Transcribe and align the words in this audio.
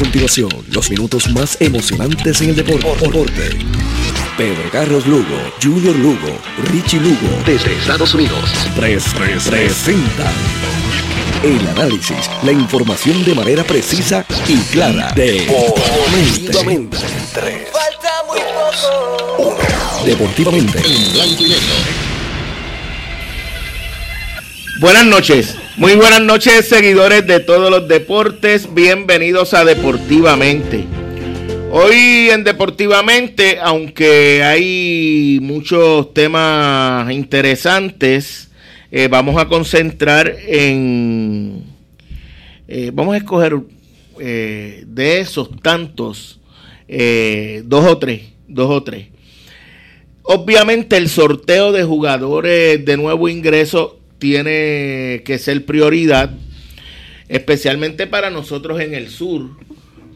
continuación 0.00 0.48
los 0.72 0.88
minutos 0.88 1.28
más 1.28 1.60
emocionantes 1.60 2.40
en 2.40 2.50
el 2.50 2.56
deporte. 2.56 3.58
Pedro 4.38 4.70
Carlos 4.72 5.06
Lugo, 5.06 5.36
Junior 5.62 5.94
Lugo, 5.94 6.38
Richie 6.72 6.98
Lugo, 6.98 7.28
desde 7.44 7.74
Estados 7.76 8.14
Unidos. 8.14 8.50
3presenta 8.76 10.32
el 11.42 11.68
análisis, 11.68 12.30
la 12.42 12.52
información 12.52 13.22
de 13.24 13.34
manera 13.34 13.62
precisa 13.62 14.24
y 14.48 14.56
clara. 14.72 15.12
Deportivamente. 15.14 16.96
Falta 16.96 18.22
muy 18.26 18.40
poco. 19.36 19.58
Deportivamente. 20.06 20.78
En 20.78 21.12
blanco 21.12 21.42
y 21.42 21.48
negro. 21.50 21.74
Buenas 24.80 25.04
noches. 25.04 25.59
Muy 25.80 25.94
buenas 25.94 26.20
noches, 26.20 26.68
seguidores 26.68 27.26
de 27.26 27.40
todos 27.40 27.70
los 27.70 27.88
deportes. 27.88 28.74
Bienvenidos 28.74 29.54
a 29.54 29.64
Deportivamente. 29.64 30.84
Hoy 31.70 32.28
en 32.30 32.44
Deportivamente, 32.44 33.58
aunque 33.62 34.42
hay 34.44 35.38
muchos 35.40 36.12
temas 36.12 37.10
interesantes, 37.10 38.50
eh, 38.92 39.08
vamos 39.08 39.40
a 39.40 39.48
concentrar 39.48 40.30
en... 40.46 41.64
Eh, 42.68 42.90
vamos 42.92 43.14
a 43.14 43.16
escoger 43.16 43.58
eh, 44.18 44.84
de 44.86 45.20
esos 45.20 45.48
tantos, 45.62 46.40
dos 47.64 47.86
o 47.86 47.96
tres, 47.96 48.24
dos 48.46 48.68
o 48.70 48.82
tres. 48.82 49.06
Obviamente 50.24 50.98
el 50.98 51.08
sorteo 51.08 51.72
de 51.72 51.84
jugadores 51.84 52.84
de 52.84 52.96
nuevo 52.98 53.30
ingreso 53.30 53.99
tiene 54.20 55.22
que 55.24 55.38
ser 55.38 55.64
prioridad, 55.64 56.30
especialmente 57.28 58.06
para 58.06 58.30
nosotros 58.30 58.80
en 58.80 58.94
el 58.94 59.08
sur, 59.08 59.56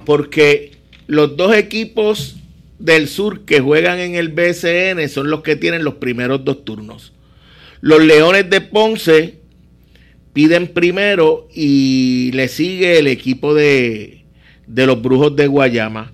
porque 0.06 0.72
los 1.08 1.36
dos 1.36 1.56
equipos 1.56 2.36
del 2.78 3.08
sur 3.08 3.44
que 3.44 3.60
juegan 3.60 3.98
en 3.98 4.14
el 4.14 4.28
BCN 4.28 5.08
son 5.08 5.30
los 5.30 5.42
que 5.42 5.56
tienen 5.56 5.82
los 5.82 5.94
primeros 5.94 6.44
dos 6.44 6.64
turnos. 6.64 7.12
Los 7.80 8.04
Leones 8.04 8.48
de 8.48 8.60
Ponce 8.60 9.40
piden 10.32 10.68
primero 10.68 11.48
y 11.52 12.30
le 12.32 12.48
sigue 12.48 12.98
el 12.98 13.06
equipo 13.06 13.54
de, 13.54 14.24
de 14.66 14.86
los 14.86 15.00
Brujos 15.02 15.34
de 15.34 15.46
Guayama. 15.46 16.12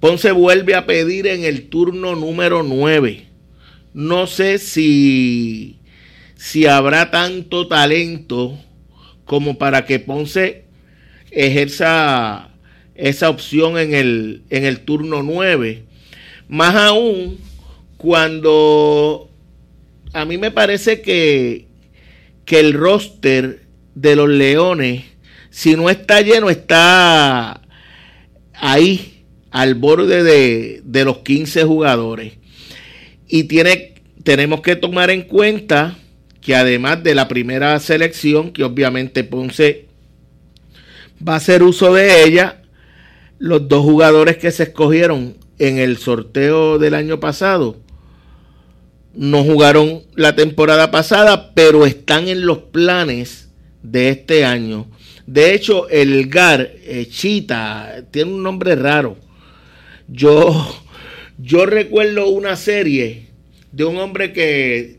Ponce 0.00 0.32
vuelve 0.32 0.74
a 0.74 0.86
pedir 0.86 1.26
en 1.26 1.44
el 1.44 1.68
turno 1.68 2.14
número 2.14 2.62
9. 2.62 3.26
No 3.94 4.26
sé 4.26 4.58
si 4.58 5.77
si 6.38 6.66
habrá 6.66 7.10
tanto 7.10 7.66
talento 7.66 8.56
como 9.24 9.58
para 9.58 9.84
que 9.84 9.98
Ponce 9.98 10.64
ejerza 11.32 12.50
esa 12.94 13.28
opción 13.28 13.76
en 13.76 13.92
el, 13.92 14.42
en 14.48 14.64
el 14.64 14.80
turno 14.80 15.24
9. 15.24 15.82
Más 16.48 16.76
aún 16.76 17.38
cuando 17.96 19.28
a 20.12 20.24
mí 20.24 20.38
me 20.38 20.52
parece 20.52 21.02
que, 21.02 21.66
que 22.44 22.60
el 22.60 22.72
roster 22.72 23.66
de 23.96 24.14
los 24.14 24.28
Leones, 24.28 25.04
si 25.50 25.74
no 25.74 25.90
está 25.90 26.20
lleno, 26.20 26.50
está 26.50 27.62
ahí, 28.54 29.24
al 29.50 29.74
borde 29.74 30.22
de, 30.22 30.82
de 30.84 31.04
los 31.04 31.18
15 31.18 31.64
jugadores. 31.64 32.34
Y 33.26 33.44
tiene, 33.44 33.94
tenemos 34.22 34.60
que 34.60 34.76
tomar 34.76 35.10
en 35.10 35.22
cuenta 35.22 35.98
que 36.48 36.56
además 36.56 37.02
de 37.02 37.14
la 37.14 37.28
primera 37.28 37.78
selección, 37.78 38.52
que 38.52 38.64
obviamente 38.64 39.22
Ponce 39.22 39.84
va 41.20 41.34
a 41.34 41.36
hacer 41.36 41.62
uso 41.62 41.92
de 41.92 42.24
ella, 42.24 42.62
los 43.38 43.68
dos 43.68 43.84
jugadores 43.84 44.38
que 44.38 44.50
se 44.50 44.62
escogieron 44.62 45.36
en 45.58 45.76
el 45.76 45.98
sorteo 45.98 46.78
del 46.78 46.94
año 46.94 47.20
pasado 47.20 47.76
no 49.12 49.44
jugaron 49.44 50.04
la 50.14 50.36
temporada 50.36 50.90
pasada, 50.90 51.52
pero 51.52 51.84
están 51.84 52.28
en 52.28 52.46
los 52.46 52.56
planes 52.56 53.50
de 53.82 54.08
este 54.08 54.46
año. 54.46 54.86
De 55.26 55.52
hecho, 55.52 55.86
el 55.90 56.30
GAR, 56.30 56.62
eh, 56.82 57.06
Chita, 57.10 58.06
tiene 58.10 58.32
un 58.32 58.42
nombre 58.42 58.74
raro. 58.74 59.18
Yo, 60.06 60.66
yo 61.36 61.66
recuerdo 61.66 62.26
una 62.30 62.56
serie 62.56 63.26
de 63.70 63.84
un 63.84 63.98
hombre 63.98 64.32
que 64.32 64.97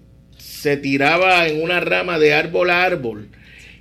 se 0.59 0.75
tiraba 0.75 1.47
en 1.47 1.61
una 1.61 1.79
rama 1.79 2.19
de 2.19 2.33
árbol 2.33 2.69
a 2.69 2.83
árbol 2.83 3.29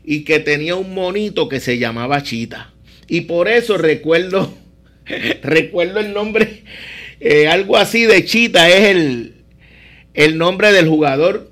y 0.05 0.23
que 0.23 0.39
tenía 0.39 0.77
un 0.77 0.95
monito 0.95 1.49
que 1.49 1.59
se 1.59 1.79
llamaba 1.79 2.23
Chita. 2.23 2.73
Y 3.09 3.23
por 3.23 3.49
eso 3.49 3.79
recuerdo, 3.79 4.55
recuerdo 5.43 5.99
el 5.99 6.13
nombre, 6.13 6.63
eh, 7.19 7.49
algo 7.49 7.77
así 7.77 8.07
de 8.07 8.25
Chita 8.25 8.69
es 8.69 8.91
el, 8.91 9.35
el 10.15 10.39
nombre 10.39 10.73
del 10.73 10.89
jugador 10.89 11.51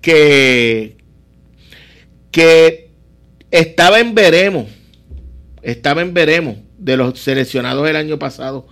que, 0.00 0.96
que 2.30 2.90
estaba 3.50 3.98
en 3.98 4.14
veremos, 4.14 4.68
estaba 5.62 6.02
en 6.02 6.14
veremos 6.14 6.58
de 6.78 6.96
los 6.96 7.18
seleccionados 7.18 7.88
el 7.88 7.96
año 7.96 8.20
pasado 8.20 8.68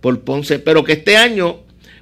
por 0.00 0.24
Ponce, 0.24 0.58
pero 0.58 0.84
que 0.84 0.94
este 0.94 1.18
año 1.18 1.60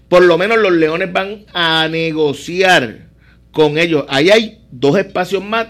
por 0.09 0.23
lo 0.23 0.39
menos 0.39 0.59
los 0.59 0.73
Leones 0.73 1.13
van 1.13 1.45
a 1.53 1.89
negociar 1.89 3.12
con 3.53 3.79
ellos. 3.79 4.05
Ahí 4.09 4.31
hay 4.31 4.59
dos 4.71 4.99
espacios 4.99 5.45
más 5.45 5.69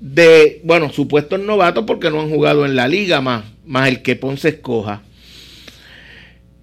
de, 0.00 0.60
bueno, 0.64 0.92
supuestos 0.92 1.38
novatos 1.38 1.84
porque 1.86 2.10
no 2.10 2.20
han 2.20 2.30
jugado 2.30 2.64
en 2.64 2.74
la 2.74 2.88
liga 2.88 3.20
más, 3.20 3.44
más 3.64 3.88
el 3.88 4.02
que 4.02 4.16
Ponce 4.16 4.48
escoja. 4.48 5.02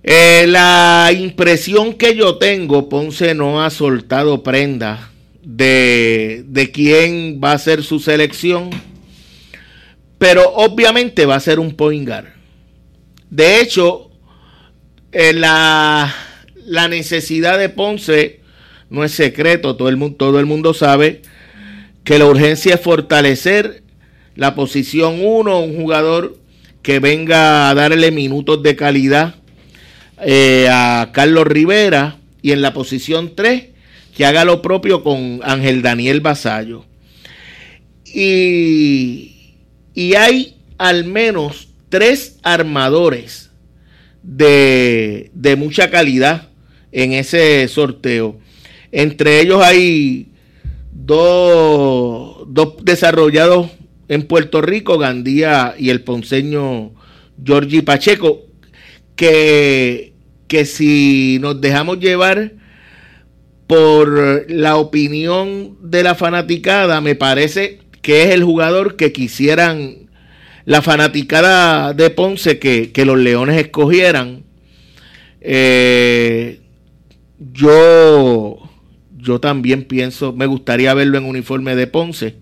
Eh, 0.04 0.46
la 0.48 1.12
impresión 1.18 1.94
que 1.94 2.16
yo 2.16 2.38
tengo, 2.38 2.90
Ponce 2.90 3.36
no 3.36 3.64
ha 3.64 3.70
soltado 3.70 4.44
prenda 4.44 5.12
de, 5.42 6.44
de 6.48 6.72
quién 6.72 7.40
va 7.44 7.54
a 7.54 7.60
ser 7.60 7.84
su 7.84 8.00
selección, 8.00 8.70
pero 10.18 10.50
obviamente 10.56 11.26
va 11.26 11.36
a 11.36 11.40
ser 11.40 11.60
un 11.60 11.76
poingar. 11.76 12.34
De 13.30 13.62
hecho, 13.62 14.10
eh, 15.12 15.34
la, 15.34 16.14
la 16.66 16.88
necesidad 16.88 17.58
de 17.58 17.70
Ponce 17.70 18.39
no 18.90 19.04
es 19.04 19.12
secreto, 19.12 19.76
todo 19.76 19.90
el, 19.90 19.98
mundo, 19.98 20.16
todo 20.18 20.40
el 20.40 20.46
mundo 20.46 20.74
sabe 20.74 21.22
que 22.04 22.20
la 22.20 22.26
urgencia 22.26 22.76
es 22.76 22.82
fortalecer 22.82 23.84
la 24.36 24.56
posición 24.56 25.20
1, 25.22 25.60
un 25.60 25.76
jugador 25.76 26.38
que 26.82 27.00
venga 27.00 27.70
a 27.70 27.76
darle 27.76 28.12
minutos 28.12 28.64
de 28.64 28.76
calidad 28.76 29.36
eh, 30.26 30.68
a 30.72 31.10
Carlos 31.14 31.46
Rivera 31.46 32.18
y 32.42 32.52
en 32.52 32.62
la 32.62 32.74
posición 32.74 33.36
3 33.36 33.66
que 34.16 34.26
haga 34.26 34.44
lo 34.44 34.62
propio 34.62 35.04
con 35.04 35.40
Ángel 35.44 35.82
Daniel 35.82 36.20
Basallo. 36.20 36.86
Y, 38.06 39.54
y 39.94 40.16
hay 40.16 40.58
al 40.78 41.06
menos 41.06 41.70
tres 41.90 42.38
armadores 42.44 43.50
de, 44.24 45.32
de 45.34 45.56
mucha 45.56 45.90
calidad 45.90 46.50
en 46.92 47.14
ese 47.14 47.68
sorteo. 47.68 48.40
Entre 48.92 49.42
ellos 49.42 49.62
hay 49.64 50.32
dos, 50.92 52.46
desarrollados 52.84 53.70
en 54.08 54.24
Puerto 54.24 54.62
Rico, 54.62 54.98
Gandía 54.98 55.76
y 55.78 55.90
el 55.90 56.02
ponceño 56.02 56.92
Giorgi 57.44 57.82
Pacheco, 57.82 58.46
que, 59.16 60.14
que 60.48 60.66
si 60.66 61.38
nos 61.42 61.62
dejamos 61.62 62.00
llevar 62.00 62.54
por 63.68 64.50
la 64.50 64.78
opinión 64.78 65.78
de 65.82 66.04
la 66.04 66.16
fanaticada, 66.16 67.02
me 67.02 67.16
parece 67.16 67.80
que 68.02 68.24
es 68.24 68.30
el 68.30 68.44
jugador 68.44 68.96
que 68.96 69.12
quisieran 69.12 70.10
la 70.66 70.82
fanaticada 70.82 71.94
de 71.94 72.10
Ponce 72.10 72.60
que, 72.60 72.92
que 72.92 73.06
los 73.06 73.18
Leones 73.18 73.60
escogieran. 73.60 74.44
Eh, 75.42 76.60
yo 77.40 78.59
yo 79.22 79.40
también 79.40 79.84
pienso, 79.86 80.34
me 80.34 80.46
gustaría 80.46 80.94
verlo 80.94 81.18
en 81.18 81.26
uniforme 81.26 81.76
de 81.76 81.88
Ponce. 81.88 82.36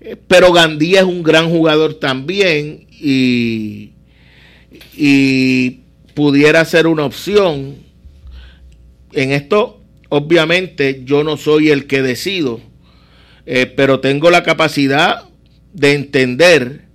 Eh, 0.00 0.16
pero 0.28 0.52
Gandía 0.52 1.00
es 1.00 1.06
un 1.06 1.22
gran 1.22 1.48
jugador 1.48 1.94
también 1.94 2.86
y, 2.90 3.92
y 4.96 5.80
pudiera 6.14 6.64
ser 6.64 6.86
una 6.86 7.04
opción. 7.04 7.76
En 9.12 9.32
esto, 9.32 9.80
obviamente, 10.08 11.02
yo 11.04 11.24
no 11.24 11.36
soy 11.36 11.70
el 11.70 11.86
que 11.86 12.02
decido, 12.02 12.60
eh, 13.46 13.66
pero 13.66 14.00
tengo 14.00 14.30
la 14.30 14.42
capacidad 14.42 15.24
de 15.72 15.92
entender 15.92 16.86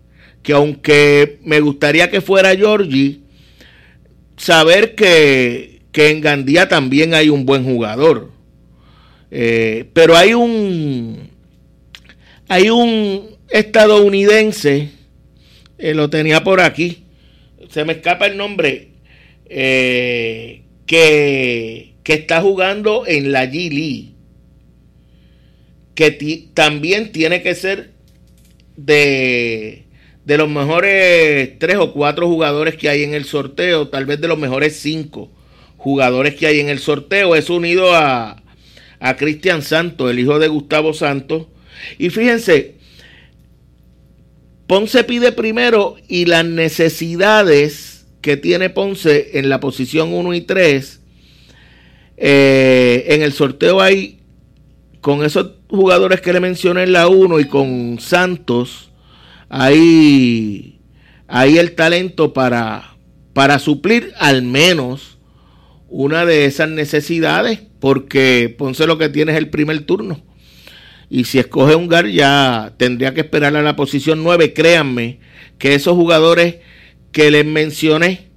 que 0.43 0.53
aunque 0.53 1.39
me 1.43 1.59
gustaría 1.59 2.09
que 2.09 2.21
fuera 2.21 2.55
Georgie, 2.55 3.19
saber 4.37 4.95
que, 4.95 5.81
que 5.91 6.09
en 6.09 6.21
Gandía 6.21 6.67
también 6.67 7.13
hay 7.13 7.29
un 7.29 7.45
buen 7.45 7.63
jugador. 7.63 8.31
Eh, 9.31 9.85
pero 9.93 10.17
hay 10.17 10.33
un, 10.33 11.29
hay 12.49 12.69
un 12.69 13.37
estadounidense, 13.49 14.89
eh, 15.77 15.93
lo 15.93 16.09
tenía 16.09 16.43
por 16.43 16.59
aquí, 16.59 17.05
se 17.69 17.85
me 17.85 17.93
escapa 17.93 18.27
el 18.27 18.35
nombre, 18.35 18.89
eh, 19.45 20.63
que, 20.85 21.93
que, 22.03 22.13
está 22.13 22.41
jugando 22.41 23.05
en 23.07 23.31
la 23.31 23.45
G 23.45 23.69
League, 23.69 24.09
que 25.95 26.49
también 26.53 27.13
tiene 27.13 27.41
que 27.41 27.55
ser 27.55 27.91
de, 28.75 29.85
de 30.25 30.37
los 30.37 30.49
mejores 30.49 31.57
tres 31.57 31.77
o 31.77 31.93
cuatro 31.93 32.27
jugadores 32.27 32.75
que 32.75 32.89
hay 32.89 33.03
en 33.03 33.13
el 33.13 33.23
sorteo, 33.23 33.87
tal 33.87 34.05
vez 34.05 34.19
de 34.19 34.27
los 34.27 34.37
mejores 34.37 34.77
cinco 34.77 35.31
jugadores 35.77 36.35
que 36.35 36.47
hay 36.47 36.59
en 36.59 36.69
el 36.69 36.79
sorteo. 36.79 37.35
Es 37.35 37.49
unido 37.49 37.95
a, 37.95 38.40
a 39.01 39.17
Cristian 39.17 39.63
Santos, 39.63 40.09
el 40.09 40.19
hijo 40.19 40.39
de 40.39 40.47
Gustavo 40.47 40.93
Santos. 40.93 41.47
Y 41.97 42.11
fíjense, 42.11 42.75
Ponce 44.67 45.03
pide 45.03 45.31
primero 45.33 45.97
y 46.07 46.25
las 46.25 46.45
necesidades 46.45 48.05
que 48.21 48.37
tiene 48.37 48.69
Ponce 48.69 49.39
en 49.39 49.49
la 49.49 49.59
posición 49.59 50.13
1 50.13 50.33
y 50.35 50.41
3, 50.41 51.01
eh, 52.17 53.05
en 53.07 53.23
el 53.23 53.33
sorteo 53.33 53.81
hay, 53.81 54.19
con 55.01 55.25
esos 55.25 55.53
jugadores 55.67 56.21
que 56.21 56.31
le 56.31 56.39
mencioné 56.39 56.83
en 56.83 56.93
la 56.93 57.07
1 57.07 57.39
y 57.39 57.45
con 57.45 57.97
Santos, 57.99 58.91
hay, 59.49 60.79
hay 61.27 61.57
el 61.57 61.73
talento 61.73 62.33
para, 62.33 62.95
para 63.33 63.57
suplir 63.57 64.13
al 64.19 64.43
menos 64.43 65.10
una 65.91 66.25
de 66.25 66.45
esas 66.45 66.69
necesidades, 66.69 67.61
porque 67.81 68.53
Ponce 68.57 68.87
lo 68.87 68.97
que 68.97 69.09
tiene 69.09 69.33
es 69.33 69.37
el 69.37 69.49
primer 69.49 69.81
turno. 69.81 70.21
Y 71.09 71.25
si 71.25 71.37
escoge 71.37 71.75
un 71.75 71.89
GAR 71.89 72.07
ya 72.07 72.73
tendría 72.77 73.13
que 73.13 73.19
esperar 73.19 73.57
a 73.57 73.61
la 73.61 73.75
posición 73.75 74.23
9. 74.23 74.53
Créanme 74.53 75.19
que 75.57 75.75
esos 75.75 75.93
jugadores 75.95 76.55
que 77.11 77.29
les 77.29 77.45
mencioné 77.45 78.29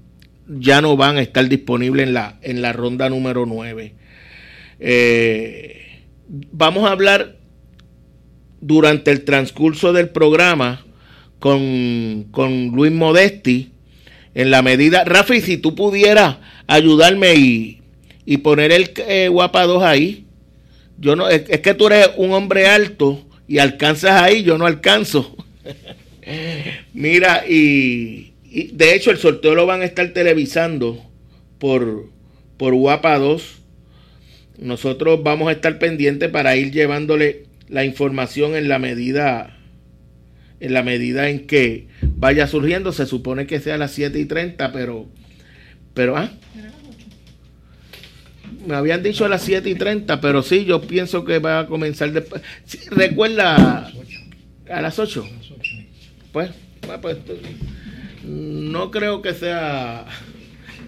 ya 0.48 0.80
no 0.80 0.96
van 0.96 1.16
a 1.16 1.22
estar 1.22 1.48
disponibles 1.48 2.08
en 2.08 2.14
la, 2.14 2.38
en 2.42 2.60
la 2.60 2.72
ronda 2.72 3.08
número 3.08 3.46
9. 3.46 3.94
Eh, 4.80 6.02
vamos 6.26 6.88
a 6.88 6.90
hablar 6.90 7.36
durante 8.60 9.12
el 9.12 9.22
transcurso 9.22 9.92
del 9.92 10.08
programa 10.08 10.84
con, 11.38 12.26
con 12.32 12.72
Luis 12.74 12.90
Modesti 12.90 13.73
en 14.34 14.50
la 14.50 14.62
medida. 14.62 15.04
Rafi, 15.04 15.40
si 15.40 15.56
tú 15.56 15.74
pudieras 15.74 16.38
ayudarme 16.66 17.34
y, 17.34 17.82
y 18.24 18.38
poner 18.38 18.72
el 18.72 18.92
eh, 18.96 19.28
Guapa 19.28 19.64
2 19.64 19.82
ahí 19.82 20.24
yo 20.98 21.16
no, 21.16 21.28
es, 21.28 21.42
que 21.60 21.74
tú 21.74 21.86
eres 21.86 22.10
un 22.16 22.32
hombre 22.32 22.66
alto 22.66 23.24
y 23.48 23.58
alcanzas 23.58 24.22
ahí, 24.22 24.42
yo 24.42 24.58
no 24.58 24.66
alcanzo. 24.66 25.36
Mira, 26.94 27.44
y, 27.48 28.32
de 28.72 28.94
hecho 28.94 29.10
el 29.10 29.18
sorteo 29.18 29.54
lo 29.54 29.66
van 29.66 29.82
a 29.82 29.84
estar 29.84 30.08
televisando 30.10 31.04
por, 31.58 32.08
por 32.56 32.74
Guapa 32.74 33.18
2. 33.18 33.60
Nosotros 34.58 35.22
vamos 35.22 35.48
a 35.48 35.52
estar 35.52 35.78
pendientes 35.78 36.30
para 36.30 36.56
ir 36.56 36.70
llevándole 36.70 37.46
la 37.68 37.84
información 37.84 38.54
en 38.54 38.68
la 38.68 38.78
medida 38.78 39.50
en 40.60 40.72
la 40.72 40.82
medida 40.82 41.28
en 41.28 41.46
que 41.46 41.88
vaya 42.24 42.46
surgiendo. 42.46 42.90
Se 42.90 43.04
supone 43.04 43.46
que 43.46 43.60
sea 43.60 43.74
a 43.74 43.78
las 43.78 43.92
7 43.92 44.18
y 44.18 44.24
30, 44.24 44.72
pero, 44.72 45.06
pero, 45.92 46.16
ah, 46.16 46.30
me 48.66 48.74
habían 48.74 49.02
dicho 49.02 49.26
a 49.26 49.28
las 49.28 49.42
7 49.42 49.68
y 49.68 49.74
30, 49.74 50.22
pero 50.22 50.42
sí, 50.42 50.64
yo 50.64 50.80
pienso 50.80 51.26
que 51.26 51.38
va 51.38 51.60
a 51.60 51.66
comenzar 51.66 52.12
después. 52.12 52.40
recuerda, 52.90 53.92
a 54.70 54.80
las 54.80 54.98
8. 54.98 55.22
Pues, 56.32 56.50
pues, 57.02 57.18
no 58.24 58.90
creo 58.90 59.20
que 59.20 59.34
sea 59.34 60.06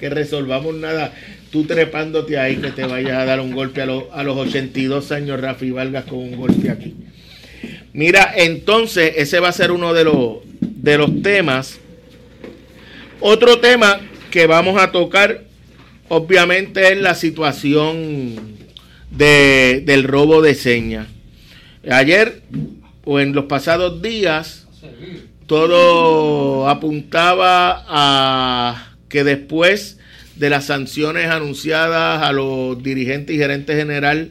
que 0.00 0.08
resolvamos 0.08 0.74
nada 0.74 1.12
tú 1.50 1.64
trepándote 1.64 2.38
ahí 2.38 2.56
que 2.56 2.70
te 2.70 2.84
vayas 2.86 3.18
a 3.18 3.24
dar 3.26 3.40
un 3.40 3.52
golpe 3.52 3.82
a, 3.82 3.84
a 3.84 4.22
los 4.24 4.36
82 4.38 5.12
años, 5.12 5.38
Rafi 5.38 5.70
Vargas, 5.70 6.06
con 6.06 6.18
un 6.18 6.36
golpe 6.36 6.70
aquí. 6.70 6.94
Mira, 7.92 8.32
entonces, 8.36 9.12
ese 9.16 9.38
va 9.38 9.48
a 9.48 9.52
ser 9.52 9.70
uno 9.70 9.94
de 9.94 10.04
los, 10.04 10.45
de 10.86 10.98
los 10.98 11.20
temas. 11.20 11.80
Otro 13.18 13.58
tema 13.58 14.00
que 14.30 14.46
vamos 14.46 14.80
a 14.80 14.92
tocar 14.92 15.42
obviamente 16.08 16.92
es 16.92 17.00
la 17.00 17.16
situación 17.16 18.36
de, 19.10 19.82
del 19.84 20.04
robo 20.04 20.42
de 20.42 20.54
señas. 20.54 21.08
Ayer 21.90 22.42
o 23.04 23.18
en 23.18 23.32
los 23.32 23.46
pasados 23.46 24.00
días, 24.00 24.68
todo 25.46 26.68
apuntaba 26.68 27.84
a 27.88 28.92
que 29.08 29.24
después 29.24 29.98
de 30.36 30.50
las 30.50 30.66
sanciones 30.66 31.26
anunciadas 31.26 32.22
a 32.22 32.30
los 32.30 32.80
dirigentes 32.80 33.34
y 33.34 33.38
gerentes 33.38 33.76
general 33.76 34.30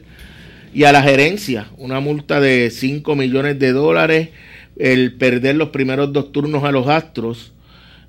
y 0.72 0.84
a 0.84 0.92
la 0.92 1.02
gerencia, 1.02 1.66
una 1.76 2.00
multa 2.00 2.40
de 2.40 2.70
5 2.70 3.14
millones 3.14 3.58
de 3.58 3.72
dólares, 3.72 4.30
el 4.76 5.14
perder 5.14 5.56
los 5.56 5.70
primeros 5.70 6.12
dos 6.12 6.32
turnos 6.32 6.64
a 6.64 6.72
los 6.72 6.88
Astros, 6.88 7.52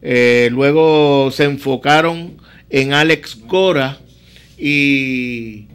eh, 0.02 0.50
luego 0.52 1.32
se 1.32 1.46
enfocaron 1.46 2.38
en 2.70 2.94
Alex 2.94 3.36
Cora 3.48 3.98
y, 4.58 5.68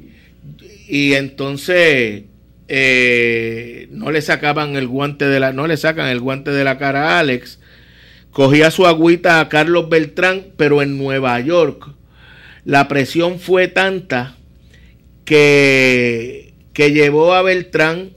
y 0.89 1.15
entonces 1.15 2.25
eh, 2.69 3.89
no 3.91 4.11
le 4.11 4.23
sacaban 4.23 4.77
el 4.77 4.87
guante 4.87 5.27
de 5.27 5.41
la 5.41 5.53
no 5.53 5.67
le 5.67 5.77
sacan 5.77 6.09
el 6.09 6.21
guante 6.21 6.51
de 6.51 6.65
la 6.65 6.79
cara 6.79 7.11
a 7.11 7.21
Alex. 7.21 7.59
Cogía 8.31 8.71
su 8.71 8.87
agüita 8.87 9.41
a 9.41 9.49
Carlos 9.49 9.89
Beltrán 9.89 10.47
pero 10.57 10.83
en 10.83 10.99
Nueva 10.99 11.39
York. 11.41 11.91
La 12.65 12.89
presión 12.89 13.41
fue 13.41 13.69
tanta 13.69 14.37
que, 15.25 16.55
que 16.73 16.93
llevó 16.93 17.35
a 17.35 17.43
Beltrán 17.43 18.11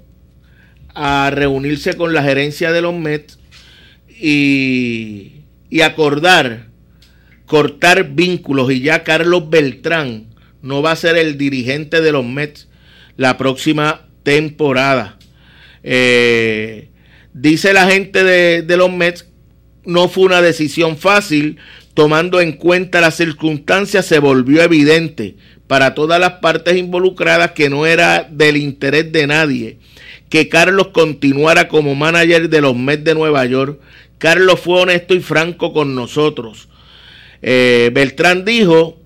a 0.96 1.30
reunirse 1.30 1.96
con 1.96 2.14
la 2.14 2.24
gerencia 2.24 2.72
de 2.72 2.82
los 2.82 2.94
Mets 2.94 3.38
y, 4.08 5.42
y 5.70 5.82
acordar 5.82 6.70
cortar 7.46 8.16
vínculos 8.16 8.72
y 8.72 8.82
ya 8.82 9.04
Carlos 9.04 9.50
Beltrán 9.50 10.28
no 10.62 10.82
va 10.82 10.92
a 10.92 10.96
ser 10.96 11.18
el 11.18 11.38
dirigente 11.38 12.02
de 12.02 12.12
los 12.12 12.26
Mets 12.26 12.68
la 13.18 13.38
próxima 13.38 14.08
temporada. 14.24 15.20
Eh, 15.84 16.90
dice 17.34 17.74
la 17.74 17.88
gente 17.88 18.24
de, 18.24 18.64
de 18.64 18.78
los 18.78 18.92
Mets, 18.92 19.28
no 19.86 20.10
fue 20.10 20.24
una 20.26 20.42
decisión 20.42 20.98
fácil, 20.98 21.58
tomando 21.94 22.42
en 22.42 22.54
cuenta 22.54 23.00
las 23.00 23.16
circunstancias, 23.16 24.08
se 24.08 24.18
volvió 24.18 24.64
evidente 24.64 25.36
para 25.68 25.94
todas 25.94 26.20
las 26.20 26.34
partes 26.34 26.76
involucradas 26.76 27.52
que 27.52 27.70
no 27.70 27.86
era 27.86 28.28
del 28.30 28.58
interés 28.58 29.12
de 29.12 29.28
nadie 29.28 29.78
que 30.36 30.50
Carlos 30.50 30.90
continuara 30.90 31.70
como 31.70 31.96
manager 31.96 32.50
de 32.50 32.60
los 32.60 32.76
Mets 32.76 33.06
de 33.06 33.16
Nueva 33.16 33.46
York. 33.46 33.80
Carlos 34.18 34.60
fue 34.60 34.82
honesto 34.82 35.14
y 35.14 35.22
franco 35.22 35.72
con 35.72 35.96
nosotros. 35.96 36.68
Eh, 37.42 37.90
Beltrán 37.94 38.44
dijo 38.44 39.00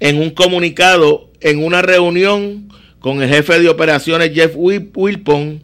en 0.00 0.18
un 0.18 0.30
comunicado 0.30 1.30
en 1.40 1.62
una 1.62 1.80
reunión 1.80 2.72
con 2.98 3.22
el 3.22 3.28
jefe 3.28 3.60
de 3.60 3.68
operaciones 3.68 4.32
Jeff 4.34 4.54
Wilpon 4.56 5.62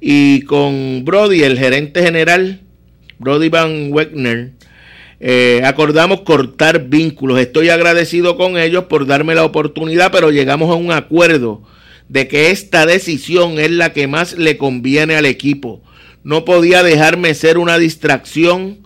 y 0.00 0.40
con 0.42 1.04
Brody, 1.04 1.44
el 1.44 1.56
gerente 1.56 2.02
general, 2.02 2.62
Brody 3.20 3.50
Van 3.50 3.92
Wegner, 3.92 4.50
eh, 5.20 5.62
acordamos 5.64 6.22
cortar 6.22 6.88
vínculos. 6.88 7.38
Estoy 7.38 7.68
agradecido 7.68 8.36
con 8.36 8.58
ellos 8.58 8.86
por 8.86 9.06
darme 9.06 9.36
la 9.36 9.44
oportunidad, 9.44 10.10
pero 10.10 10.32
llegamos 10.32 10.70
a 10.70 10.74
un 10.74 10.90
acuerdo 10.90 11.62
de 12.10 12.26
que 12.26 12.50
esta 12.50 12.86
decisión 12.86 13.60
es 13.60 13.70
la 13.70 13.92
que 13.92 14.08
más 14.08 14.36
le 14.36 14.58
conviene 14.58 15.14
al 15.14 15.26
equipo. 15.26 15.80
No 16.24 16.44
podía 16.44 16.82
dejarme 16.82 17.34
ser 17.34 17.56
una 17.56 17.78
distracción 17.78 18.78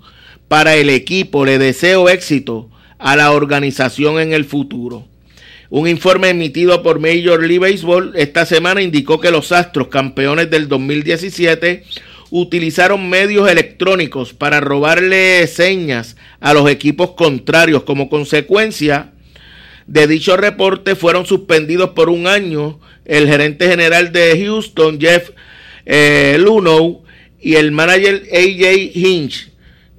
para 0.47 0.77
el 0.77 0.91
equipo. 0.91 1.47
Le 1.47 1.59
deseo 1.59 2.11
éxito 2.11 2.71
a 2.99 3.17
la 3.17 3.33
organización 3.33 4.21
en 4.21 4.35
el 4.35 4.45
futuro. 4.45 5.09
Un 5.71 5.89
informe 5.89 6.29
emitido 6.29 6.83
por 6.83 7.01
Major 7.01 7.41
League 7.41 7.59
Baseball 7.59 8.13
esta 8.15 8.45
semana 8.45 8.83
indicó 8.83 9.19
que 9.19 9.31
los 9.31 9.53
Astros, 9.53 9.89
campeones 9.89 10.51
del 10.51 10.69
2017, 10.69 11.83
utilizaron 12.31 13.09
medios 13.09 13.51
electrónicos 13.51 14.35
para 14.35 14.61
robarle 14.61 15.47
señas 15.47 16.17
a 16.41 16.53
los 16.53 16.69
equipos 16.69 17.13
contrarios. 17.13 17.85
Como 17.85 18.11
consecuencia 18.11 19.14
de 19.87 20.07
dicho 20.07 20.37
reporte, 20.37 20.95
fueron 20.95 21.27
suspendidos 21.27 21.91
por 21.91 22.09
un 22.09 22.27
año 22.27 22.81
el 23.05 23.29
gerente 23.29 23.69
general 23.69 24.13
de 24.13 24.43
Houston, 24.45 24.99
Jeff 25.01 25.31
eh, 25.87 26.37
Luno, 26.41 27.03
y 27.41 27.57
el 27.57 27.73
manager 27.73 28.23
AJ 28.33 28.91
Hinch 28.95 29.51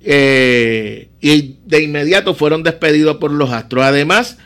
eh, 0.03 1.09
y 1.21 1.57
de 1.65 1.83
inmediato 1.83 2.33
fueron 2.33 2.63
despedidos 2.63 3.17
por 3.17 3.31
los 3.31 3.51
Astros. 3.51 3.83
Además 3.83 4.37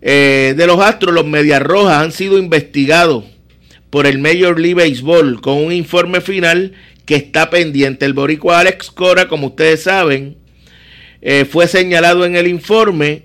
eh, 0.00 0.54
de 0.56 0.66
los 0.66 0.80
Astros, 0.80 1.14
los 1.14 1.26
Medias 1.26 1.62
Rojas 1.62 2.02
han 2.02 2.12
sido 2.12 2.38
investigados 2.38 3.24
por 3.90 4.06
el 4.06 4.18
Major 4.18 4.58
League 4.58 4.74
Baseball 4.74 5.40
con 5.40 5.58
un 5.58 5.72
informe 5.72 6.20
final 6.20 6.72
que 7.04 7.16
está 7.16 7.50
pendiente. 7.50 8.06
El 8.06 8.14
boricua 8.14 8.60
Alex 8.60 8.90
Cora, 8.90 9.28
como 9.28 9.48
ustedes 9.48 9.82
saben, 9.82 10.36
eh, 11.20 11.44
fue 11.44 11.68
señalado 11.68 12.24
en 12.24 12.36
el 12.36 12.46
informe 12.46 13.24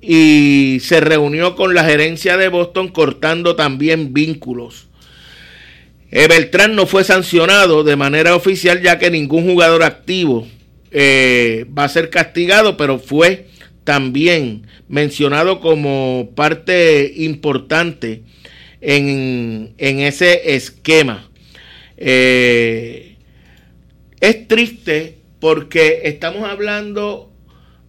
y 0.00 0.78
se 0.80 1.00
reunió 1.00 1.56
con 1.56 1.74
la 1.74 1.84
gerencia 1.84 2.36
de 2.36 2.48
Boston 2.48 2.88
cortando 2.88 3.56
también 3.56 4.14
vínculos. 4.14 4.88
Eh, 6.10 6.26
Beltrán 6.26 6.74
no 6.74 6.86
fue 6.86 7.04
sancionado 7.04 7.84
de 7.84 7.96
manera 7.96 8.34
oficial 8.34 8.82
ya 8.82 8.98
que 8.98 9.10
ningún 9.10 9.44
jugador 9.44 9.82
activo 9.82 10.46
eh, 10.90 11.66
va 11.76 11.84
a 11.84 11.88
ser 11.88 12.10
castigado, 12.10 12.76
pero 12.76 12.98
fue 12.98 13.46
también 13.84 14.66
mencionado 14.88 15.60
como 15.60 16.30
parte 16.34 17.12
importante 17.16 18.22
en, 18.80 19.74
ese 19.78 20.54
esquema. 20.54 21.30
Eh, 21.96 23.16
es 24.20 24.48
triste 24.48 25.18
porque 25.38 26.02
estamos 26.04 26.48
hablando 26.48 27.29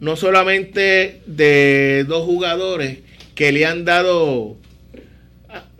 no 0.01 0.15
solamente 0.15 1.21
de 1.27 2.05
dos 2.07 2.25
jugadores 2.25 2.97
que 3.35 3.51
le 3.51 3.65
han 3.65 3.85
dado 3.85 4.57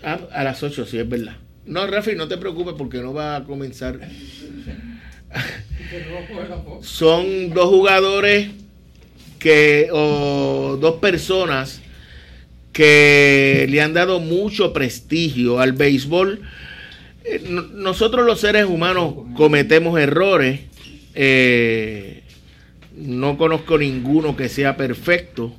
a, 0.04 0.44
las 0.44 0.64
8, 0.64 0.86
si 0.86 1.00
es 1.00 1.10
verdad. 1.10 1.36
No, 1.66 1.86
Rafi, 1.88 2.16
no 2.16 2.28
te 2.28 2.38
preocupes 2.38 2.76
porque 2.78 3.00
no 3.00 3.14
va 3.14 3.36
a 3.36 3.44
comenzar. 3.44 4.00
Son 6.82 7.50
dos 7.50 7.70
jugadores 7.70 8.50
que, 9.40 9.90
o 9.92 10.78
dos 10.80 11.00
personas 11.00 11.82
que 12.74 13.66
le 13.70 13.82
han 13.82 13.94
dado 13.94 14.20
mucho 14.20 14.72
prestigio 14.72 15.60
al 15.60 15.74
béisbol. 15.74 16.42
Eh, 17.24 17.44
nosotros 17.48 18.26
los 18.26 18.40
seres 18.40 18.66
humanos 18.66 19.16
cometemos 19.36 20.00
errores. 20.00 20.62
Eh, 21.16 22.21
no 22.96 23.38
conozco 23.38 23.78
ninguno 23.78 24.36
que 24.36 24.50
sea 24.50 24.78
perfecto. 24.78 25.54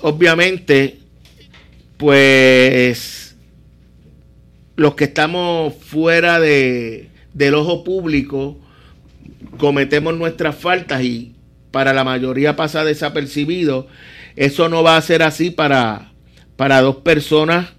Obviamente, 0.00 0.98
pues 1.96 3.36
los 4.76 4.94
que 4.94 5.04
estamos 5.04 5.74
fuera 5.74 6.40
de, 6.40 7.08
del 7.32 7.54
ojo 7.54 7.84
público 7.84 8.58
cometemos 9.58 10.16
nuestras 10.16 10.56
faltas 10.56 11.02
y 11.02 11.34
para 11.70 11.92
la 11.92 12.04
mayoría 12.04 12.56
pasa 12.56 12.84
desapercibido. 12.84 13.86
Eso 14.36 14.68
no 14.68 14.82
va 14.82 14.96
a 14.96 15.02
ser 15.02 15.22
así 15.22 15.50
para, 15.50 16.12
para 16.56 16.80
dos 16.80 16.96
personas 16.96 17.70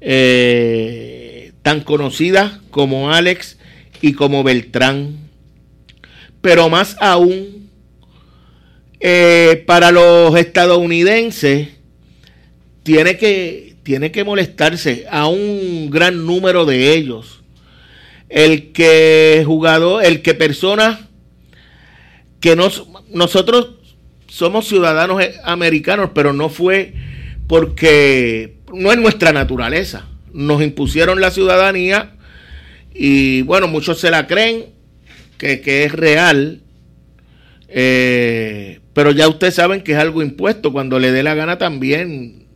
eh, 0.00 1.52
tan 1.62 1.80
conocidas 1.80 2.60
como 2.70 3.12
Alex 3.12 3.58
y 4.00 4.12
como 4.12 4.44
Beltrán. 4.44 5.25
Pero 6.46 6.68
más 6.68 6.96
aún, 7.00 7.68
eh, 9.00 9.64
para 9.66 9.90
los 9.90 10.36
estadounidenses, 10.36 11.70
tiene 12.84 13.18
que, 13.18 13.74
tiene 13.82 14.12
que 14.12 14.22
molestarse 14.22 15.06
a 15.10 15.26
un 15.26 15.90
gran 15.90 16.24
número 16.24 16.64
de 16.64 16.94
ellos. 16.94 17.42
El 18.28 18.70
que 18.70 19.42
jugador, 19.44 20.04
el 20.04 20.22
que 20.22 20.34
personas 20.34 21.00
que 22.38 22.54
nos, 22.54 22.86
nosotros 23.10 23.70
somos 24.28 24.68
ciudadanos 24.68 25.20
eh, 25.20 25.34
americanos, 25.42 26.10
pero 26.14 26.32
no 26.32 26.48
fue 26.48 26.94
porque 27.48 28.58
no 28.72 28.92
es 28.92 28.98
nuestra 28.98 29.32
naturaleza. 29.32 30.06
Nos 30.32 30.62
impusieron 30.62 31.20
la 31.20 31.32
ciudadanía 31.32 32.14
y 32.94 33.42
bueno, 33.42 33.66
muchos 33.66 33.98
se 33.98 34.12
la 34.12 34.28
creen 34.28 34.75
que, 35.38 35.84
es 35.84 35.92
real, 35.92 36.60
eh, 37.68 38.80
pero 38.92 39.10
ya 39.10 39.28
ustedes 39.28 39.54
saben 39.54 39.82
que 39.82 39.92
es 39.92 39.98
algo 39.98 40.22
impuesto. 40.22 40.72
Cuando 40.72 40.98
le 40.98 41.12
dé 41.12 41.22
la 41.22 41.34
gana 41.34 41.58
también, 41.58 42.46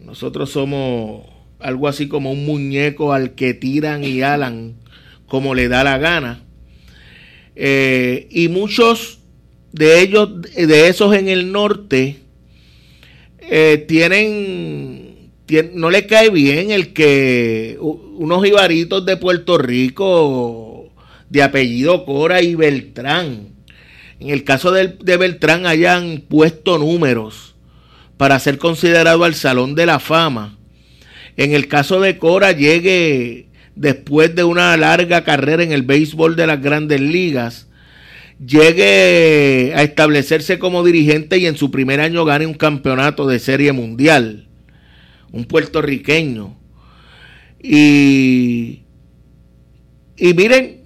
nosotros 0.00 0.50
somos 0.50 1.26
algo 1.58 1.88
así 1.88 2.08
como 2.08 2.32
un 2.32 2.44
muñeco 2.44 3.12
al 3.12 3.34
que 3.34 3.54
tiran 3.54 4.04
y 4.04 4.22
alan 4.22 4.74
como 5.32 5.54
le 5.54 5.68
da 5.68 5.82
la 5.82 5.96
gana. 5.96 6.44
Eh, 7.56 8.28
y 8.30 8.48
muchos 8.48 9.20
de 9.72 10.02
ellos, 10.02 10.42
de 10.42 10.88
esos 10.88 11.14
en 11.14 11.28
el 11.28 11.52
norte, 11.52 12.18
eh, 13.40 13.82
tienen, 13.88 15.30
no 15.72 15.90
le 15.90 16.06
cae 16.06 16.28
bien 16.28 16.70
el 16.70 16.92
que 16.92 17.78
unos 17.80 18.46
ibaritos 18.46 19.06
de 19.06 19.16
Puerto 19.16 19.56
Rico 19.56 20.71
de 21.32 21.42
apellido 21.42 22.04
Cora 22.04 22.42
y 22.42 22.54
Beltrán, 22.54 23.48
en 24.20 24.28
el 24.28 24.44
caso 24.44 24.70
de, 24.70 25.16
Beltrán 25.16 25.64
hayan 25.64 26.22
puesto 26.28 26.78
números 26.78 27.54
para 28.18 28.38
ser 28.38 28.58
considerado 28.58 29.24
al 29.24 29.34
Salón 29.34 29.74
de 29.74 29.86
la 29.86 29.98
Fama. 29.98 30.58
En 31.38 31.54
el 31.54 31.68
caso 31.68 32.00
de 32.00 32.18
Cora 32.18 32.52
llegue 32.52 33.48
después 33.74 34.34
de 34.34 34.44
una 34.44 34.76
larga 34.76 35.24
carrera 35.24 35.62
en 35.62 35.72
el 35.72 35.82
béisbol 35.82 36.36
de 36.36 36.46
las 36.46 36.60
grandes 36.60 37.00
ligas, 37.00 37.66
llegue 38.38 39.72
a 39.74 39.82
establecerse 39.82 40.58
como 40.58 40.84
dirigente 40.84 41.38
y 41.38 41.46
en 41.46 41.56
su 41.56 41.70
primer 41.70 42.00
año 42.00 42.26
gane 42.26 42.46
un 42.46 42.54
campeonato 42.54 43.26
de 43.26 43.38
serie 43.38 43.72
mundial, 43.72 44.48
un 45.32 45.46
puertorriqueño. 45.46 46.58
Y, 47.62 48.82
y 50.18 50.34
miren, 50.34 50.81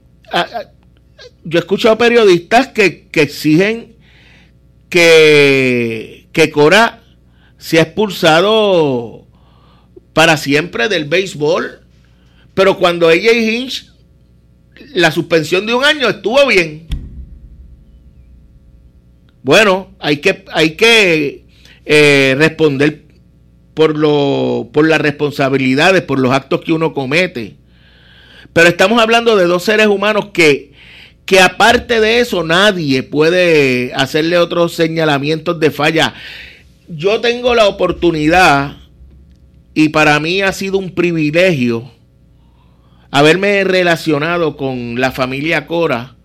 yo 1.44 1.58
he 1.58 1.60
escuchado 1.60 1.98
periodistas 1.98 2.68
que, 2.68 3.08
exigen 3.12 3.96
que, 4.88 6.28
que 6.32 6.50
Cora 6.50 7.02
sea 7.58 7.82
expulsado 7.82 9.26
para 10.12 10.36
siempre 10.36 10.88
del 10.88 11.06
béisbol 11.06 11.86
pero 12.56 12.78
cuando 12.78 13.10
AJ 13.10 13.32
Hinch, 13.34 13.92
la 14.94 15.10
suspensión 15.10 15.66
de 15.66 15.74
un 15.74 15.84
año 15.84 16.08
estuvo 16.08 16.46
bien. 16.46 16.86
Bueno, 19.42 19.90
hay 19.98 20.22
que, 20.22 20.42
hay 20.50 20.70
que 20.70 21.44
eh, 21.84 22.34
responder 22.38 23.04
por, 23.74 23.94
lo, 23.98 24.70
por 24.72 24.88
las 24.88 25.02
responsabilidades, 25.02 26.00
por 26.00 26.18
los 26.18 26.32
actos 26.32 26.62
que 26.62 26.72
uno 26.72 26.94
comete. 26.94 27.56
Pero 28.56 28.70
estamos 28.70 29.02
hablando 29.02 29.36
de 29.36 29.44
dos 29.44 29.64
seres 29.64 29.86
humanos 29.86 30.30
que, 30.32 30.72
que 31.26 31.40
aparte 31.40 32.00
de 32.00 32.20
eso 32.20 32.42
nadie 32.42 33.02
puede 33.02 33.92
hacerle 33.92 34.38
otros 34.38 34.72
señalamientos 34.72 35.60
de 35.60 35.70
falla. 35.70 36.14
Yo 36.88 37.20
tengo 37.20 37.54
la 37.54 37.66
oportunidad 37.66 38.78
y 39.74 39.90
para 39.90 40.18
mí 40.20 40.40
ha 40.40 40.54
sido 40.54 40.78
un 40.78 40.94
privilegio 40.94 41.90
haberme 43.10 43.62
relacionado 43.62 44.56
con 44.56 44.98
la 44.98 45.12
familia 45.12 45.66
Cora 45.66 46.16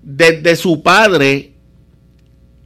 desde 0.00 0.56
su 0.56 0.82
padre 0.82 1.52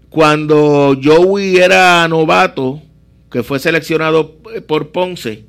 cuando 0.08 0.96
Joey 1.02 1.56
era 1.56 2.06
novato, 2.06 2.80
que 3.28 3.42
fue 3.42 3.58
seleccionado 3.58 4.36
por 4.68 4.92
Ponce, 4.92 5.46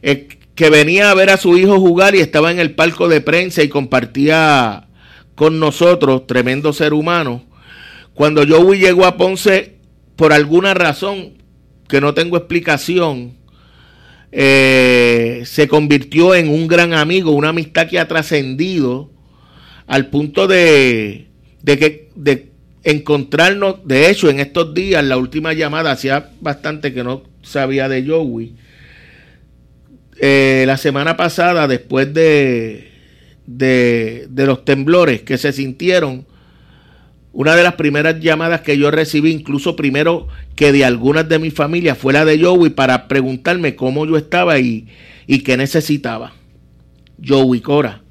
eh, 0.00 0.28
que 0.54 0.70
venía 0.70 1.10
a 1.10 1.14
ver 1.14 1.30
a 1.30 1.36
su 1.36 1.56
hijo 1.56 1.80
jugar 1.80 2.14
y 2.14 2.20
estaba 2.20 2.50
en 2.50 2.58
el 2.58 2.74
palco 2.74 3.08
de 3.08 3.20
prensa 3.20 3.62
y 3.62 3.68
compartía 3.68 4.86
con 5.34 5.58
nosotros, 5.58 6.26
tremendo 6.26 6.72
ser 6.72 6.92
humano. 6.92 7.44
Cuando 8.14 8.46
Joey 8.46 8.78
llegó 8.78 9.04
a 9.06 9.16
Ponce, 9.16 9.74
por 10.16 10.32
alguna 10.32 10.74
razón 10.74 11.34
que 11.88 12.00
no 12.00 12.14
tengo 12.14 12.36
explicación, 12.36 13.34
eh, 14.30 15.42
se 15.44 15.66
convirtió 15.66 16.34
en 16.34 16.48
un 16.48 16.68
gran 16.68 16.94
amigo, 16.94 17.32
una 17.32 17.48
amistad 17.48 17.88
que 17.88 17.98
ha 17.98 18.06
trascendido 18.06 19.10
al 19.86 20.06
punto 20.06 20.46
de, 20.46 21.28
de 21.62 21.78
que 21.78 22.10
de 22.14 22.50
encontrarnos, 22.84 23.76
de 23.84 24.10
hecho 24.10 24.30
en 24.30 24.38
estos 24.38 24.74
días, 24.74 25.04
la 25.04 25.16
última 25.16 25.52
llamada, 25.52 25.90
hacía 25.90 26.30
bastante 26.40 26.92
que 26.92 27.02
no 27.02 27.22
sabía 27.42 27.88
de 27.88 28.06
Joey. 28.06 28.54
Eh, 30.20 30.64
la 30.66 30.76
semana 30.76 31.16
pasada, 31.16 31.66
después 31.66 32.12
de, 32.14 32.90
de, 33.46 34.28
los 34.46 34.64
temblores 34.64 35.22
que 35.22 35.38
se 35.38 35.52
sintieron, 35.52 36.26
una 37.32 37.56
de 37.56 37.64
las 37.64 37.74
primeras 37.74 38.20
llamadas 38.20 38.60
que 38.60 38.78
yo 38.78 38.90
recibí, 38.90 39.32
incluso 39.32 39.74
primero 39.74 40.28
que 40.54 40.72
de 40.72 40.84
algunas 40.84 41.28
de 41.28 41.40
mi 41.40 41.50
familia, 41.50 41.96
fue 41.96 42.12
la 42.12 42.24
de 42.24 42.40
Joey 42.40 42.70
para 42.70 43.08
preguntarme 43.08 43.74
cómo 43.74 44.06
yo 44.06 44.16
estaba 44.16 44.58
y, 44.60 44.86
y 45.26 45.40
qué 45.40 45.56
necesitaba. 45.56 46.32
Joey 47.26 47.60
Cora. 47.60 48.02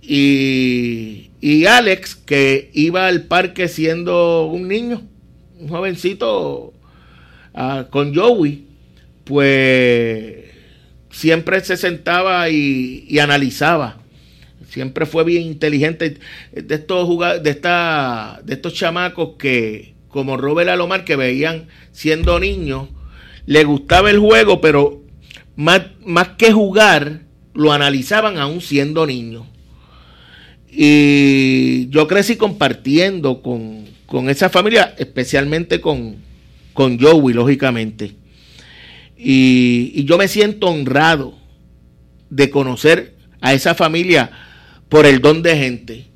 Y, 0.00 1.30
y 1.40 1.66
Alex, 1.66 2.14
que 2.14 2.70
iba 2.72 3.06
al 3.06 3.24
parque 3.24 3.68
siendo 3.68 4.46
un 4.46 4.68
niño, 4.68 5.02
un 5.58 5.68
jovencito 5.68 6.72
ah, 7.54 7.86
con 7.90 8.14
Joey, 8.14 8.64
pues 9.24 10.45
siempre 11.16 11.64
se 11.64 11.78
sentaba 11.78 12.50
y, 12.50 13.18
analizaba 13.18 14.00
siempre 14.68 15.06
fue 15.06 15.24
bien 15.24 15.42
inteligente. 15.42 16.18
De 16.52 16.74
estos, 16.74 17.08
de, 17.42 17.54
de 18.44 18.54
estos 18.54 18.74
chamacos 18.74 19.36
que, 19.38 19.94
como 20.08 20.36
Robert 20.36 20.68
Alomar, 20.68 21.04
que 21.04 21.16
veían 21.16 21.68
siendo 21.92 22.38
niños, 22.38 22.88
le 23.46 23.64
gustaba 23.64 24.10
el 24.10 24.18
juego, 24.18 24.60
pero 24.60 25.02
más, 25.54 25.82
más 26.04 26.30
que 26.36 26.52
jugar, 26.52 27.20
lo 27.54 27.72
analizaban 27.72 28.36
aún 28.36 28.60
siendo 28.60 29.06
niños. 29.06 29.46
Y 30.68 31.88
yo 31.88 32.06
crecí 32.06 32.36
compartiendo 32.36 33.40
con, 33.40 33.86
con 34.04 34.28
esa 34.28 34.50
familia, 34.50 34.94
especialmente 34.98 35.80
con, 35.80 36.16
con 36.74 36.98
Joey, 36.98 37.32
lógicamente. 37.32 38.25
Y, 39.16 40.04
yo 40.04 40.18
me 40.18 40.28
siento 40.28 40.68
honrado 40.68 41.34
de 42.30 42.50
conocer 42.50 43.14
a 43.40 43.54
esa 43.54 43.74
familia 43.74 44.30
por 44.88 45.06
el 45.06 45.20
don 45.20 45.42
de 45.42 45.56
gente. 45.56 46.06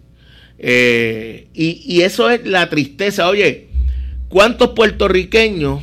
Eh, 0.59 1.49
y, 1.54 1.83
y 1.87 2.02
eso 2.02 2.30
es 2.30 2.47
la 2.47 2.69
tristeza. 2.69 3.28
Oye, 3.28 3.69
¿cuántos 4.28 4.71
puertorriqueños 4.71 5.83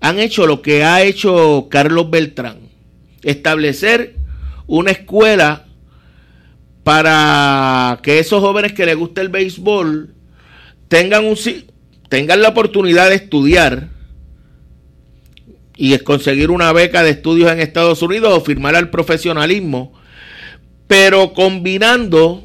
han 0.00 0.18
hecho 0.18 0.46
lo 0.46 0.62
que 0.62 0.84
ha 0.84 1.02
hecho 1.02 1.68
Carlos 1.70 2.10
Beltrán? 2.10 2.58
Establecer 3.22 4.16
una 4.66 4.90
escuela 4.92 5.66
para 6.82 8.00
que 8.02 8.18
esos 8.18 8.40
jóvenes 8.40 8.72
que 8.72 8.86
les 8.86 8.96
gusta 8.96 9.20
el 9.20 9.28
béisbol 9.28 10.14
tengan, 10.88 11.24
un, 11.24 11.36
tengan 12.08 12.42
la 12.42 12.48
oportunidad 12.48 13.08
de 13.08 13.16
estudiar 13.16 13.88
y 15.80 15.94
es 15.94 16.02
conseguir 16.02 16.50
una 16.50 16.74
beca 16.74 17.02
de 17.02 17.08
estudios 17.08 17.50
en 17.50 17.58
Estados 17.58 18.02
Unidos 18.02 18.36
o 18.36 18.42
firmar 18.42 18.76
al 18.76 18.90
profesionalismo, 18.90 19.94
pero 20.86 21.32
combinando 21.32 22.44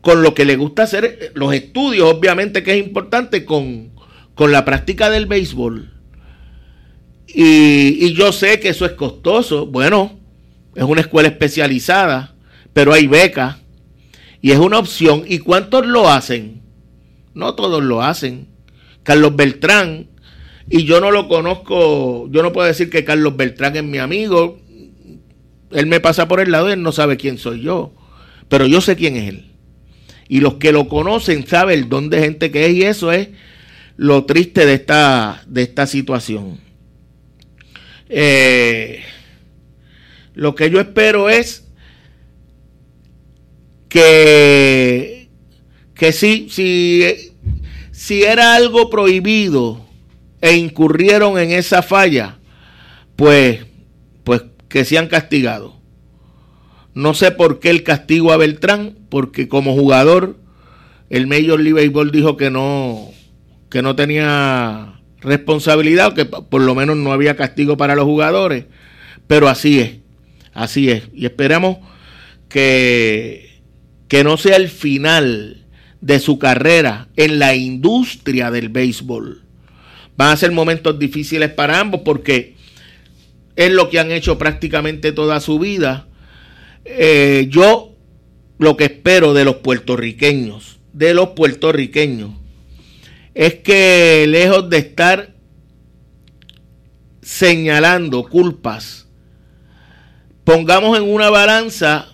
con 0.00 0.22
lo 0.22 0.32
que 0.32 0.46
le 0.46 0.56
gusta 0.56 0.84
hacer, 0.84 1.32
los 1.34 1.52
estudios, 1.52 2.10
obviamente 2.10 2.62
que 2.62 2.72
es 2.72 2.82
importante, 2.82 3.44
con, 3.44 3.90
con 4.34 4.50
la 4.50 4.64
práctica 4.64 5.10
del 5.10 5.26
béisbol. 5.26 5.92
Y, 7.26 7.98
y, 8.00 8.14
yo 8.14 8.32
sé 8.32 8.60
que 8.60 8.70
eso 8.70 8.86
es 8.86 8.92
costoso. 8.92 9.66
Bueno, 9.66 10.18
es 10.74 10.84
una 10.84 11.02
escuela 11.02 11.28
especializada, 11.28 12.34
pero 12.72 12.94
hay 12.94 13.08
becas 13.08 13.58
y 14.40 14.52
es 14.52 14.58
una 14.58 14.78
opción. 14.78 15.24
¿Y 15.28 15.40
cuántos 15.40 15.86
lo 15.86 16.08
hacen? 16.08 16.62
No 17.34 17.54
todos 17.56 17.82
lo 17.82 18.02
hacen. 18.02 18.48
Carlos 19.02 19.36
Beltrán, 19.36 20.08
y 20.68 20.84
yo 20.84 21.00
no 21.00 21.10
lo 21.10 21.28
conozco, 21.28 22.28
yo 22.30 22.42
no 22.42 22.52
puedo 22.52 22.66
decir 22.66 22.90
que 22.90 23.04
Carlos 23.04 23.36
Beltrán 23.36 23.76
es 23.76 23.84
mi 23.84 23.98
amigo. 23.98 24.60
Él 25.70 25.86
me 25.86 26.00
pasa 26.00 26.28
por 26.28 26.40
el 26.40 26.50
lado 26.50 26.68
y 26.68 26.72
él 26.72 26.82
no 26.82 26.92
sabe 26.92 27.16
quién 27.16 27.38
soy 27.38 27.62
yo. 27.62 27.92
Pero 28.48 28.66
yo 28.66 28.80
sé 28.80 28.96
quién 28.96 29.16
es 29.16 29.28
él. 29.28 29.52
Y 30.28 30.40
los 30.40 30.54
que 30.54 30.72
lo 30.72 30.88
conocen 30.88 31.46
saben 31.46 31.78
el 31.78 31.88
don 31.88 32.10
de 32.10 32.20
gente 32.20 32.50
que 32.50 32.66
es. 32.66 32.72
Y 32.72 32.82
eso 32.82 33.12
es 33.12 33.28
lo 33.96 34.24
triste 34.24 34.66
de 34.66 34.74
esta, 34.74 35.42
de 35.46 35.62
esta 35.62 35.86
situación. 35.86 36.60
Eh, 38.08 39.02
lo 40.34 40.54
que 40.54 40.70
yo 40.70 40.80
espero 40.80 41.28
es 41.28 41.66
que, 43.88 45.28
que 45.94 46.12
si, 46.12 47.04
era 48.24 48.54
algo 48.54 48.88
prohibido 48.88 49.86
e 50.42 50.56
incurrieron 50.56 51.38
en 51.38 51.52
esa 51.52 51.80
falla, 51.80 52.38
pues, 53.16 53.64
pues 54.24 54.42
que 54.68 54.84
sean 54.84 55.06
castigados. 55.06 55.72
No 56.92 57.14
sé 57.14 57.30
por 57.30 57.60
qué 57.60 57.70
el 57.70 57.82
castigo 57.82 58.32
a 58.32 58.36
Beltrán, 58.36 58.98
porque 59.08 59.48
como 59.48 59.72
jugador 59.72 60.36
el 61.08 61.26
Major 61.26 61.58
League 61.58 61.72
Baseball 61.72 62.12
dijo 62.12 62.36
que 62.36 62.50
no, 62.50 63.08
que 63.70 63.80
no 63.80 63.96
tenía 63.96 65.00
responsabilidad, 65.20 66.08
o 66.08 66.14
que 66.14 66.26
por 66.26 66.60
lo 66.60 66.74
menos 66.74 66.98
no 66.98 67.12
había 67.12 67.36
castigo 67.36 67.78
para 67.78 67.94
los 67.94 68.04
jugadores, 68.04 68.66
pero 69.26 69.48
así 69.48 69.80
es, 69.80 69.92
así 70.52 70.90
es. 70.90 71.04
Y 71.14 71.24
esperamos 71.24 71.78
que 72.50 73.52
que 74.12 74.24
no 74.24 74.36
sea 74.36 74.56
el 74.56 74.68
final 74.68 75.64
de 76.02 76.20
su 76.20 76.38
carrera 76.38 77.08
en 77.16 77.38
la 77.38 77.54
industria 77.54 78.50
del 78.50 78.68
béisbol. 78.68 79.40
Van 80.16 80.30
a 80.30 80.36
ser 80.36 80.52
momentos 80.52 80.98
difíciles 80.98 81.50
para 81.50 81.80
ambos 81.80 82.02
porque 82.04 82.54
es 83.56 83.70
lo 83.70 83.90
que 83.90 83.98
han 83.98 84.10
hecho 84.12 84.38
prácticamente 84.38 85.12
toda 85.12 85.40
su 85.40 85.58
vida. 85.58 86.06
Eh, 86.84 87.46
yo 87.48 87.94
lo 88.58 88.76
que 88.76 88.84
espero 88.84 89.34
de 89.34 89.44
los 89.44 89.56
puertorriqueños, 89.56 90.78
de 90.92 91.14
los 91.14 91.30
puertorriqueños, 91.30 92.30
es 93.34 93.54
que 93.56 94.26
lejos 94.28 94.68
de 94.68 94.78
estar 94.78 95.34
señalando 97.22 98.24
culpas, 98.28 99.06
pongamos 100.44 100.98
en 100.98 101.04
una 101.04 101.30
balanza 101.30 102.08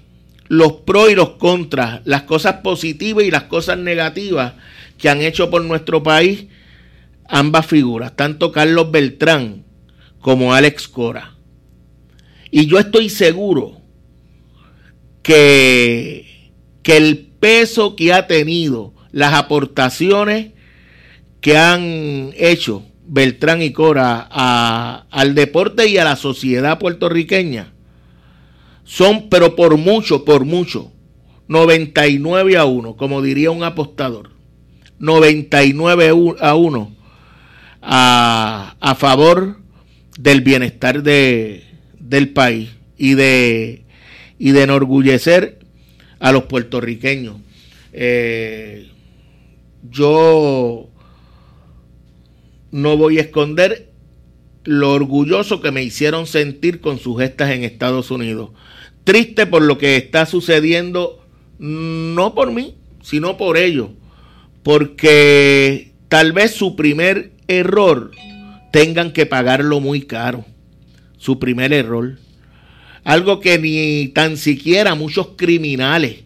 los 0.48 0.72
pros 0.72 1.10
y 1.10 1.14
los 1.14 1.30
contras, 1.30 2.00
las 2.04 2.22
cosas 2.22 2.56
positivas 2.62 3.24
y 3.24 3.30
las 3.30 3.44
cosas 3.44 3.78
negativas 3.78 4.54
que 4.96 5.08
han 5.08 5.20
hecho 5.20 5.50
por 5.50 5.62
nuestro 5.64 6.02
país 6.02 6.46
ambas 7.28 7.66
figuras, 7.66 8.16
tanto 8.16 8.50
Carlos 8.50 8.90
Beltrán 8.90 9.64
como 10.20 10.54
Alex 10.54 10.88
Cora. 10.88 11.34
Y 12.50 12.66
yo 12.66 12.78
estoy 12.78 13.10
seguro 13.10 13.82
que, 15.22 16.50
que 16.82 16.96
el 16.96 17.18
peso 17.38 17.94
que 17.94 18.12
ha 18.12 18.26
tenido, 18.26 18.94
las 19.12 19.34
aportaciones 19.34 20.52
que 21.40 21.56
han 21.56 22.32
hecho 22.36 22.82
Beltrán 23.06 23.62
y 23.62 23.72
Cora 23.72 24.18
al 25.10 25.34
deporte 25.34 25.88
y 25.88 25.98
a 25.98 26.04
la 26.04 26.16
sociedad 26.16 26.78
puertorriqueña, 26.78 27.72
son, 28.84 29.28
pero 29.28 29.54
por 29.54 29.76
mucho, 29.76 30.24
por 30.24 30.46
mucho, 30.46 30.92
99 31.48 32.56
a 32.56 32.64
1, 32.64 32.96
como 32.96 33.20
diría 33.20 33.50
un 33.50 33.62
apostador. 33.62 34.30
99 34.98 36.36
a 36.40 36.54
1 36.54 36.97
a, 37.82 38.76
a 38.80 38.94
favor 38.94 39.58
del 40.18 40.40
bienestar 40.40 41.02
de, 41.02 41.64
del 41.98 42.30
país 42.30 42.70
y 42.96 43.14
de, 43.14 43.84
y 44.38 44.50
de 44.52 44.62
enorgullecer 44.62 45.58
a 46.18 46.32
los 46.32 46.44
puertorriqueños. 46.44 47.36
Eh, 47.92 48.88
yo 49.90 50.88
no 52.70 52.96
voy 52.96 53.18
a 53.18 53.22
esconder 53.22 53.90
lo 54.64 54.92
orgulloso 54.92 55.60
que 55.60 55.70
me 55.70 55.82
hicieron 55.82 56.26
sentir 56.26 56.80
con 56.80 56.98
sus 56.98 57.18
gestas 57.18 57.50
en 57.50 57.64
Estados 57.64 58.10
Unidos 58.10 58.50
triste 59.08 59.46
por 59.46 59.62
lo 59.62 59.78
que 59.78 59.96
está 59.96 60.26
sucediendo, 60.26 61.24
no 61.58 62.34
por 62.34 62.52
mí, 62.52 62.74
sino 63.00 63.38
por 63.38 63.56
ellos, 63.56 63.88
porque 64.62 65.92
tal 66.10 66.34
vez 66.34 66.50
su 66.50 66.76
primer 66.76 67.32
error 67.48 68.12
tengan 68.70 69.12
que 69.12 69.26
pagarlo 69.26 69.80
muy 69.80 70.02
caro, 70.02 70.44
su 71.16 71.38
primer 71.38 71.72
error. 71.72 72.18
Algo 73.04 73.40
que 73.40 73.58
ni 73.58 74.08
tan 74.08 74.36
siquiera 74.36 74.94
muchos 74.94 75.30
criminales 75.36 76.20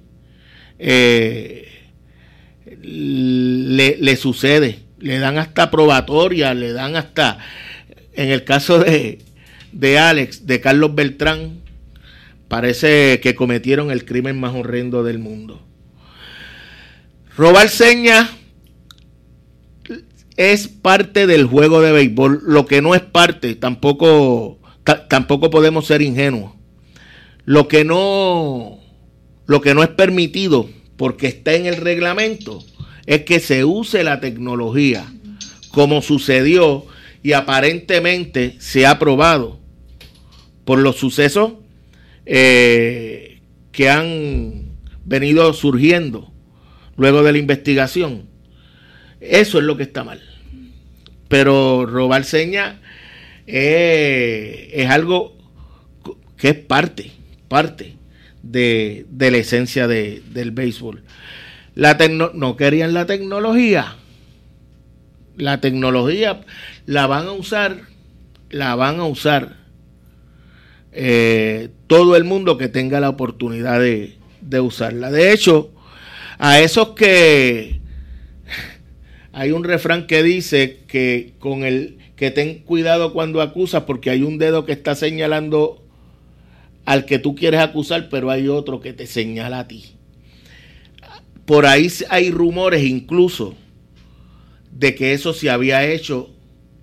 eh, 0.78 1.68
le, 2.82 3.96
le, 3.98 4.16
sucede. 4.16 4.80
Le 4.98 5.18
dan 5.18 5.38
hasta 5.38 5.70
probatoria, 5.70 6.54
le 6.54 6.72
dan 6.72 6.96
hasta, 6.96 7.38
en 8.14 8.30
el 8.30 8.44
caso 8.44 8.80
de, 8.80 9.18
de 9.70 9.98
Alex, 9.98 10.46
de 10.46 10.60
Carlos 10.60 10.94
Beltrán, 10.94 11.60
parece 12.48 13.20
que 13.20 13.34
cometieron 13.34 13.90
el 13.90 14.04
crimen 14.04 14.38
más 14.38 14.54
horrendo 14.54 15.04
del 15.04 15.18
mundo. 15.18 15.64
Robar 17.36 17.68
señas 17.68 18.28
es 20.36 20.68
parte 20.68 21.26
del 21.26 21.46
juego 21.46 21.80
de 21.80 21.92
béisbol. 21.92 22.42
Lo 22.46 22.66
que 22.66 22.82
no 22.82 22.94
es 22.94 23.02
parte, 23.02 23.54
tampoco, 23.54 24.58
tampoco 25.08 25.50
podemos 25.50 25.86
ser 25.86 26.02
ingenuos. 26.02 26.52
Lo 27.44 27.68
que 27.68 27.84
no, 27.84 28.78
lo 29.46 29.60
que 29.60 29.74
no 29.74 29.82
es 29.82 29.88
permitido, 29.90 30.68
porque 30.96 31.26
está 31.26 31.54
en 31.54 31.66
el 31.66 31.76
reglamento, 31.76 32.64
es 33.06 33.22
que 33.22 33.40
se 33.40 33.64
use 33.64 34.04
la 34.04 34.20
tecnología, 34.20 35.12
como 35.70 36.02
sucedió 36.02 36.86
y 37.22 37.32
aparentemente 37.32 38.56
se 38.58 38.86
ha 38.86 38.98
probado 38.98 39.58
por 40.64 40.78
los 40.78 40.96
sucesos 40.96 41.54
eh, 42.26 43.40
que 43.72 43.90
han 43.90 44.72
venido 45.04 45.52
surgiendo 45.52 46.32
luego 46.96 47.22
de 47.22 47.32
la 47.32 47.38
investigación. 47.38 48.31
Eso 49.22 49.58
es 49.58 49.64
lo 49.64 49.76
que 49.76 49.84
está 49.84 50.02
mal. 50.02 50.20
Pero 51.28 51.86
robar 51.86 52.24
señas 52.24 52.76
es 53.46 54.90
algo 54.90 55.36
que 56.36 56.50
es 56.50 56.56
parte, 56.56 57.12
parte 57.48 57.94
de, 58.42 59.06
la 59.16 59.36
esencia 59.36 59.86
del 59.86 60.50
béisbol. 60.50 61.02
La 61.74 61.94
no 61.94 62.56
querían 62.56 62.94
la 62.94 63.06
tecnología. 63.06 63.96
La 65.36 65.60
tecnología 65.60 66.40
la 66.84 67.06
van 67.06 67.28
a 67.28 67.32
usar, 67.32 67.82
la 68.50 68.74
van 68.74 68.98
a 68.98 69.04
usar 69.04 69.56
eh, 70.92 71.70
todo 71.86 72.16
el 72.16 72.24
mundo 72.24 72.58
que 72.58 72.68
tenga 72.68 73.00
la 73.00 73.08
oportunidad 73.08 73.80
de, 73.80 74.16
de 74.42 74.60
usarla. 74.60 75.10
De 75.10 75.32
hecho, 75.32 75.70
a 76.38 76.60
esos 76.60 76.90
que 76.90 77.81
hay 79.32 79.50
un 79.50 79.64
refrán 79.64 80.06
que 80.06 80.22
dice 80.22 80.80
que 80.86 81.32
con 81.38 81.64
el 81.64 81.98
que 82.16 82.30
ten 82.30 82.60
cuidado 82.60 83.12
cuando 83.12 83.40
acusas 83.40 83.84
porque 83.84 84.10
hay 84.10 84.22
un 84.22 84.38
dedo 84.38 84.64
que 84.64 84.72
está 84.72 84.94
señalando 84.94 85.82
al 86.84 87.06
que 87.06 87.18
tú 87.18 87.34
quieres 87.34 87.60
acusar, 87.60 88.08
pero 88.10 88.30
hay 88.30 88.48
otro 88.48 88.80
que 88.80 88.92
te 88.92 89.06
señala 89.06 89.60
a 89.60 89.68
ti. 89.68 89.84
Por 91.46 91.66
ahí 91.66 91.90
hay 92.10 92.30
rumores 92.30 92.84
incluso 92.84 93.54
de 94.70 94.94
que 94.94 95.12
eso 95.12 95.32
se 95.32 95.50
había 95.50 95.84
hecho 95.86 96.30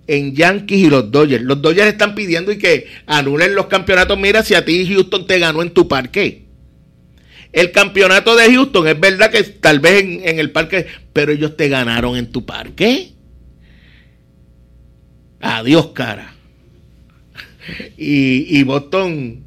en 0.06 0.34
Yankees 0.34 0.86
y 0.86 0.90
los 0.90 1.10
Dodgers. 1.10 1.44
Los 1.44 1.62
Dodgers 1.62 1.88
están 1.88 2.14
pidiendo 2.14 2.50
y 2.52 2.58
que 2.58 2.86
anulen 3.06 3.54
los 3.54 3.66
campeonatos. 3.66 4.18
Mira, 4.18 4.42
si 4.42 4.54
a 4.54 4.64
ti 4.64 4.86
Houston 4.86 5.26
te 5.26 5.38
ganó 5.38 5.62
en 5.62 5.70
tu 5.70 5.86
parque. 5.86 6.49
El 7.52 7.72
campeonato 7.72 8.36
de 8.36 8.52
Houston 8.54 8.86
es 8.86 9.00
verdad 9.00 9.30
que 9.30 9.42
tal 9.42 9.80
vez 9.80 10.02
en, 10.02 10.38
el 10.38 10.50
parque, 10.52 10.86
pero 11.12 11.32
ellos 11.32 11.56
te 11.56 11.68
ganaron 11.68 12.16
en 12.16 12.30
tu 12.30 12.46
parque. 12.46 13.12
Adiós, 15.40 15.88
cara. 15.88 16.34
Y, 17.96 18.58
y 18.58 18.62
Boston, 18.62 19.44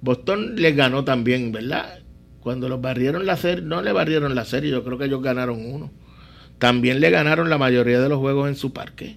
Boston 0.00 0.56
les 0.56 0.74
ganó 0.74 1.04
también, 1.04 1.52
¿verdad? 1.52 2.00
Cuando 2.40 2.68
los 2.68 2.80
barrieron 2.80 3.26
la 3.26 3.36
serie, 3.36 3.64
no 3.64 3.82
le 3.82 3.92
barrieron 3.92 4.34
la 4.34 4.44
serie, 4.44 4.70
yo 4.70 4.84
creo 4.84 4.98
que 4.98 5.04
ellos 5.04 5.22
ganaron 5.22 5.64
uno. 5.64 5.92
También 6.58 7.00
le 7.00 7.10
ganaron 7.10 7.50
la 7.50 7.58
mayoría 7.58 8.00
de 8.00 8.08
los 8.08 8.18
juegos 8.18 8.48
en 8.48 8.56
su 8.56 8.72
parque. 8.72 9.16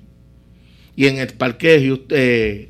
Y 0.95 1.07
en 1.07 1.17
el 1.17 1.29
parque 1.29 1.69
de 1.69 1.87
Houston, 1.87 2.07
eh, 2.11 2.69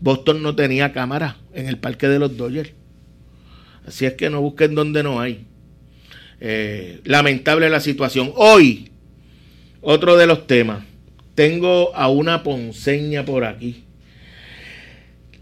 Boston 0.00 0.42
no 0.42 0.54
tenía 0.54 0.92
cámara 0.92 1.36
en 1.52 1.66
el 1.68 1.78
parque 1.78 2.08
de 2.08 2.18
los 2.18 2.36
Dodgers. 2.36 2.72
Así 3.86 4.04
es 4.04 4.14
que 4.14 4.30
no 4.30 4.40
busquen 4.40 4.74
donde 4.74 5.02
no 5.02 5.20
hay. 5.20 5.46
Eh, 6.40 7.00
lamentable 7.04 7.70
la 7.70 7.80
situación. 7.80 8.32
Hoy, 8.34 8.90
otro 9.80 10.16
de 10.16 10.26
los 10.26 10.46
temas. 10.46 10.84
Tengo 11.34 11.94
a 11.94 12.08
una 12.08 12.42
ponceña 12.42 13.24
por 13.24 13.44
aquí. 13.44 13.84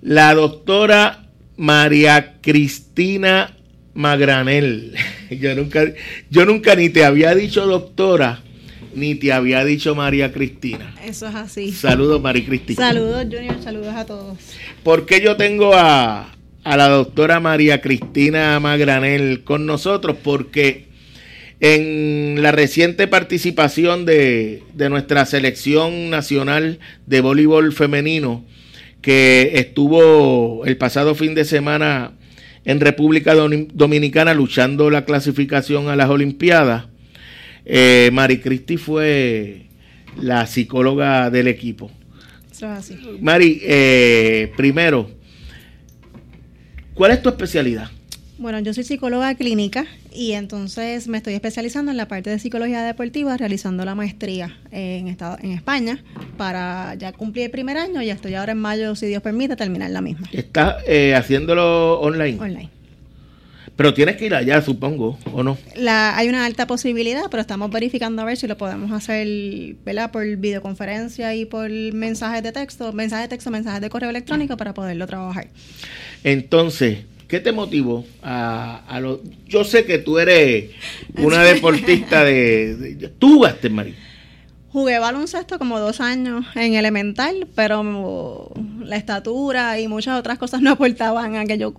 La 0.02 0.35
doctora 0.35 1.26
María 1.57 2.35
Cristina 2.42 3.57
Magranel. 3.94 4.94
Yo 5.30 5.54
nunca, 5.54 5.85
yo 6.30 6.44
nunca 6.44 6.76
ni 6.76 6.90
te 6.90 7.04
había 7.04 7.35
dicho 7.35 7.66
doctora, 7.66 8.40
ni 8.94 9.14
te 9.14 9.33
había 9.33 9.64
dicho 9.64 9.94
María 9.94 10.33
Cristina. 10.33 10.94
Eso 11.04 11.26
es 11.26 11.35
así. 11.35 11.72
Saludos, 11.72 12.20
María 12.20 12.44
Cristina. 12.44 12.76
Saludos, 12.76 13.24
Junior. 13.24 13.57
Saludos 13.62 13.94
a 13.94 14.04
todos. 14.04 14.38
¿Por 14.83 15.07
qué 15.07 15.20
yo 15.20 15.37
tengo 15.37 15.74
a, 15.74 16.35
a 16.64 16.79
la 16.79 16.88
doctora 16.88 17.40
María 17.40 17.81
Cristina 17.83 18.59
Magranel 18.59 19.44
con 19.44 19.66
nosotros 19.66 20.16
porque 20.22 20.87
en 21.61 22.42
la 22.42 22.53
reciente 22.53 23.07
participación 23.07 24.07
de, 24.07 24.62
nuestra 24.90 25.27
selección 25.27 26.11
nacional 26.11 26.79
de 27.07 27.20
voleibol 27.20 27.72
femenino 27.72 28.44
que 29.03 29.53
estuvo 29.55 30.64
el 30.64 30.77
pasado 30.79 31.14
fin 31.14 31.35
de 31.35 31.44
semana 31.44 32.12
en 32.64 32.81
República 32.81 33.35
Dominicana 33.35 34.33
luchando 34.33 34.88
la 34.88 35.05
clasificación 35.05 35.88
a 35.88 35.96
las 35.96 36.09
Olimpiadas, 36.09 36.87
eh, 37.66 38.09
Mari 38.11 38.40
Cristi 38.40 38.79
fue 38.79 39.66
la 40.18 40.46
psicóloga 40.46 41.31
del 41.31 41.48
equipo. 41.48 41.90
Mari, 43.20 43.61
eh, 43.62 44.50
primero, 44.57 45.11
¿Cuál 46.94 47.11
es 47.11 47.22
tu 47.22 47.28
especialidad? 47.28 47.88
Bueno, 48.38 48.61
yo 48.61 48.72
soy 48.72 48.85
psicóloga 48.85 49.35
clínica 49.35 49.87
y 50.12 50.33
entonces 50.33 51.09
me 51.09 51.18
estoy 51.18 51.35
especializando 51.35 51.90
en 51.90 51.96
la 51.96 52.07
parte 52.07 52.30
de 52.30 52.38
psicología 52.38 52.83
deportiva, 52.83 53.37
realizando 53.37 53.85
la 53.85 53.94
maestría 53.94 54.57
en, 54.70 55.09
estado, 55.09 55.37
en 55.40 55.52
España 55.52 56.02
para 56.37 56.94
ya 56.94 57.12
cumplir 57.12 57.46
el 57.46 57.50
primer 57.50 57.78
año 57.78 58.02
y 58.02 58.11
estoy 58.11 58.35
ahora 58.35 58.52
en 58.52 58.59
mayo, 58.59 58.94
si 58.96 59.07
Dios 59.07 59.22
permite, 59.22 59.57
terminar 59.57 59.90
la 59.90 60.00
misma. 60.00 60.28
¿Estás 60.33 60.83
eh, 60.87 61.14
haciéndolo 61.14 62.00
online? 62.00 62.38
Online. 62.40 62.70
Pero 63.76 63.92
tienes 63.92 64.16
que 64.16 64.26
ir 64.26 64.35
allá, 64.35 64.62
supongo, 64.62 65.18
¿o 65.33 65.42
no? 65.42 65.59
La, 65.74 66.16
hay 66.16 66.28
una 66.28 66.44
alta 66.44 66.68
posibilidad, 66.68 67.24
pero 67.28 67.40
estamos 67.40 67.70
verificando 67.72 68.22
a 68.22 68.24
ver 68.24 68.37
si 68.37 68.46
lo 68.46 68.57
podemos 68.57 68.92
hacer 68.92 69.26
¿verdad? 69.85 70.12
por 70.12 70.24
videoconferencia 70.37 71.35
y 71.35 71.44
por 71.44 71.68
mensajes 71.70 72.42
de 72.44 72.52
texto, 72.52 72.92
mensajes 72.92 73.24
de 73.24 73.28
texto, 73.30 73.50
mensajes 73.50 73.80
de 73.80 73.90
correo 73.90 74.11
electrónico 74.11 74.57
para 74.57 74.74
poderlo 74.74 75.09
trabajar. 75.09 75.48
Entonces, 76.24 77.00
¿qué 77.28 77.38
te 77.38 77.52
motivó 77.52 78.04
a, 78.22 78.82
a 78.88 79.00
lo, 79.00 79.20
Yo 79.46 79.62
sé 79.64 79.84
que 79.84 79.98
tú 79.98 80.18
eres 80.18 80.70
una 81.18 81.42
deportista 81.44 82.24
de... 82.24 83.12
¿Tú 83.18 83.37
jugaste, 83.37 83.68
María? 83.70 83.94
Jugué 84.72 84.98
baloncesto 84.98 85.56
como 85.56 85.78
dos 85.78 86.00
años 86.00 86.46
en 86.56 86.74
elemental, 86.74 87.46
pero 87.54 88.50
la 88.82 88.96
estatura 88.96 89.78
y 89.78 89.87
muchas 89.87 90.18
otras 90.18 90.37
cosas 90.37 90.62
no 90.62 90.72
aportaban 90.72 91.37
a 91.37 91.44
que 91.44 91.58
yo 91.58 91.74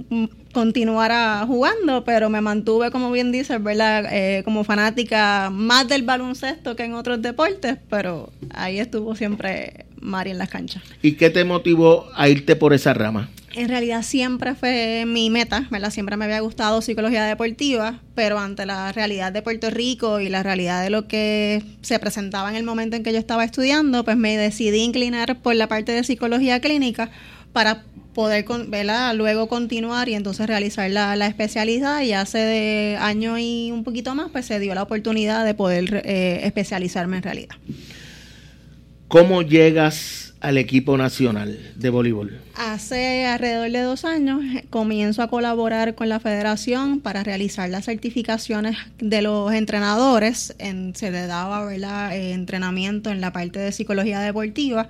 continuara 0.54 1.44
jugando, 1.46 2.06
pero 2.06 2.30
me 2.30 2.40
mantuve, 2.40 2.92
como 2.92 3.12
bien 3.12 3.34
dices, 3.34 3.62
¿verdad? 3.62 4.06
Eh, 4.14 4.44
como 4.46 4.64
fanática 4.64 5.50
más 5.52 5.90
del 5.90 6.04
baloncesto 6.04 6.78
que 6.78 6.86
en 6.86 6.94
otros 6.94 7.22
deportes, 7.22 7.76
pero 7.90 8.32
ahí 8.52 8.80
estuvo 8.80 9.14
siempre 9.14 9.86
Mari 10.00 10.32
en 10.32 10.38
las 10.38 10.50
canchas. 10.50 10.82
¿Y 11.02 11.14
qué 11.14 11.30
te 11.30 11.44
motivó 11.44 12.08
a 12.16 12.30
irte 12.30 12.56
por 12.56 12.74
esa 12.74 12.94
rama? 12.94 13.30
En 13.56 13.70
realidad 13.70 14.04
siempre 14.04 14.56
fue 14.56 15.06
mi 15.08 15.30
meta, 15.30 15.68
¿verdad? 15.72 15.90
Siempre 15.90 16.18
me 16.18 16.26
había 16.26 16.40
gustado 16.42 16.82
psicología 16.82 17.26
deportiva, 17.26 18.02
pero 18.14 18.38
ante 18.38 18.66
la 18.66 18.92
realidad 18.92 19.32
de 19.32 19.42
Puerto 19.42 19.70
Rico 19.70 20.20
y 20.20 20.30
la 20.30 20.44
realidad 20.44 20.84
de 20.84 20.90
lo 20.90 21.08
que 21.08 21.64
se 21.82 21.98
presentaba 22.00 22.50
en 22.50 22.56
el 22.56 22.64
momento 22.64 22.96
en 22.96 23.04
que 23.04 23.14
yo 23.14 23.20
estaba 23.20 23.44
estudiando, 23.44 24.04
pues 24.04 24.18
me 24.18 24.38
decidí 24.38 24.80
inclinar 24.80 25.38
por 25.42 25.56
la 25.56 25.68
parte 25.68 25.94
de 25.94 26.04
psicología 26.04 26.60
clínica 26.60 27.10
para 27.54 27.84
poder 28.14 28.46
¿verdad? 28.68 29.14
luego 29.14 29.48
continuar 29.48 30.10
y 30.10 30.16
entonces 30.16 30.48
realizar 30.48 30.90
la, 30.90 31.28
especialidad 31.28 32.02
y 32.02 32.14
hace 32.14 32.38
de 32.40 32.98
año 33.00 33.38
y 33.38 33.72
un 33.72 33.84
poquito 33.84 34.16
más 34.16 34.32
pues 34.32 34.46
se 34.46 34.60
dio 34.60 34.74
la 34.74 34.84
oportunidad 34.84 35.46
de 35.46 35.54
poder 35.54 36.02
eh, 36.06 36.40
especializarme 36.44 37.18
en 37.18 37.24
realidad. 37.24 37.56
¿Cómo 39.08 39.42
llegas 39.42 40.25
al 40.46 40.60
equipo 40.60 40.96
nacional 40.96 41.60
de 41.76 41.90
voleibol? 41.90 42.40
Hace 42.54 43.26
alrededor 43.26 43.72
de 43.72 43.82
dos 43.82 44.06
años 44.06 44.44
eh, 44.44 44.66
comienzo 44.70 45.24
a 45.24 45.28
colaborar 45.28 45.96
con 45.96 46.08
la 46.08 46.20
federación 46.20 47.00
para 47.00 47.24
realizar 47.24 47.68
las 47.70 47.86
certificaciones 47.86 48.78
de 49.00 49.24
los 49.24 49.52
entrenadores. 49.54 50.56
se 50.94 51.12
le 51.12 51.26
daba 51.26 51.74
eh, 51.74 52.34
entrenamiento 52.34 53.10
en 53.10 53.22
la 53.22 53.34
parte 53.34 53.58
de 53.58 53.72
psicología 53.72 54.20
deportiva 54.20 54.88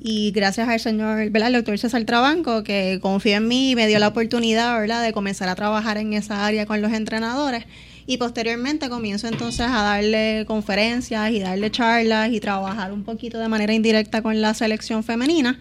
y 0.00 0.30
gracias 0.30 0.66
al 0.68 0.80
señor, 0.80 1.30
¿verdad? 1.30 1.48
el 1.48 1.54
doctor 1.54 1.78
César 1.78 2.04
Trabanco, 2.04 2.62
que 2.62 2.98
confió 3.02 3.36
en 3.36 3.48
mí 3.48 3.72
y 3.72 3.76
me 3.76 3.86
dio 3.86 3.98
la 3.98 4.08
oportunidad 4.08 4.78
¿verdad? 4.80 5.02
de 5.02 5.12
comenzar 5.12 5.50
a 5.50 5.54
trabajar 5.54 5.98
en 5.98 6.14
esa 6.14 6.46
área 6.46 6.64
con 6.64 6.80
los 6.80 6.92
entrenadores 6.92 7.64
y 8.06 8.18
posteriormente 8.18 8.88
comienzo 8.88 9.26
entonces 9.26 9.66
a 9.66 9.82
darle 9.82 10.44
conferencias 10.46 11.30
y 11.32 11.40
darle 11.40 11.70
charlas 11.70 12.30
y 12.30 12.40
trabajar 12.40 12.92
un 12.92 13.02
poquito 13.02 13.38
de 13.38 13.48
manera 13.48 13.74
indirecta 13.74 14.22
con 14.22 14.40
la 14.40 14.54
selección 14.54 15.02
femenina. 15.02 15.58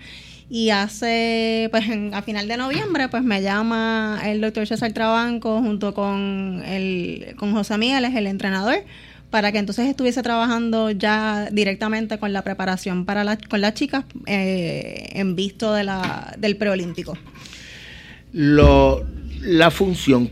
Y 0.48 0.70
hace, 0.70 1.70
pues 1.72 1.86
a 2.14 2.22
final 2.22 2.48
de 2.48 2.58
noviembre, 2.58 3.10
pues 3.10 3.24
me 3.24 3.42
llama 3.42 4.22
el 4.26 4.42
doctor 4.42 4.68
César 4.68 4.94
Trabanco 4.94 5.60
junto 5.60 5.96
con, 5.96 6.62
el, 6.68 7.36
con 7.38 7.52
José 7.54 7.80
Miguel, 7.80 8.06
el 8.06 8.28
entrenador, 8.28 8.76
para 9.32 9.52
que 9.52 9.58
entonces 9.58 9.88
estuviese 9.88 10.22
trabajando 10.22 10.92
ya 10.92 11.50
directamente 11.52 12.20
con 12.20 12.32
la 12.32 12.44
preparación 12.44 13.06
para 13.06 13.24
la, 13.24 13.38
con 13.38 13.60
las 13.60 13.74
chicas 13.74 14.06
eh, 14.28 15.10
en 15.14 15.36
visto 15.36 15.74
de 15.74 15.84
la, 15.84 16.36
del 16.38 16.58
preolímpico. 16.58 17.18
La 19.42 19.72
función, 19.72 20.30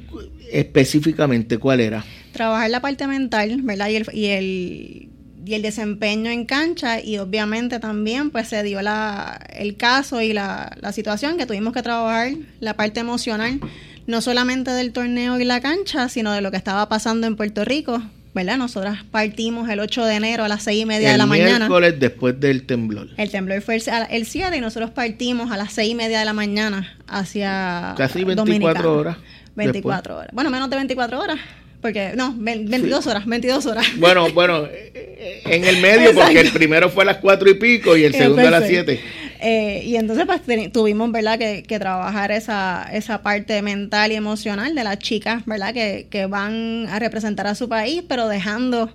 específicamente 0.54 1.58
cuál 1.58 1.82
era? 1.82 2.06
Trabajar 2.32 2.70
la 2.70 2.82
parte 2.82 3.08
mental, 3.08 3.62
¿verdad? 3.64 3.90
Y 3.90 3.96
el, 3.96 4.06
y 4.14 4.26
el, 4.28 5.10
y 5.46 5.54
el 5.54 5.62
desempeño 5.62 6.32
en 6.32 6.46
cancha 6.46 7.02
y 7.02 7.18
obviamente 7.18 7.80
también 7.80 8.30
pues 8.30 8.48
se 8.48 8.64
dio 8.64 8.82
la, 8.82 9.40
el 9.54 9.76
caso 9.76 10.22
y 10.22 10.34
la, 10.34 10.76
la 10.80 10.94
situación 10.94 11.38
que 11.38 11.46
tuvimos 11.46 11.74
que 11.74 11.82
trabajar 11.82 12.34
la 12.60 12.76
parte 12.76 13.02
emocional, 13.02 13.60
no 14.08 14.22
solamente 14.22 14.72
del 14.72 14.94
torneo 14.94 15.40
y 15.40 15.46
la 15.46 15.60
cancha, 15.60 16.10
sino 16.10 16.32
de 16.32 16.42
lo 16.42 16.52
que 16.52 16.58
estaba 16.58 16.88
pasando 16.88 17.28
en 17.28 17.36
Puerto 17.36 17.66
Rico, 17.66 18.02
¿verdad? 18.34 18.58
Nosotras 18.58 19.04
partimos 19.10 19.70
el 19.70 19.80
8 19.80 20.06
de 20.06 20.16
enero 20.16 20.44
a 20.44 20.48
las 20.48 20.64
6 20.64 20.82
y 20.82 20.86
media 20.86 21.12
de 21.12 21.18
la 21.18 21.26
mañana. 21.26 21.52
El 21.52 21.58
miércoles 21.60 22.00
después 22.00 22.40
del 22.40 22.66
temblor. 22.66 23.10
El 23.18 23.30
temblor 23.30 23.62
fue 23.62 23.76
el, 23.76 24.26
7 24.26 24.58
y 24.58 24.62
nosotros 24.62 24.92
partimos 24.92 25.52
a 25.52 25.58
las 25.58 25.74
6 25.74 25.92
y 25.92 25.96
media 25.96 26.20
de 26.20 26.26
la 26.26 26.34
mañana 26.34 26.98
hacia 27.08 27.94
Casi 27.98 28.24
24 28.24 28.98
horas. 28.98 29.18
24 29.56 30.18
horas. 30.18 30.30
Bueno, 30.34 30.50
menos 30.50 30.70
de 30.70 30.76
24 30.76 31.20
horas. 31.20 31.40
Porque, 31.82 32.14
no, 32.16 32.34
22 32.38 33.08
horas, 33.08 33.26
22 33.26 33.66
horas. 33.66 33.86
Bueno, 33.98 34.32
bueno, 34.32 34.66
en 34.72 35.66
el 35.66 35.82
medio, 35.82 36.14
porque 36.14 36.40
el 36.40 36.52
primero 36.52 36.90
fue 36.90 37.04
a 37.04 37.08
las 37.08 37.18
4 37.18 37.50
y 37.50 37.54
pico 37.56 37.98
y 37.98 38.06
el 38.06 38.14
segundo 38.14 38.48
a 38.48 38.52
las 38.52 38.68
7. 38.68 39.02
Eh, 39.46 39.84
y 39.86 39.98
entonces 39.98 40.26
pues 40.26 40.42
tuvimos, 40.72 41.12
¿verdad?, 41.12 41.38
que, 41.38 41.64
que, 41.64 41.78
trabajar 41.80 42.32
esa, 42.32 42.88
esa 42.94 43.22
parte 43.22 43.62
mental 43.62 44.14
y 44.14 44.16
emocional 44.16 44.74
de 44.74 44.86
las 44.86 45.00
chicas, 45.00 45.46
¿verdad?, 45.46 45.74
que, 45.74 46.08
que 46.10 46.28
van 46.28 46.88
a 46.88 47.00
representar 47.00 47.48
a 47.48 47.56
su 47.56 47.68
país, 47.68 48.04
pero 48.08 48.30
dejando 48.30 48.90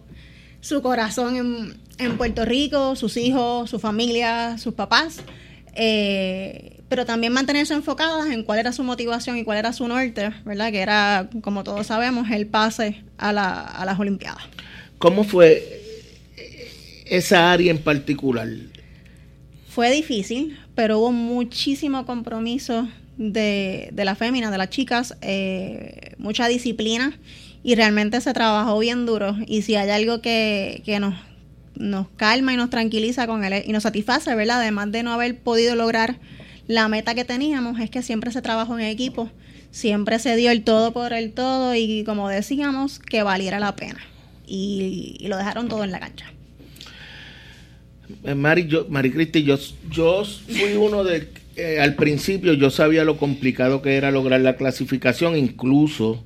su 0.62 0.80
corazón 0.80 1.36
en, 1.36 1.74
en 1.98 2.16
Puerto 2.16 2.46
Rico, 2.46 2.96
sus 2.96 3.18
hijos, 3.18 3.68
su 3.68 3.78
familia, 3.78 4.56
sus 4.56 4.72
papás. 4.72 5.20
Eh, 5.74 6.77
pero 6.88 7.04
también 7.04 7.32
mantenerse 7.32 7.74
enfocadas 7.74 8.30
en 8.30 8.42
cuál 8.44 8.58
era 8.58 8.72
su 8.72 8.82
motivación 8.82 9.36
y 9.36 9.44
cuál 9.44 9.58
era 9.58 9.72
su 9.72 9.86
norte, 9.86 10.32
¿verdad? 10.44 10.70
Que 10.72 10.80
era, 10.80 11.28
como 11.42 11.64
todos 11.64 11.86
sabemos, 11.86 12.30
el 12.30 12.46
pase 12.46 13.02
a, 13.18 13.32
la, 13.32 13.60
a 13.60 13.84
las 13.84 13.98
Olimpiadas. 13.98 14.42
¿Cómo 14.98 15.24
fue 15.24 15.82
esa 17.04 17.52
área 17.52 17.70
en 17.70 17.78
particular? 17.78 18.48
Fue 19.68 19.90
difícil, 19.90 20.58
pero 20.74 20.98
hubo 20.98 21.12
muchísimo 21.12 22.06
compromiso 22.06 22.88
de, 23.16 23.90
de 23.92 24.04
la 24.04 24.14
fémina, 24.14 24.50
de 24.50 24.58
las 24.58 24.70
chicas, 24.70 25.16
eh, 25.20 26.14
mucha 26.18 26.48
disciplina 26.48 27.18
y 27.62 27.74
realmente 27.74 28.20
se 28.20 28.32
trabajó 28.32 28.78
bien 28.78 29.06
duro. 29.06 29.36
Y 29.46 29.62
si 29.62 29.76
hay 29.76 29.90
algo 29.90 30.20
que, 30.22 30.82
que 30.84 31.00
nos, 31.00 31.14
nos 31.74 32.08
calma 32.16 32.54
y 32.54 32.56
nos 32.56 32.70
tranquiliza 32.70 33.26
con 33.26 33.44
él 33.44 33.62
y 33.66 33.72
nos 33.72 33.82
satisface, 33.82 34.34
¿verdad? 34.34 34.60
Además 34.60 34.90
de 34.90 35.02
no 35.02 35.12
haber 35.12 35.38
podido 35.38 35.74
lograr 35.74 36.16
la 36.68 36.88
meta 36.88 37.14
que 37.14 37.24
teníamos 37.24 37.80
es 37.80 37.90
que 37.90 38.02
siempre 38.02 38.30
se 38.30 38.42
trabajó 38.42 38.78
en 38.78 38.84
equipo, 38.84 39.30
siempre 39.70 40.18
se 40.18 40.36
dio 40.36 40.50
el 40.50 40.62
todo 40.62 40.92
por 40.92 41.12
el 41.12 41.32
todo 41.32 41.74
y 41.74 42.04
como 42.04 42.28
decíamos, 42.28 42.98
que 42.98 43.22
valiera 43.22 43.58
la 43.58 43.74
pena. 43.74 43.98
Y, 44.46 45.26
lo 45.28 45.36
dejaron 45.36 45.68
todo 45.68 45.82
en 45.84 45.90
la 45.90 46.00
cancha. 46.00 46.32
Eh, 48.24 48.34
Mari, 48.34 48.66
yo, 48.66 48.86
yo, 48.88 49.58
yo 49.90 50.24
fui 50.24 50.74
uno 50.74 51.04
de, 51.04 51.28
eh, 51.56 51.80
al 51.80 51.96
principio 51.96 52.52
yo 52.52 52.70
sabía 52.70 53.04
lo 53.04 53.16
complicado 53.16 53.82
que 53.82 53.96
era 53.96 54.10
lograr 54.10 54.40
la 54.40 54.56
clasificación, 54.56 55.36
incluso 55.36 56.22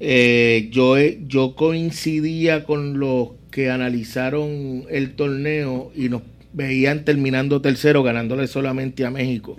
eh, 0.00 0.68
yo, 0.72 0.96
yo 0.98 1.54
coincidía 1.54 2.64
con 2.64 2.98
los 2.98 3.30
que 3.50 3.70
analizaron 3.70 4.84
el 4.90 5.14
torneo 5.14 5.92
y 5.94 6.08
nos 6.08 6.22
veían 6.54 7.04
terminando 7.04 7.60
tercero, 7.60 8.02
ganándole 8.02 8.46
solamente 8.46 9.04
a 9.04 9.10
México. 9.10 9.56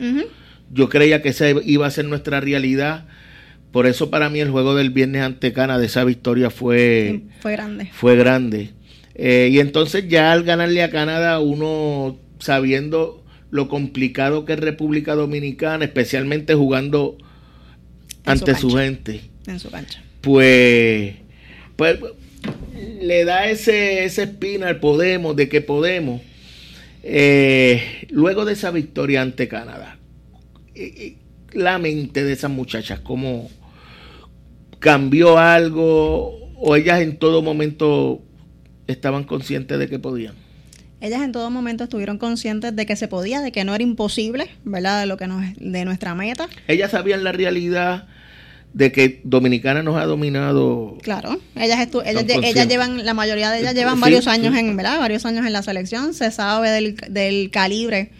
Yo 0.72 0.90
creía 0.90 1.22
que 1.22 1.30
esa 1.30 1.50
iba 1.50 1.86
a 1.86 1.92
ser 1.92 2.06
nuestra 2.06 2.42
realidad. 2.42 3.06
Por 3.72 3.86
eso 3.86 4.10
para 4.10 4.30
mí 4.30 4.40
el 4.40 4.50
juego 4.50 4.74
del 4.74 4.90
viernes 4.90 5.22
ante 5.22 5.54
Canadá, 5.54 5.84
esa 5.84 6.06
victoria 6.06 6.50
fue, 6.50 7.24
fue 7.42 7.52
grande. 7.52 7.90
Fue 7.94 8.16
grande. 8.16 8.70
Eh, 9.14 9.50
y 9.52 9.60
entonces 9.60 10.08
ya 10.08 10.32
al 10.32 10.44
ganarle 10.44 10.82
a 10.82 10.90
Canadá, 10.90 11.40
uno 11.40 12.18
sabiendo 12.40 13.24
lo 13.52 13.68
complicado 13.68 14.46
que 14.46 14.54
es 14.54 14.60
República 14.60 15.14
Dominicana, 15.16 15.86
especialmente 15.86 16.56
jugando 16.56 17.18
ante 18.26 18.56
su, 18.56 18.72
gente. 18.72 19.22
En 19.46 19.60
su 19.60 19.70
cancha. 19.70 20.02
Pues, 20.22 21.16
pues 21.76 22.00
le 23.02 23.26
da 23.26 23.50
ese, 23.50 24.06
ese 24.06 24.24
espina 24.24 24.70
al 24.70 24.80
Podemos, 24.80 25.36
de 25.36 25.50
que 25.50 25.62
Podemos 25.62 26.22
eh, 27.08 28.08
luego 28.10 28.46
de 28.46 28.54
esa 28.54 28.72
victoria 28.72 29.22
ante 29.22 29.48
Canadá, 29.48 30.00
eh, 30.74 30.94
eh, 30.98 31.18
la 31.54 31.78
mente 31.78 32.24
de 32.24 32.34
esas 32.34 32.50
muchachas, 32.50 33.00
¿cómo 33.00 33.50
cambió 34.80 35.38
algo 35.38 36.36
o 36.58 36.76
ellas 36.76 37.02
en 37.02 37.18
todo 37.18 37.44
momento 37.44 38.24
estaban 38.88 39.24
conscientes 39.24 39.78
de 39.78 39.88
que 39.88 40.00
podían? 40.00 40.34
Ellas 41.00 41.22
en 41.22 41.32
todo 41.32 41.52
momento 41.52 41.84
estuvieron 41.84 42.18
conscientes 42.18 42.76
de 42.76 42.86
que 42.88 42.96
se 42.96 43.08
podía, 43.08 43.42
de 43.42 43.52
que 43.52 43.64
no 43.66 43.76
era 43.76 43.84
imposible, 43.84 44.50
¿verdad? 44.64 45.02
De 45.02 45.06
lo 45.06 45.18
que 45.18 45.28
nos, 45.28 45.44
de 45.58 45.86
nuestra 45.86 46.16
meta. 46.16 46.50
Ellas 46.68 46.90
sabían 46.90 47.24
la 47.24 47.32
realidad 47.32 48.08
de 48.76 48.92
que 48.92 49.22
Dominicana 49.24 49.82
nos 49.84 49.96
ha 49.96 50.04
dominado. 50.04 50.98
Claro, 51.02 51.40
ellas, 51.56 51.88
ellas, 52.06 52.68
llevan, 52.68 53.06
la 53.06 53.14
mayoría 53.14 53.50
de 53.50 53.62
ellas 53.62 53.74
llevan 53.74 54.02
varios 54.02 54.28
años 54.28 54.54
en, 54.54 54.76
¿verdad? 54.76 55.00
Varios 55.00 55.26
años 55.26 55.46
en 55.46 55.54
la 55.54 55.64
selección, 55.64 56.14
se 56.14 56.30
sabe 56.30 56.70
del, 56.72 56.98
del, 57.10 57.52
calibre 57.52 58.12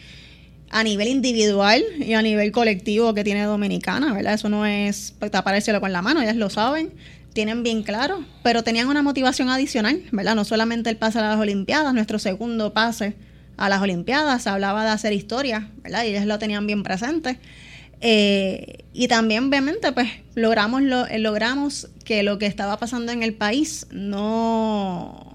a 0.70 0.82
nivel 0.82 1.10
individual 1.10 1.84
y 2.00 2.14
a 2.14 2.22
nivel 2.22 2.54
colectivo 2.54 3.14
que 3.14 3.26
tiene 3.26 3.44
Dominicana, 3.44 4.14
¿verdad? 4.14 4.36
Eso 4.36 4.48
no 4.48 4.66
es 4.66 5.14
tapar 5.30 5.56
el 5.56 5.62
cielo 5.62 5.82
con 5.82 5.92
la 5.92 6.02
mano, 6.02 6.22
ellas 6.22 6.38
lo 6.38 6.50
saben, 6.50 6.94
tienen 7.34 7.62
bien 7.62 7.84
claro, 7.84 8.24
pero 8.42 8.64
tenían 8.64 8.88
una 8.88 9.02
motivación 9.02 9.50
adicional, 9.50 10.04
¿verdad? 10.14 10.36
No 10.36 10.46
solamente 10.46 10.90
el 10.90 10.96
pase 10.96 11.20
a 11.20 11.22
las 11.22 11.38
Olimpiadas, 11.38 11.94
nuestro 11.94 12.18
segundo 12.18 12.72
pase 12.72 13.14
a 13.58 13.68
las 13.68 13.82
Olimpiadas, 13.82 14.44
se 14.44 14.50
hablaba 14.50 14.86
de 14.86 14.92
hacer 14.92 15.12
historia, 15.12 15.70
¿verdad? 15.84 16.06
Y 16.06 16.12
ellas 16.12 16.26
lo 16.26 16.40
tenían 16.40 16.66
bien 16.66 16.82
presente. 16.84 17.40
Eh, 18.08 18.84
y 18.94 19.08
también, 19.08 19.46
obviamente, 19.46 19.92
pues 19.92 20.08
logramos, 20.36 20.84
lo, 20.84 21.08
eh, 21.08 21.18
logramos 21.18 21.90
que 22.04 22.22
lo 22.22 22.38
que 22.38 22.46
estaba 22.46 22.78
pasando 22.78 23.12
en 23.12 23.24
el 23.24 23.34
país 23.34 23.88
no, 23.90 25.34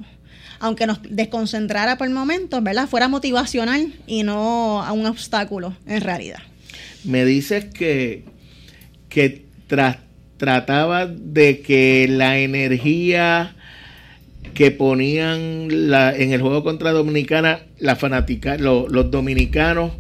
aunque 0.61 0.87
nos 0.87 1.01
desconcentrara 1.03 1.99
por 1.99 2.09
momentos, 2.11 2.63
¿verdad? 2.63 2.89
Fuera 2.89 3.09
motivacional 3.09 3.93
y 4.07 4.23
no 4.23 4.85
a 4.85 4.93
un 4.93 5.05
obstáculo 5.07 5.75
en 5.85 6.01
realidad. 6.01 6.39
Me 7.03 7.25
dices 7.25 7.65
que, 7.65 8.23
que 9.09 9.47
trataba 10.37 11.07
de 11.09 11.63
que 11.63 12.07
la 12.09 12.39
energía 12.39 13.57
que 14.55 14.71
ponían 14.71 15.91
la, 15.91 16.15
en 16.15 16.33
el 16.33 16.41
juego 16.41 16.63
contra 16.63 16.93
Dominicana, 16.93 17.63
la 17.81 17.97
fanática, 17.97 18.59
los 18.59 19.11
dominicanos, 19.11 19.91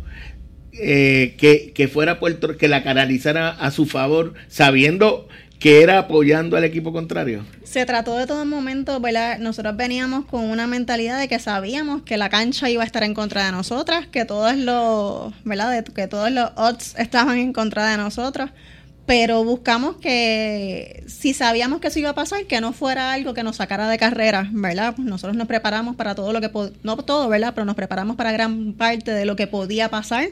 eh, 0.82 1.72
que, 1.74 1.88
fuera 1.88 2.18
Puerto 2.18 2.56
que 2.56 2.68
la 2.68 2.82
canalizara 2.82 3.50
a 3.50 3.70
su 3.70 3.86
favor, 3.86 4.34
sabiendo 4.48 5.28
que 5.58 5.82
era 5.82 5.98
apoyando 5.98 6.56
al 6.56 6.64
equipo 6.64 6.92
contrario? 6.92 7.44
Se 7.64 7.84
trató 7.84 8.16
de 8.16 8.26
todo 8.26 8.44
momento, 8.46 8.98
¿verdad? 8.98 9.38
Nosotros 9.38 9.76
veníamos 9.76 10.24
con 10.24 10.44
una 10.44 10.66
mentalidad 10.66 11.18
de 11.18 11.28
que 11.28 11.38
sabíamos 11.38 12.02
que 12.02 12.16
la 12.16 12.30
cancha 12.30 12.70
iba 12.70 12.82
a 12.82 12.86
estar 12.86 13.02
en 13.02 13.12
contra 13.12 13.44
de 13.44 13.52
nosotras, 13.52 14.06
que 14.06 14.24
todos 14.24 14.56
los, 14.56 15.34
¿verdad? 15.44 15.84
que 15.84 16.08
todos 16.08 16.30
los 16.30 16.50
odds 16.56 16.94
estaban 16.98 17.38
en 17.38 17.52
contra 17.52 17.90
de 17.90 17.98
nosotros, 17.98 18.50
pero 19.04 19.44
buscamos 19.44 19.96
que 19.96 21.02
si 21.08 21.34
sabíamos 21.34 21.80
que 21.80 21.88
eso 21.88 21.98
iba 21.98 22.10
a 22.10 22.14
pasar, 22.14 22.44
que 22.44 22.60
no 22.60 22.72
fuera 22.72 23.12
algo 23.12 23.34
que 23.34 23.42
nos 23.42 23.56
sacara 23.56 23.88
de 23.90 23.98
carrera, 23.98 24.48
¿verdad? 24.52 24.96
Nosotros 24.96 25.36
nos 25.36 25.46
preparamos 25.46 25.96
para 25.96 26.14
todo 26.14 26.32
lo 26.32 26.40
que, 26.40 26.50
no 26.82 26.96
todo, 26.96 27.28
¿verdad? 27.28 27.52
Pero 27.54 27.64
nos 27.64 27.74
preparamos 27.74 28.16
para 28.16 28.32
gran 28.32 28.72
parte 28.72 29.10
de 29.10 29.24
lo 29.26 29.36
que 29.36 29.46
podía 29.46 29.90
pasar 29.90 30.28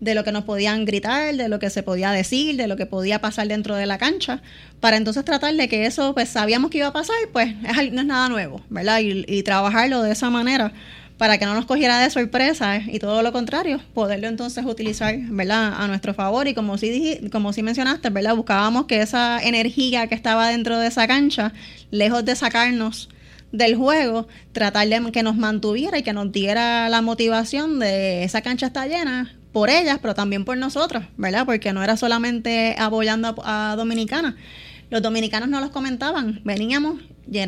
de 0.00 0.14
lo 0.14 0.24
que 0.24 0.32
nos 0.32 0.44
podían 0.44 0.84
gritar, 0.84 1.34
de 1.34 1.48
lo 1.48 1.58
que 1.58 1.70
se 1.70 1.82
podía 1.82 2.10
decir, 2.10 2.56
de 2.56 2.66
lo 2.66 2.76
que 2.76 2.86
podía 2.86 3.20
pasar 3.20 3.48
dentro 3.48 3.74
de 3.76 3.86
la 3.86 3.98
cancha, 3.98 4.42
para 4.80 4.96
entonces 4.96 5.24
tratar 5.24 5.54
de 5.54 5.68
que 5.68 5.86
eso, 5.86 6.14
pues 6.14 6.28
sabíamos 6.28 6.70
que 6.70 6.78
iba 6.78 6.88
a 6.88 6.92
pasar, 6.92 7.16
pues 7.32 7.54
no 7.56 8.00
es 8.00 8.06
nada 8.06 8.28
nuevo, 8.28 8.62
¿verdad? 8.68 9.00
Y, 9.00 9.42
trabajarlo 9.42 10.02
de 10.02 10.12
esa 10.12 10.28
manera 10.28 10.72
para 11.18 11.38
que 11.38 11.46
no 11.46 11.54
nos 11.54 11.64
cogiera 11.64 12.00
de 12.00 12.10
sorpresa 12.10 12.76
y 12.76 12.98
todo 12.98 13.22
lo 13.22 13.32
contrario, 13.32 13.80
poderlo 13.94 14.26
entonces 14.26 14.64
utilizar, 14.66 15.16
¿verdad? 15.16 15.72
A 15.78 15.86
nuestro 15.86 16.12
favor 16.12 16.46
y 16.46 16.52
como 16.52 16.76
sí, 16.76 17.20
como 17.32 17.52
sí 17.52 17.62
mencionaste, 17.62 18.10
¿verdad? 18.10 18.34
Buscábamos 18.36 18.84
que 18.84 19.00
esa 19.00 19.40
energía 19.42 20.08
que 20.08 20.14
estaba 20.14 20.48
dentro 20.48 20.78
de 20.78 20.88
esa 20.88 21.06
cancha, 21.06 21.54
lejos 21.90 22.24
de 22.24 22.36
sacarnos 22.36 23.08
del 23.52 23.76
juego, 23.76 24.28
tratar 24.52 24.88
de 24.88 25.12
que 25.12 25.22
nos 25.22 25.36
mantuviera 25.36 25.96
y 25.98 26.02
que 26.02 26.12
nos 26.12 26.32
diera 26.32 26.88
la 26.88 27.00
motivación 27.00 27.78
de 27.78 28.24
esa 28.24 28.42
cancha 28.42 28.66
está 28.66 28.86
llena, 28.86 29.34
por 29.56 29.70
ellas, 29.70 30.00
pero 30.02 30.14
también 30.14 30.44
por 30.44 30.58
nosotros, 30.58 31.04
¿verdad? 31.16 31.46
Porque 31.46 31.72
no 31.72 31.82
era 31.82 31.96
solamente 31.96 32.76
apoyando 32.78 33.34
a, 33.42 33.74
Dominicana. 33.74 34.36
Los 34.90 35.00
dominicanos 35.00 35.48
no 35.48 35.62
los 35.62 35.70
comentaban, 35.70 36.42
veníamos 36.44 37.00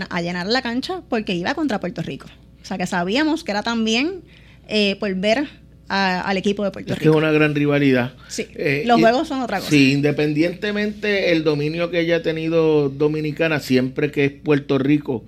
a 0.09 0.23
llenar 0.23 0.47
la 0.47 0.62
cancha 0.62 1.03
porque 1.11 1.35
iba 1.35 1.53
contra 1.55 1.81
Puerto 1.81 2.01
Rico. 2.01 2.27
O 2.62 2.64
sea 2.64 2.79
que 2.79 2.87
sabíamos 2.87 3.44
que 3.44 3.51
era 3.51 3.62
también 3.62 4.23
eh, 4.68 4.97
por 4.99 5.14
ver 5.16 5.49
al 5.88 6.35
equipo 6.38 6.64
de 6.64 6.71
Puerto 6.71 6.94
Rico. 6.94 7.11
Es 7.11 7.14
una 7.14 7.31
gran 7.31 7.55
rivalidad. 7.55 8.14
Sí, 8.29 8.47
eh, 8.55 8.85
los 8.87 8.99
juegos 8.99 9.29
son 9.29 9.42
otra 9.42 9.59
cosa. 9.59 9.68
Sí, 9.68 9.92
independientemente 9.92 11.33
el 11.33 11.44
dominio 11.44 11.90
que 11.90 11.99
haya 11.99 12.23
tenido 12.23 12.88
Dominicana, 12.88 13.61
siempre 13.61 14.11
que 14.11 14.25
es 14.25 14.33
Puerto 14.33 14.79
Rico, 14.79 15.27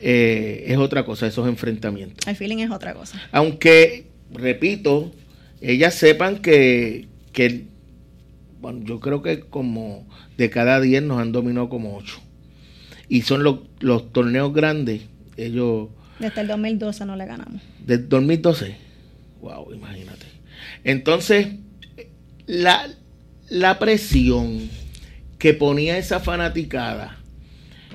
eh, 0.00 0.64
es 0.66 0.78
otra 0.78 1.04
cosa, 1.04 1.28
esos 1.28 1.46
enfrentamientos. 1.46 2.26
El 2.26 2.34
feeling 2.34 2.58
es 2.58 2.72
otra 2.72 2.92
cosa. 2.92 3.22
Aunque, 3.30 4.06
repito, 4.32 5.12
ellas 5.62 5.94
sepan 5.94 6.38
que, 6.42 7.06
bueno, 8.60 8.84
yo 8.84 9.00
creo 9.00 9.22
que 9.22 9.40
como 9.40 10.06
de 10.36 10.50
cada 10.50 10.80
10 10.80 11.04
nos 11.04 11.20
han 11.20 11.32
dominado 11.32 11.68
como 11.68 11.96
8. 11.96 12.20
Y 13.08 13.22
son 13.22 13.44
los, 13.44 13.60
los 13.80 14.12
torneos 14.12 14.52
grandes, 14.52 15.02
ellos... 15.36 15.88
Desde 16.18 16.40
el 16.40 16.48
2012 16.48 17.06
no 17.06 17.16
le 17.16 17.26
ganamos. 17.26 17.62
Desde 17.80 18.02
el 18.02 18.08
2012. 18.08 18.76
Wow, 19.40 19.72
imagínate. 19.72 20.26
Entonces, 20.84 21.48
la, 22.46 22.88
la 23.48 23.78
presión 23.78 24.68
que 25.38 25.54
ponía 25.54 25.98
esa 25.98 26.20
fanaticada, 26.20 27.18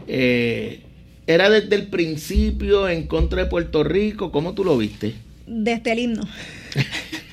eh, 0.07 0.81
¿era 1.25 1.49
desde 1.49 1.75
el 1.75 1.87
principio 1.87 2.87
en 2.87 3.07
contra 3.07 3.43
de 3.43 3.49
Puerto 3.49 3.83
Rico? 3.83 4.31
¿Cómo 4.31 4.53
tú 4.53 4.63
lo 4.63 4.77
viste? 4.77 5.15
Desde 5.45 5.91
el 5.91 5.99
himno. 5.99 6.23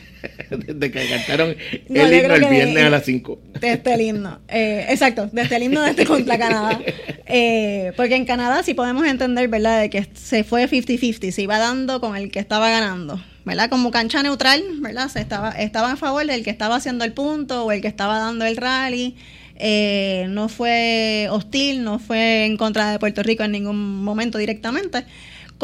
desde 0.51 0.91
que 0.91 1.09
cantaron 1.09 1.57
el 1.89 2.13
himno 2.13 2.35
el 2.35 2.49
viernes 2.49 2.85
a 2.85 2.91
las 2.91 3.05
5. 3.05 3.39
Desde 3.61 3.95
el 3.95 4.01
himno. 4.01 4.41
Eh, 4.49 4.87
exacto, 4.89 5.29
desde 5.33 5.57
el 5.57 5.65
himno 5.65 5.83
desde 5.83 6.07
contra 6.07 6.39
Canadá. 6.39 6.81
Eh, 7.27 7.93
porque 7.97 8.17
en 8.17 8.25
Canadá 8.25 8.63
sí 8.63 8.75
podemos 8.75 9.07
entender, 9.07 9.49
¿verdad?, 9.49 9.81
de 9.81 9.91
que 9.91 10.07
se 10.15 10.45
fue 10.45 10.69
50-50, 10.69 11.31
se 11.31 11.43
iba 11.43 11.59
dando 11.59 12.01
con 12.01 12.17
el 12.17 12.31
que 12.31 12.39
estaba 12.39 12.71
ganando. 12.71 13.21
¿verdad? 13.45 13.69
Como 13.69 13.91
cancha 13.91 14.23
neutral, 14.23 14.63
¿verdad? 14.81 15.09
Se 15.09 15.21
estaba, 15.21 15.51
estaba 15.51 15.93
a 15.93 15.97
favor 15.97 16.27
del 16.27 16.43
que 16.43 16.51
estaba 16.51 16.77
haciendo 16.77 17.05
el 17.05 17.13
punto 17.13 17.65
o 17.65 17.73
el 17.73 17.83
que 17.83 17.89
estaba 17.89 18.19
dando 18.19 18.45
el 18.47 18.57
rally. 18.57 19.17
Eh, 19.57 20.27
no 20.31 20.49
fue 20.49 21.29
hostil, 21.31 21.85
no 21.85 21.99
fue 21.99 22.47
en 22.47 22.57
contra 22.57 22.91
de 22.91 22.99
Puerto 22.99 23.23
Rico 23.23 23.45
en 23.45 23.53
ningún 23.53 24.03
momento 24.03 24.39
directamente. 24.39 25.05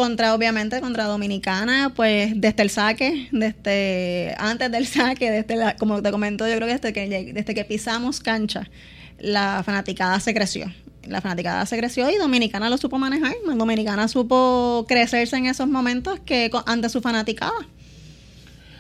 Contra, 0.01 0.35
obviamente, 0.35 0.81
contra 0.81 1.05
Dominicana, 1.05 1.93
pues 1.95 2.33
desde 2.35 2.63
el 2.63 2.71
saque, 2.71 3.29
desde 3.33 4.35
antes 4.39 4.73
del 4.73 4.87
saque, 4.87 5.31
desde 5.31 5.57
la, 5.57 5.77
como 5.77 6.01
te 6.01 6.11
comento, 6.11 6.49
yo 6.49 6.57
creo 6.57 6.69
que 6.69 6.79
desde 6.79 6.93
que, 6.95 7.33
desde 7.35 7.55
que 7.55 7.67
pisamos 7.67 8.19
cancha, 8.21 8.71
la 9.19 9.63
fanaticada 9.63 10.19
se 10.19 10.33
creció. 10.33 10.73
La 11.07 11.21
fanaticada 11.21 11.67
se 11.67 11.77
creció 11.77 12.09
y 12.09 12.17
Dominicana 12.17 12.71
lo 12.71 12.79
supo 12.79 12.99
manejar. 12.99 13.35
Dominicana 13.45 14.09
supo 14.09 14.87
crecerse 14.89 15.37
en 15.37 15.45
esos 15.45 15.69
momentos 15.69 16.19
que 16.21 16.51
ante 16.65 16.89
su 16.89 17.03
fanaticada. 17.03 17.69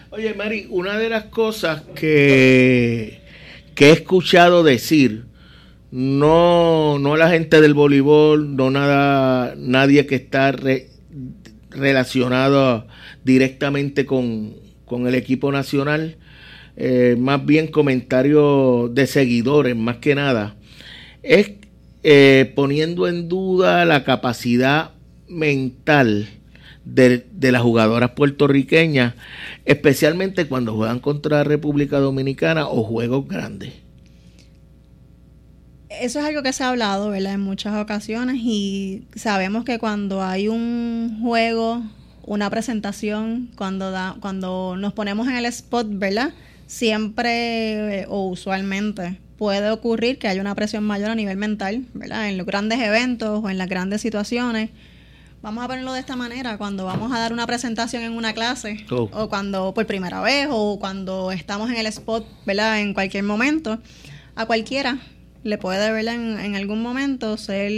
Oye, 0.08 0.32
Mari, 0.32 0.68
una 0.70 0.96
de 0.96 1.10
las 1.10 1.24
cosas 1.24 1.82
que, 1.94 3.20
que 3.74 3.90
he 3.90 3.92
escuchado 3.92 4.62
decir, 4.62 5.26
no, 5.90 6.98
no 6.98 7.18
la 7.18 7.28
gente 7.28 7.60
del 7.60 7.74
voleibol, 7.74 8.56
no 8.56 8.70
nada, 8.70 9.54
nadie 9.58 10.06
que 10.06 10.14
está 10.14 10.54
relacionado 11.70 12.86
directamente 13.24 14.06
con, 14.06 14.54
el 15.06 15.14
equipo 15.14 15.52
nacional, 15.52 16.16
eh, 16.76 17.16
más 17.18 17.46
bien 17.46 17.68
comentarios 17.68 18.92
de 18.94 19.06
seguidores, 19.06 19.76
más 19.76 19.98
que 19.98 20.14
nada, 20.16 20.56
es 21.22 21.52
eh, 22.02 22.52
poniendo 22.56 23.06
en 23.06 23.28
duda 23.28 23.84
la 23.84 24.02
capacidad 24.02 24.92
mental 25.28 26.28
de, 26.84 27.24
de, 27.30 27.52
las 27.52 27.62
jugadoras 27.62 28.10
puertorriqueñas, 28.12 29.14
especialmente 29.64 30.46
cuando 30.46 30.74
juegan 30.74 30.98
contra 30.98 31.38
la 31.38 31.44
República 31.44 31.98
Dominicana 32.00 32.66
o 32.66 32.82
juegos 32.82 33.28
grandes. 33.28 33.89
Eso 35.90 36.20
es 36.20 36.24
algo 36.24 36.44
que 36.44 36.52
se 36.52 36.62
ha 36.62 36.68
hablado, 36.68 37.10
¿verdad? 37.10 37.34
En 37.34 37.40
muchas 37.40 37.74
ocasiones 37.74 38.36
y 38.36 39.02
sabemos 39.16 39.64
que 39.64 39.80
cuando 39.80 40.22
hay 40.22 40.46
un 40.46 41.18
juego, 41.20 41.82
una 42.22 42.48
presentación, 42.48 43.50
cuando 43.56 43.90
da, 43.90 44.14
cuando 44.20 44.76
nos 44.76 44.92
ponemos 44.92 45.26
en 45.26 45.34
el 45.34 45.46
spot, 45.46 45.88
¿verdad? 45.90 46.30
Siempre 46.68 48.06
o 48.08 48.28
usualmente 48.28 49.18
puede 49.36 49.68
ocurrir 49.70 50.18
que 50.20 50.28
haya 50.28 50.40
una 50.40 50.54
presión 50.54 50.84
mayor 50.84 51.10
a 51.10 51.16
nivel 51.16 51.36
mental, 51.36 51.84
¿verdad? 51.92 52.28
En 52.28 52.38
los 52.38 52.46
grandes 52.46 52.78
eventos 52.78 53.42
o 53.42 53.50
en 53.50 53.58
las 53.58 53.68
grandes 53.68 54.00
situaciones. 54.00 54.70
Vamos 55.42 55.64
a 55.64 55.66
ponerlo 55.66 55.92
de 55.92 56.00
esta 56.00 56.14
manera, 56.14 56.56
cuando 56.56 56.84
vamos 56.84 57.10
a 57.12 57.18
dar 57.18 57.32
una 57.32 57.46
presentación 57.48 58.04
en 58.04 58.12
una 58.12 58.32
clase, 58.32 58.84
oh. 58.90 59.08
o 59.12 59.28
cuando 59.28 59.74
por 59.74 59.86
primera 59.86 60.20
vez, 60.20 60.46
o 60.50 60.78
cuando 60.78 61.32
estamos 61.32 61.68
en 61.70 61.78
el 61.78 61.86
spot, 61.86 62.24
¿verdad? 62.46 62.80
En 62.80 62.94
cualquier 62.94 63.24
momento, 63.24 63.78
a 64.36 64.46
cualquiera 64.46 65.00
le 65.42 65.58
puede, 65.58 65.90
¿verdad? 65.92 66.14
En, 66.14 66.54
algún 66.54 66.82
momento 66.82 67.36
ser, 67.36 67.72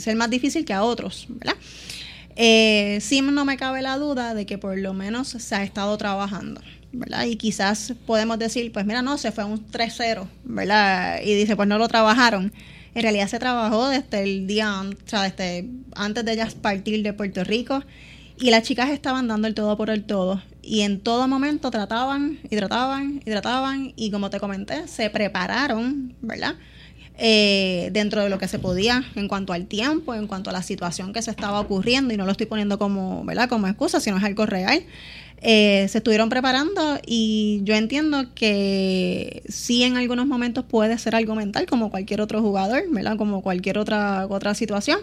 ser 0.00 0.16
más 0.16 0.30
difícil 0.30 0.64
que 0.64 0.72
a 0.72 0.82
otros, 0.82 1.26
¿verdad? 1.28 1.56
Eh, 2.36 2.98
sí 3.00 3.20
no 3.20 3.44
me 3.44 3.56
cabe 3.56 3.82
la 3.82 3.96
duda 3.98 4.34
de 4.34 4.46
que 4.46 4.58
por 4.58 4.78
lo 4.78 4.94
menos 4.94 5.28
se 5.28 5.54
ha 5.54 5.62
estado 5.62 5.96
trabajando. 5.98 6.60
¿verdad? 6.92 7.24
Y 7.26 7.36
quizás 7.36 7.92
podemos 8.06 8.38
decir, 8.38 8.72
pues 8.72 8.86
mira, 8.86 9.02
no, 9.02 9.18
se 9.18 9.32
fue 9.32 9.44
un 9.44 9.66
3-0, 9.70 10.26
¿verdad? 10.44 11.20
Y 11.22 11.34
dice, 11.34 11.54
pues 11.54 11.68
no 11.68 11.78
lo 11.78 11.88
trabajaron. 11.88 12.52
En 12.94 13.02
realidad 13.02 13.28
se 13.28 13.38
trabajó 13.38 13.88
desde 13.88 14.22
el 14.22 14.46
día, 14.46 14.80
antes 15.94 16.24
de 16.24 16.32
ellas 16.32 16.54
partir 16.54 17.02
de 17.02 17.12
Puerto 17.12 17.44
Rico 17.44 17.82
y 18.40 18.50
las 18.50 18.62
chicas 18.62 18.90
estaban 18.90 19.28
dando 19.28 19.48
el 19.48 19.54
todo 19.54 19.76
por 19.76 19.90
el 19.90 20.04
todo. 20.04 20.42
Y 20.62 20.82
en 20.82 21.00
todo 21.00 21.28
momento 21.28 21.70
trataban 21.70 22.38
y 22.50 22.56
trataban 22.56 23.20
y 23.24 23.30
trataban 23.30 23.92
y 23.96 24.10
como 24.10 24.30
te 24.30 24.40
comenté, 24.40 24.86
se 24.88 25.10
prepararon, 25.10 26.14
¿verdad? 26.20 26.54
Eh, 27.20 27.90
dentro 27.92 28.22
de 28.22 28.28
lo 28.28 28.38
que 28.38 28.46
se 28.46 28.60
podía 28.60 29.02
en 29.16 29.26
cuanto 29.26 29.52
al 29.52 29.66
tiempo, 29.66 30.14
en 30.14 30.28
cuanto 30.28 30.50
a 30.50 30.52
la 30.52 30.62
situación 30.62 31.12
que 31.12 31.20
se 31.20 31.32
estaba 31.32 31.58
ocurriendo, 31.58 32.14
y 32.14 32.16
no 32.16 32.24
lo 32.24 32.30
estoy 32.30 32.46
poniendo 32.46 32.78
como, 32.78 33.24
¿verdad? 33.24 33.48
como 33.48 33.66
excusa, 33.66 33.98
sino 33.98 34.18
es 34.18 34.24
algo 34.24 34.46
real. 34.46 34.84
Eh, 35.40 35.86
se 35.88 35.98
estuvieron 35.98 36.28
preparando 36.28 36.98
y 37.06 37.60
yo 37.64 37.74
entiendo 37.74 38.26
que 38.34 39.42
sí 39.48 39.84
en 39.84 39.96
algunos 39.96 40.26
momentos 40.26 40.64
puede 40.64 40.98
ser 40.98 41.14
algo 41.14 41.34
mental 41.34 41.66
como 41.66 41.90
cualquier 41.90 42.20
otro 42.20 42.40
jugador, 42.40 42.82
¿verdad? 42.90 43.16
Como 43.16 43.42
cualquier 43.42 43.78
otra, 43.78 44.26
otra 44.28 44.54
situación. 44.54 45.00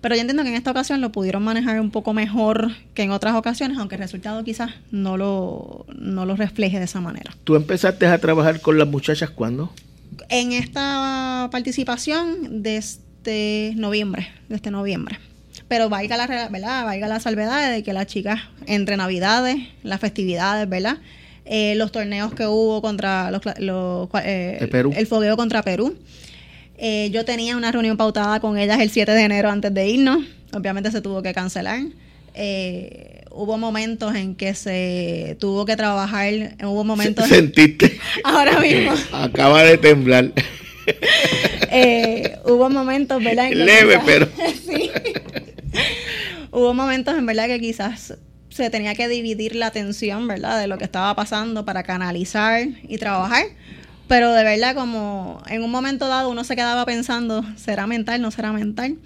Pero 0.00 0.14
yo 0.14 0.20
entiendo 0.20 0.42
que 0.42 0.50
en 0.50 0.56
esta 0.56 0.70
ocasión 0.70 1.00
lo 1.00 1.10
pudieron 1.10 1.42
manejar 1.42 1.80
un 1.80 1.90
poco 1.90 2.12
mejor 2.12 2.70
que 2.94 3.02
en 3.02 3.10
otras 3.10 3.34
ocasiones, 3.34 3.78
aunque 3.78 3.94
el 3.94 4.02
resultado 4.02 4.42
quizás 4.44 4.70
no 4.90 5.16
lo, 5.16 5.86
no 5.96 6.26
lo 6.26 6.36
refleje 6.36 6.78
de 6.78 6.84
esa 6.84 7.00
manera. 7.00 7.32
¿Tú 7.44 7.56
empezaste 7.56 8.06
a 8.06 8.18
trabajar 8.18 8.60
con 8.60 8.78
las 8.78 8.86
muchachas 8.86 9.30
cuándo? 9.30 9.72
En 10.28 10.52
esta 10.52 11.48
participación 11.52 12.62
desde 12.62 13.72
noviembre, 13.76 14.28
desde 14.48 14.70
noviembre. 14.70 15.18
Pero 15.68 15.88
valga 15.88 16.16
la, 16.16 16.26
¿verdad? 16.26 16.84
valga 16.84 17.08
la 17.08 17.20
salvedad 17.20 17.70
de 17.70 17.82
que 17.82 17.92
las 17.92 18.06
chicas, 18.06 18.40
entre 18.66 18.96
Navidades, 18.96 19.56
las 19.82 20.00
festividades, 20.00 20.68
¿verdad? 20.68 20.98
Eh, 21.44 21.74
los 21.76 21.92
torneos 21.92 22.34
que 22.34 22.46
hubo 22.46 22.82
contra 22.82 23.30
los, 23.30 23.40
eh, 24.24 24.68
el 24.96 25.06
fogueo 25.06 25.36
contra 25.36 25.62
Perú. 25.62 25.96
Eh, 26.78 27.08
yo 27.12 27.24
tenía 27.24 27.56
una 27.56 27.72
reunión 27.72 27.96
pautada 27.96 28.40
con 28.40 28.58
ellas 28.58 28.80
el 28.80 28.90
7 28.90 29.12
de 29.12 29.22
enero 29.22 29.50
antes 29.50 29.72
de 29.72 29.88
irnos. 29.88 30.24
Obviamente 30.52 30.90
se 30.90 31.00
tuvo 31.00 31.22
que 31.22 31.32
cancelar. 31.32 31.80
Hubo 33.30 33.58
momentos 33.58 34.14
en 34.14 34.34
que 34.34 34.54
se 34.54 35.36
tuvo 35.38 35.64
que 35.66 35.76
trabajar. 35.76 36.56
Hubo 36.62 36.84
momentos. 36.84 37.28
¿Sentiste? 37.28 37.98
Ahora 38.24 38.58
mismo. 38.60 38.92
Acaba 39.12 39.62
de 39.62 39.78
temblar. 39.78 40.32
hubo 42.44 42.70
momentos, 42.70 43.22
¿verdad? 43.22 43.50
Leve, 43.50 44.00
pero. 44.04 44.28
sí. 44.66 44.90
Hubo 46.50 46.72
momentos 46.74 47.16
en 47.16 47.26
verdad 47.26 47.46
que 47.46 47.60
quizás 47.60 48.14
se 48.48 48.70
tenía 48.70 48.94
que 48.94 49.08
dividir 49.08 49.54
la 49.54 49.66
atención, 49.66 50.26
¿verdad? 50.26 50.58
De 50.58 50.66
lo 50.66 50.78
que 50.78 50.84
estaba 50.84 51.14
pasando 51.14 51.64
para 51.66 51.82
canalizar 51.82 52.66
y 52.88 52.96
trabajar. 52.96 53.44
Pero 54.08 54.32
de 54.32 54.44
verdad, 54.44 54.74
como 54.74 55.42
en 55.48 55.62
un 55.62 55.70
momento 55.70 56.08
dado 56.08 56.30
uno 56.30 56.44
se 56.44 56.56
quedaba 56.56 56.86
pensando, 56.86 57.44
¿será 57.56 57.86
mental? 57.86 58.22
¿No 58.22 58.30
será 58.30 58.52
mental? 58.52 58.96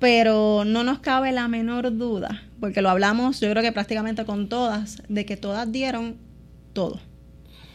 Pero 0.00 0.64
no 0.66 0.82
nos 0.82 0.98
cabe 0.98 1.30
la 1.30 1.46
menor 1.46 1.96
duda, 1.96 2.42
porque 2.58 2.82
lo 2.82 2.90
hablamos 2.90 3.40
yo 3.40 3.50
creo 3.50 3.62
que 3.62 3.70
prácticamente 3.72 4.24
con 4.24 4.48
todas, 4.48 5.02
de 5.08 5.24
que 5.24 5.36
todas 5.36 5.70
dieron 5.70 6.16
todo. 6.72 6.98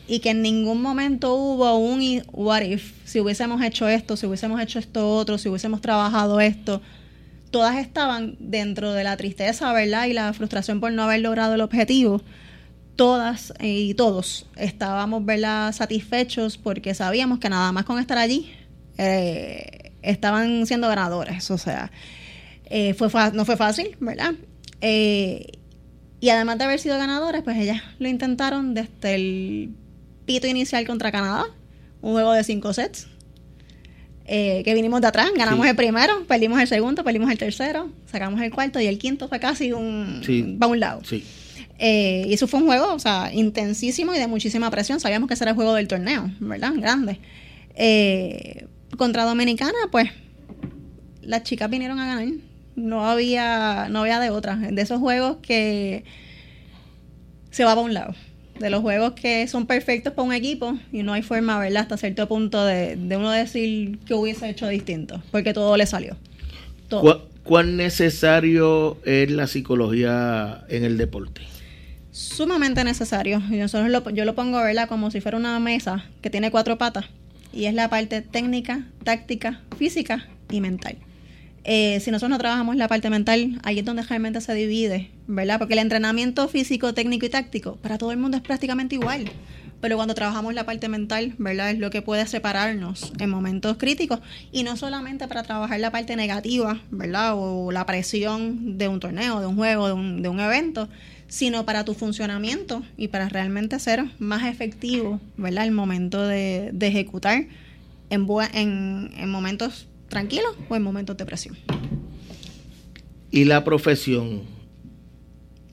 Y 0.08 0.20
que 0.20 0.32
en 0.32 0.42
ningún 0.42 0.82
momento 0.82 1.36
hubo 1.36 1.78
un 1.78 2.22
what 2.34 2.62
if, 2.62 2.94
si 3.06 3.22
hubiésemos 3.22 3.62
hecho 3.64 3.88
esto, 3.88 4.18
si 4.18 4.26
hubiésemos 4.26 4.60
hecho 4.60 4.80
esto 4.80 5.16
otro, 5.16 5.38
si 5.38 5.48
hubiésemos 5.50 5.82
trabajado 5.82 6.42
esto 6.42 6.82
todas 7.56 7.78
estaban 7.78 8.36
dentro 8.38 8.92
de 8.92 9.06
la 9.06 9.16
tristeza, 9.16 9.72
¿verdad? 9.72 10.08
Y 10.08 10.14
la 10.14 10.34
frustración 10.34 10.82
por 10.82 10.92
no 10.92 11.04
haber 11.04 11.22
logrado 11.22 11.54
el 11.54 11.62
objetivo. 11.62 12.22
Todas 12.98 13.54
y 13.62 13.94
todos 13.94 14.46
estábamos, 14.58 15.24
¿verdad? 15.24 15.72
Satisfechos 15.72 16.58
porque 16.58 16.94
sabíamos 16.94 17.40
que 17.40 17.48
nada 17.48 17.72
más 17.72 17.86
con 17.86 17.98
estar 17.98 18.18
allí 18.18 18.52
eh, 18.98 19.85
estaban 20.06 20.66
siendo 20.66 20.88
ganadores. 20.88 21.50
O 21.52 21.58
sea, 21.58 21.92
eh, 22.66 22.94
fue 22.94 23.10
no 23.34 23.46
fue 23.46 23.58
fácil, 23.58 23.96
¿verdad? 24.00 24.34
Eh, 24.82 25.48
y 26.20 26.30
además 26.30 26.58
de 26.58 26.64
haber 26.64 26.80
sido 26.80 26.98
ganadores, 26.98 27.44
pues 27.44 27.58
ellas 27.58 27.82
lo 28.00 28.08
intentaron 28.08 28.74
desde 28.74 29.16
el 29.16 29.72
pito 30.26 30.48
inicial 30.48 30.86
contra 30.88 31.12
Canadá, 31.12 31.46
un 32.02 32.14
juego 32.14 32.34
de 32.34 32.44
cinco 32.44 32.74
sets 32.74 33.08
eh, 34.28 34.64
que 34.66 34.74
vinimos 34.74 35.02
de 35.02 35.08
atrás, 35.08 35.30
ganamos 35.36 35.68
el 35.68 35.76
primero, 35.76 36.26
perdimos 36.28 36.60
el 36.60 36.68
segundo, 36.68 37.04
perdimos 37.04 37.30
el 37.30 37.38
tercero, 37.38 37.92
sacamos 38.12 38.42
el 38.42 38.52
cuarto 38.52 38.80
y 38.80 38.88
el 38.88 38.98
quinto 38.98 39.28
fue 39.28 39.40
casi 39.40 39.72
un 39.72 40.22
para 40.60 40.72
un 40.72 40.80
lado. 40.80 41.02
Eh, 41.78 42.26
y 42.28 42.34
eso 42.34 42.48
fue 42.48 42.60
un 42.60 42.66
juego, 42.66 42.92
o 42.94 43.00
sea, 43.00 43.32
intensísimo 43.32 44.16
y 44.16 44.18
de 44.18 44.26
muchísima 44.26 44.72
presión. 44.72 45.00
Sabíamos 45.00 45.28
que 45.28 45.36
ese 45.36 45.44
era 45.44 45.52
el 45.52 45.56
juego 45.56 45.76
del 45.76 45.88
torneo, 45.88 46.32
¿verdad? 46.40 46.74
Grande. 46.76 47.20
Eh, 47.76 48.66
contra 48.98 49.24
Dominicana, 49.24 49.78
pues, 49.92 50.10
las 51.22 51.44
chicas 51.44 51.70
vinieron 51.70 52.00
a 52.00 52.08
ganar. 52.08 52.28
No 52.76 53.06
había, 53.10 53.88
no 53.90 54.02
había 54.02 54.20
de 54.20 54.30
otra. 54.30 54.56
De 54.56 54.82
esos 54.82 55.00
juegos 55.00 55.38
que 55.42 56.04
se 57.52 57.64
va 57.64 57.72
para 57.72 57.86
un 57.86 57.94
lado. 57.94 58.14
de 58.60 58.70
los 58.70 58.82
juegos 58.82 59.14
que 59.14 59.48
son 59.48 59.66
perfectos 59.66 60.14
para 60.14 60.26
un 60.26 60.34
equipo 60.34 60.78
y 60.92 61.04
no 61.04 61.12
hay 61.12 61.22
forma, 61.24 61.60
¿verdad? 61.60 61.82
Hasta 61.84 61.98
cierto 61.98 62.26
punto 62.28 62.66
de, 62.66 62.98
uno 62.98 63.30
decir 63.30 64.00
que 64.06 64.14
hubiese 64.14 64.50
hecho 64.50 64.70
distinto, 64.70 65.22
porque 65.32 65.54
todo 65.54 65.76
le 65.76 65.86
salió. 65.86 66.16
¿Cuán 67.44 67.76
necesario 67.76 68.98
es 69.04 69.30
la 69.30 69.48
psicología 69.48 70.64
en 70.70 70.86
el 70.86 70.98
deporte? 70.98 71.42
Sumamente 72.12 72.84
necesario. 72.86 73.40
Nosotros 73.40 73.90
lo, 73.90 74.10
yo 74.12 74.24
lo 74.24 74.36
pongo, 74.36 74.58
¿verdad? 74.62 74.88
Como 74.88 75.12
si 75.12 75.20
fuera 75.20 75.38
una 75.38 75.60
mesa 75.60 76.06
que 76.22 76.30
tiene 76.30 76.50
cuatro 76.50 76.78
patas 76.78 77.06
y 77.56 77.66
es 77.66 77.74
la 77.74 77.90
parte 77.90 78.22
técnica, 78.22 78.86
táctica, 79.04 79.62
física 79.78 80.28
y 80.52 80.62
mental. 80.62 80.98
Eh, 81.64 82.00
si 82.00 82.12
nosotros 82.12 82.30
no 82.30 82.38
trabajamos 82.38 82.76
la 82.76 82.88
parte 82.88 83.10
mental, 83.10 83.60
ahí 83.64 83.80
es 83.80 83.86
donde 83.86 84.04
realmente 84.04 84.40
se 84.40 84.54
divide, 84.54 85.10
¿verdad? 85.26 85.58
Porque 85.58 85.74
el 85.74 85.80
entrenamiento 85.80 86.48
físico, 86.48 86.94
técnico 86.94 87.26
y 87.26 87.30
táctico 87.30 87.78
para 87.78 87.98
todo 87.98 88.12
el 88.12 88.18
mundo 88.18 88.38
es 88.38 88.44
prácticamente 88.44 88.96
igual. 88.96 89.26
Pero 89.86 89.98
cuando 89.98 90.16
trabajamos 90.16 90.56
la 90.56 90.66
parte 90.66 90.90
mental, 90.90 91.36
¿verdad? 91.38 91.70
Es 91.70 91.78
lo 91.78 91.92
que 91.92 92.02
puede 92.02 92.26
separarnos 92.26 93.14
en 93.20 93.30
momentos 93.30 93.78
críticos. 93.78 94.20
Y 94.52 94.64
no 94.64 94.78
solamente 94.78 95.28
para 95.28 95.44
trabajar 95.44 95.80
la 95.80 95.92
parte 95.92 96.16
negativa, 96.16 96.82
¿verdad? 96.90 97.34
O 97.36 97.72
la 97.72 97.86
presión 97.86 98.80
de 98.80 98.88
un 98.88 99.00
torneo, 99.00 99.42
de 99.42 99.46
un 99.46 99.56
juego, 99.56 99.86
de 99.86 99.94
un, 99.94 100.24
de 100.24 100.30
un 100.30 100.40
evento, 100.40 100.90
sino 101.28 101.68
para 101.68 101.86
tu 101.86 101.94
funcionamiento 101.94 102.82
y 102.98 103.10
para 103.10 103.30
realmente 103.30 103.80
ser 103.80 104.04
más 104.18 104.48
efectivo, 104.48 105.22
¿verdad? 105.38 105.66
El 105.66 105.72
momento 105.72 106.26
de, 106.26 106.74
ejecutar 106.82 107.46
en, 108.10 108.28
en, 108.56 109.12
en 109.16 109.30
momentos 109.30 109.86
tranquilo 110.10 110.48
o 110.68 110.76
en 110.76 110.82
momentos 110.82 111.16
de 111.16 111.26
presión. 111.28 111.56
¿Y 113.30 113.44
la 113.44 113.64
profesión 113.64 114.42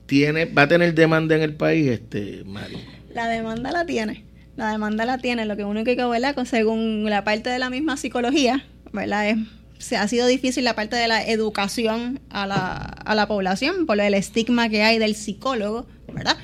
tiene, 0.05 0.45
va 0.45 0.61
a 0.61 0.67
tener 0.67 0.93
demanda 0.93 1.35
en 1.35 1.41
el 1.41 1.55
país, 1.55 1.87
este 1.87 2.43
Mari? 2.45 2.77
La 3.13 3.27
demanda 3.27 3.71
la 3.71 3.85
tiene. 3.85 4.25
La 4.55 4.71
demanda 4.71 5.05
la 5.05 5.17
tiene. 5.17 5.45
Lo 5.45 5.55
que 5.55 5.63
uno 5.63 5.83
que 5.83 5.95
¿verdad? 5.95 6.45
según 6.45 7.05
la 7.09 7.23
parte 7.23 7.49
de 7.49 7.59
la 7.59 7.69
misma 7.69 7.97
psicología, 7.97 8.65
¿verdad? 8.91 9.29
Es, 9.29 9.37
se 9.77 9.97
ha 9.97 10.07
sido 10.07 10.27
difícil 10.27 10.63
la 10.63 10.75
parte 10.75 10.95
de 10.95 11.07
la 11.07 11.23
educación 11.23 12.19
a 12.29 12.47
la, 12.47 12.75
a 12.75 13.15
la 13.15 13.27
población 13.27 13.85
por 13.85 13.99
el 13.99 14.13
estigma 14.13 14.69
que 14.69 14.83
hay 14.83 14.97
del 14.97 15.15
psicólogo, 15.15 15.85
¿verdad? 16.13 16.37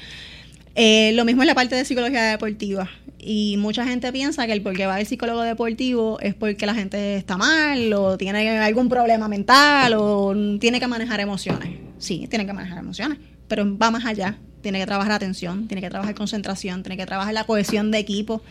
Eh, 0.76 1.12
lo 1.14 1.26
mismo 1.26 1.44
en 1.44 1.48
la 1.48 1.56
parte 1.56 1.76
de 1.76 1.86
psicología 1.86 2.24
deportiva. 2.24 2.90
Y 3.18 3.58
mucha 3.58 3.86
gente 3.86 4.12
piensa 4.14 4.46
que 4.46 4.54
el 4.54 4.62
por 4.62 4.76
qué 4.76 4.86
va 4.86 4.96
al 4.96 5.06
psicólogo 5.06 5.42
deportivo 5.42 6.20
es 6.22 6.36
porque 6.36 6.66
la 6.66 6.74
gente 6.74 7.16
está 7.16 7.38
mal 7.38 7.92
o 7.94 8.18
tiene 8.18 8.60
algún 8.60 8.88
problema 8.88 9.28
mental 9.28 9.94
o 9.98 10.34
tiene 10.60 10.80
que 10.80 10.88
manejar 10.88 11.20
emociones. 11.20 11.78
Sí, 11.98 12.28
tiene 12.30 12.46
que 12.46 12.54
manejar 12.54 12.78
emociones, 12.78 13.20
pero 13.48 13.78
va 13.78 13.92
más 13.92 14.06
allá. 14.06 14.38
Tiene 14.62 14.80
que 14.80 14.86
trabajar 14.86 15.14
atención, 15.14 15.68
tiene 15.68 15.82
que 15.82 15.90
trabajar 15.90 16.16
concentración, 16.16 16.84
tiene 16.84 16.98
que 16.98 17.06
trabajar 17.06 17.34
la 17.34 17.46
cohesión 17.46 17.92
de 17.92 18.00
equipo, 18.00 18.42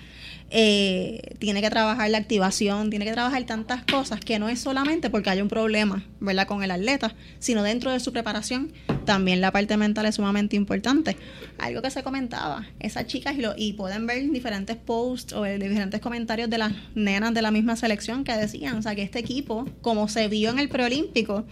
eh, 0.51 1.35
tiene 1.39 1.61
que 1.61 1.69
trabajar 1.69 2.09
la 2.11 2.17
activación, 2.17 2.89
tiene 2.89 3.05
que 3.05 3.13
trabajar 3.13 3.45
tantas 3.45 3.85
cosas 3.85 4.21
que 4.21 4.39
no 4.39 4.49
es 4.49 4.59
solamente 4.59 5.11
porque 5.11 5.29
hay 5.29 5.43
un 5.43 5.49
problema, 5.49 6.05
¿verdad?, 6.21 6.47
con 6.47 6.63
el 6.63 6.71
atleta, 6.71 7.15
sino 7.39 7.63
dentro 7.63 7.93
de 7.93 8.01
su 8.01 8.13
preparación 8.13 8.73
también 9.05 9.43
la 9.43 9.53
parte 9.53 9.77
mental 9.77 10.07
es 10.07 10.15
sumamente 10.15 10.57
importante. 10.57 11.17
Algo 11.59 11.83
que 11.83 11.91
se 11.91 12.03
comentaba, 12.03 12.67
esas 12.81 13.07
chicas 13.07 13.37
y, 13.37 13.43
lo, 13.43 13.55
y 13.57 13.75
pueden 13.75 14.07
ver 14.07 14.31
diferentes 14.31 14.77
posts 14.77 15.35
o 15.35 15.45
diferentes 15.45 16.01
comentarios 16.01 16.49
de 16.49 16.59
las 16.59 16.73
nenas 16.95 17.35
de 17.35 17.43
la 17.43 17.51
misma 17.51 17.77
selección 17.77 18.25
que 18.25 18.33
decían, 18.33 18.77
o 18.77 18.83
sea, 18.83 18.95
que 18.95 19.03
este 19.03 19.19
equipo, 19.19 19.69
como 19.83 20.09
se 20.09 20.29
vio 20.29 20.51
en 20.51 20.59
el 20.59 20.71
preolímpico, 20.71 21.45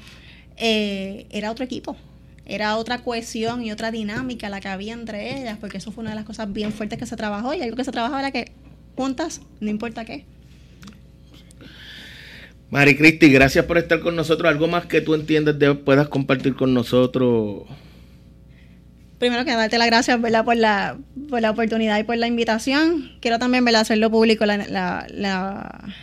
eh, 0.56 1.26
era 1.30 1.50
otro 1.50 1.64
equipo 1.64 1.96
era 2.46 2.76
otra 2.76 2.98
cohesión 2.98 3.62
y 3.64 3.72
otra 3.72 3.90
dinámica 3.90 4.48
la 4.48 4.60
que 4.60 4.68
había 4.68 4.94
entre 4.94 5.40
ellas, 5.40 5.58
porque 5.60 5.78
eso 5.78 5.90
fue 5.92 6.02
una 6.02 6.10
de 6.10 6.16
las 6.16 6.24
cosas 6.24 6.52
bien 6.52 6.72
fuertes 6.72 6.98
que 6.98 7.06
se 7.06 7.16
trabajó 7.16 7.54
y 7.54 7.62
algo 7.62 7.76
que 7.76 7.84
se 7.84 7.92
trabajó 7.92 8.18
era 8.18 8.30
que 8.30 8.52
juntas, 8.94 9.40
no 9.60 9.70
importa 9.70 10.04
qué. 10.04 10.24
Mari 12.70 12.96
Cristi, 12.96 13.30
gracias 13.30 13.64
por 13.64 13.78
estar 13.78 14.00
con 14.00 14.16
nosotros. 14.16 14.50
¿Algo 14.50 14.66
más 14.66 14.86
que 14.86 15.00
tú 15.00 15.14
entiendes 15.14 15.58
de, 15.58 15.74
puedas 15.74 16.08
compartir 16.08 16.56
con 16.56 16.74
nosotros? 16.74 17.62
Primero 19.18 19.44
que 19.44 19.52
darte 19.52 19.78
las 19.78 19.86
gracias 19.86 20.20
¿verdad? 20.20 20.44
Por, 20.44 20.56
la, 20.56 20.98
por 21.30 21.40
la 21.40 21.50
oportunidad 21.50 21.98
y 21.98 22.04
por 22.04 22.16
la 22.16 22.26
invitación. 22.26 23.12
Quiero 23.20 23.38
también 23.38 23.64
¿verdad? 23.64 23.82
hacerlo 23.82 24.10
público 24.10 24.44
la, 24.46 25.94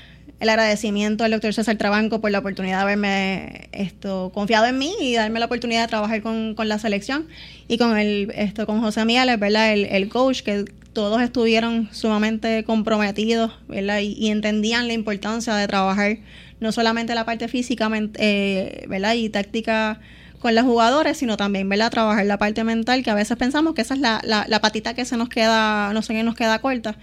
el 0.43 0.49
agradecimiento 0.49 1.23
al 1.23 1.31
doctor 1.31 1.53
César 1.53 1.77
Trabanco 1.77 2.19
por 2.19 2.29
la 2.29 2.39
oportunidad 2.39 2.79
de 2.79 2.83
haberme 2.83 3.69
esto, 3.71 4.29
confiado 4.33 4.65
en 4.65 4.77
mí 4.77 4.93
y 4.99 5.15
darme 5.15 5.39
la 5.39 5.45
oportunidad 5.45 5.83
de 5.83 5.87
trabajar 5.87 6.21
con, 6.21 6.53
con 6.53 6.67
la 6.67 6.79
selección 6.79 7.27
y 7.69 7.77
con 7.77 7.97
el 7.97 8.29
esto 8.35 8.65
con 8.65 8.81
José 8.81 9.05
Miguel, 9.05 9.37
¿verdad? 9.37 9.71
El, 9.71 10.09
coach 10.09 10.41
que 10.41 10.65
todos 10.91 11.21
estuvieron 11.21 11.87
sumamente 11.93 12.65
comprometidos 12.65 13.53
¿verdad? 13.69 13.99
Y, 14.01 14.29
entendían 14.31 14.87
la 14.87 14.93
importancia 14.93 15.55
de 15.55 15.65
trabajar 15.65 16.17
no 16.59 16.73
solamente 16.73 17.15
la 17.15 17.23
parte 17.23 17.47
física 17.47 17.89
eh, 18.15 18.85
¿verdad? 18.89 19.13
y 19.13 19.29
táctica 19.29 20.01
con 20.39 20.55
los 20.55 20.65
jugadores, 20.65 21.17
sino 21.17 21.37
también 21.37 21.69
¿verdad? 21.69 21.89
trabajar 21.89 22.25
la 22.25 22.37
parte 22.37 22.65
mental, 22.65 23.01
que 23.01 23.09
a 23.09 23.15
veces 23.15 23.37
pensamos 23.37 23.75
que 23.75 23.81
esa 23.81 23.93
es 23.93 24.01
la, 24.01 24.21
la, 24.25 24.59
patita 24.59 24.93
que 24.93 25.05
se 25.05 25.15
nos 25.15 25.29
queda, 25.29 25.93
no 25.93 26.01
sé 26.01 26.13
qué 26.13 26.21
nos 26.21 26.35
queda 26.35 26.59
corta. 26.59 26.97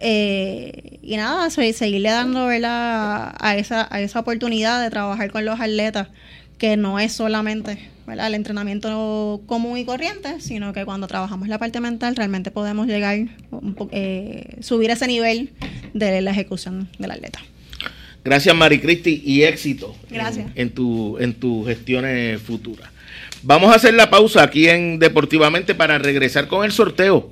Eh, 0.00 0.98
y 1.02 1.16
nada, 1.16 1.50
seguirle 1.50 2.10
dando 2.10 2.46
¿verdad? 2.46 3.34
A, 3.38 3.56
esa, 3.56 3.86
a 3.90 4.00
esa 4.00 4.20
oportunidad 4.20 4.82
de 4.82 4.90
trabajar 4.90 5.30
con 5.30 5.44
los 5.44 5.60
atletas, 5.60 6.08
que 6.58 6.76
no 6.76 6.98
es 6.98 7.12
solamente 7.12 7.90
el 8.06 8.34
entrenamiento 8.34 9.40
común 9.46 9.78
y 9.78 9.84
corriente, 9.84 10.40
sino 10.40 10.72
que 10.72 10.84
cuando 10.84 11.06
trabajamos 11.06 11.48
la 11.48 11.58
parte 11.58 11.80
mental 11.80 12.16
realmente 12.16 12.50
podemos 12.50 12.86
llegar, 12.86 13.18
eh, 13.90 14.56
subir 14.60 14.90
ese 14.90 15.06
nivel 15.06 15.50
de 15.94 16.20
la 16.20 16.30
ejecución 16.30 16.88
del 16.98 17.10
atleta. 17.10 17.40
Gracias 18.24 18.54
Mari 18.54 18.80
Cristi 18.80 19.22
y 19.24 19.42
éxito 19.42 19.94
Gracias. 20.10 20.50
En, 20.54 20.70
tu, 20.70 21.18
en 21.18 21.34
tus 21.34 21.66
gestiones 21.66 22.40
futuras. 22.40 22.88
Vamos 23.42 23.70
a 23.70 23.76
hacer 23.76 23.92
la 23.92 24.08
pausa 24.08 24.42
aquí 24.42 24.68
en 24.68 24.98
Deportivamente 24.98 25.74
para 25.74 25.98
regresar 25.98 26.48
con 26.48 26.64
el 26.64 26.72
sorteo. 26.72 27.30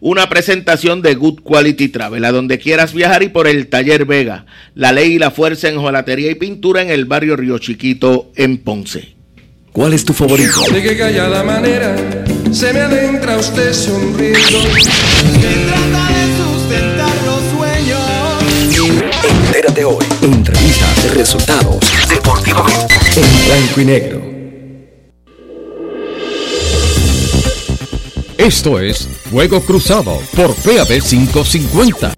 Una 0.00 0.28
presentación 0.28 1.02
de 1.02 1.14
Good 1.16 1.40
Quality 1.42 1.88
Travel, 1.88 2.24
a 2.24 2.30
donde 2.30 2.58
quieras 2.58 2.94
viajar 2.94 3.24
y 3.24 3.28
por 3.28 3.48
el 3.48 3.66
Taller 3.66 4.04
Vega. 4.04 4.46
La 4.74 4.92
ley 4.92 5.14
y 5.14 5.18
la 5.18 5.32
fuerza 5.32 5.68
en 5.68 5.80
jolatería 5.80 6.30
y 6.30 6.36
pintura 6.36 6.82
en 6.82 6.90
el 6.90 7.04
barrio 7.04 7.36
Río 7.36 7.58
Chiquito 7.58 8.30
en 8.36 8.58
Ponce. 8.58 9.16
¿Cuál 9.72 9.94
es 9.94 10.04
tu 10.04 10.12
favorito? 10.12 10.60
De 10.72 10.82
qué 10.82 10.96
callada 10.96 11.42
manera 11.42 11.96
se 12.52 12.72
me 12.72 12.80
adentra 12.80 13.36
usted 13.36 13.72
sonriendo. 13.72 14.40
Se 14.40 14.88
trata 15.66 16.08
de 16.12 16.36
sustentar 16.36 17.14
los 17.26 17.42
sueños. 17.56 18.28
Entérate 19.46 19.84
hoy. 19.84 20.04
Entrevistas, 20.22 21.14
resultados, 21.14 21.78
deportivamente. 22.08 22.94
En 23.16 23.46
blanco 23.46 23.80
y 23.80 23.84
negro. 23.84 24.27
Esto 28.48 28.80
es 28.80 29.06
Fuego 29.30 29.60
Cruzado 29.60 30.22
por 30.34 30.54
PAB 30.54 31.02
550. 31.02 32.17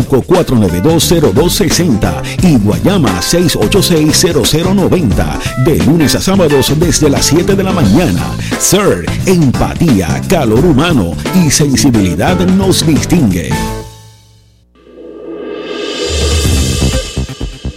4920260 0.07 2.21
y 2.43 2.57
Guayama 2.57 3.21
6860090. 3.21 5.39
De 5.65 5.77
lunes 5.85 6.15
a 6.15 6.21
sábados 6.21 6.73
desde 6.79 7.09
las 7.09 7.25
7 7.25 7.55
de 7.55 7.63
la 7.63 7.71
mañana. 7.71 8.35
Sir, 8.59 9.05
empatía, 9.25 10.21
calor 10.27 10.65
humano 10.65 11.13
y 11.35 11.49
sensibilidad 11.49 12.37
nos 12.39 12.85
distingue. 12.85 13.49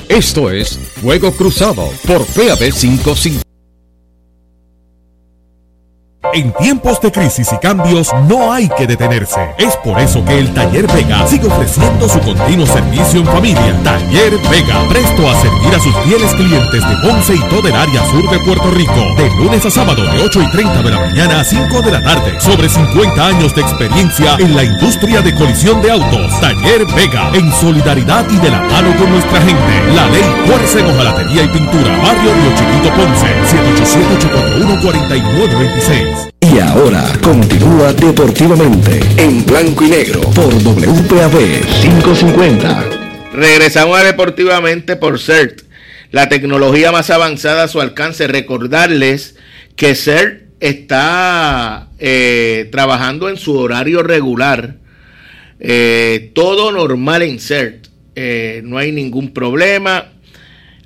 Esto 0.09 0.51
es 0.51 0.79
Fuego 1.03 1.33
Cruzado 1.33 1.89
por 2.07 2.25
PAB 2.27 2.73
55 2.73 3.15
En 6.33 6.53
tiempos 6.53 7.01
de 7.01 7.13
crisis 7.13 7.53
y 7.53 7.59
cambios 7.59 8.11
no 8.29 8.53
hay 8.53 8.69
que 8.69 8.87
detenerse. 8.87 9.55
Es 9.59 9.77
por 9.77 9.99
eso 10.01 10.25
que 10.25 10.39
el 10.39 10.53
Taller 10.55 10.87
Vega 10.93 11.27
sigue 11.27 11.47
ofreciendo 11.47 12.09
su 12.09 12.19
continuo 12.21 12.67
servicio 12.67 13.21
en 13.21 13.27
familia. 13.27 13.79
Taller 13.85 14.39
Vega, 14.51 14.81
presto 14.89 15.29
a 15.29 15.35
servir 15.41 15.75
a 15.75 15.81
sus 15.81 15.95
fieles 16.05 16.33
clientes 16.35 16.81
de 16.89 16.97
Ponce 17.03 17.35
y 17.35 17.41
todo 17.49 17.69
el 17.69 17.75
área 17.75 18.05
sur 18.07 18.29
de 18.31 18.39
Puerto 18.41 18.71
Rico. 18.71 19.15
De 19.17 19.31
lunes 19.37 19.65
a 19.67 19.71
sábado 19.71 20.03
de 20.03 20.23
8 20.23 20.43
y 20.43 20.51
30 20.51 20.83
de 20.83 20.91
la 20.91 21.01
mañana 21.01 21.41
a 21.41 21.45
5 21.45 21.83
de 21.83 21.93
la 21.93 22.03
tarde. 22.03 22.41
Sobre 22.41 22.69
50 22.69 23.27
años 23.27 23.55
de 23.55 23.61
experiencia 23.61 24.37
en 24.39 24.57
la 24.57 24.65
industria 24.65 25.21
de 25.21 25.35
colisión 25.35 25.81
de 25.83 25.91
autos. 25.93 26.41
Taller 26.41 26.87
Vega, 26.95 27.31
en 27.35 27.53
solidaridad 27.53 28.25
y 28.31 28.39
de 28.39 28.51
la 28.51 28.61
mano 28.61 28.97
con 28.97 29.11
nuestra 29.11 29.41
gente. 29.41 29.95
La 29.95 30.09
ley 30.09 30.25
Fuerza 30.47 30.81
en 30.81 30.87
y 31.33 31.49
Pintura. 31.49 31.97
Barrio 31.99 32.33
Río 32.35 32.55
Chiquito 32.55 32.91
Ponce. 32.95 33.27
787-841-4926. 34.81 36.14
Y 36.55 36.61
ahora 36.61 37.03
continúa 37.21 37.93
deportivamente 37.95 39.01
en 39.17 39.45
blanco 39.45 39.87
y 39.87 39.91
negro 39.91 40.21
por 40.21 40.55
WPAB 40.55 41.33
550. 41.83 42.85
Regresamos 43.33 43.99
a 43.99 44.05
Deportivamente 44.05 44.95
por 44.95 45.19
CERT, 45.19 45.63
la 46.13 46.29
tecnología 46.29 46.93
más 46.93 47.11
avanzada 47.11 47.65
a 47.65 47.69
su 47.69 47.81
alcance. 47.81 48.29
Recordarles 48.29 49.35
que 49.75 49.97
CERT 49.97 50.45
está 50.61 51.89
eh, 51.99 52.69
trabajando 52.71 53.29
en 53.29 53.37
su 53.37 53.59
horario 53.59 54.05
regular. 54.05 54.77
Eh, 55.59 56.31
todo 56.37 56.71
normal 56.71 57.23
en 57.23 57.41
CERT. 57.41 57.89
Eh, 58.15 58.63
no 58.65 58.79
hay 58.79 58.93
ningún 58.93 59.35
problema. 59.35 60.13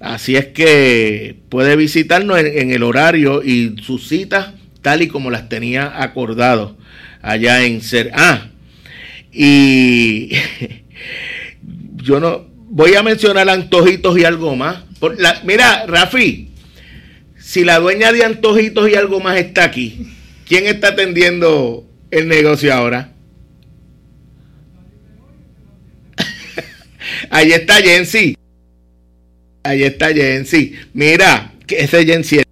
Así 0.01 0.35
es 0.35 0.47
que 0.47 1.37
puede 1.51 1.77
visitarnos 1.77 2.39
en, 2.39 2.47
en 2.47 2.71
el 2.71 2.83
horario 2.83 3.43
y 3.45 3.77
sus 3.83 4.09
citas 4.09 4.55
tal 4.89 5.03
y 5.03 5.09
como 5.09 5.31
las 5.31 5.51
tenía 5.51 6.03
acordado 6.03 6.75
allá 7.21 7.63
en 7.63 7.83
Ser. 7.83 8.11
Ah, 8.15 8.47
y 9.31 10.31
yo 11.97 12.21
no 12.21 12.47
voy 12.71 12.95
a 12.95 13.03
mencionar 13.03 13.51
antojitos 13.51 14.19
y 14.19 14.25
algo 14.25 14.57
más. 14.57 14.85
Por 14.99 15.21
la, 15.21 15.43
mira, 15.45 15.85
Rafi, 15.87 16.53
si 17.39 17.67
la 17.67 17.79
dueña 17.81 18.13
de 18.13 18.25
antojitos 18.25 18.89
y 18.89 18.95
algo 18.95 19.21
más 19.21 19.37
está 19.37 19.65
aquí, 19.65 20.09
¿quién 20.47 20.65
está 20.65 20.89
atendiendo 20.89 21.87
el 22.11 22.27
negocio 22.27 22.73
ahora? 22.73 23.13
Ahí 27.29 27.53
está 27.53 27.75
Jensi. 27.75 28.39
Ahí 29.65 29.83
está 29.83 30.15
Jensi. 30.15 30.77
Mira, 30.95 31.53
que 31.67 31.81
ese 31.81 32.07
Jensi 32.07 32.48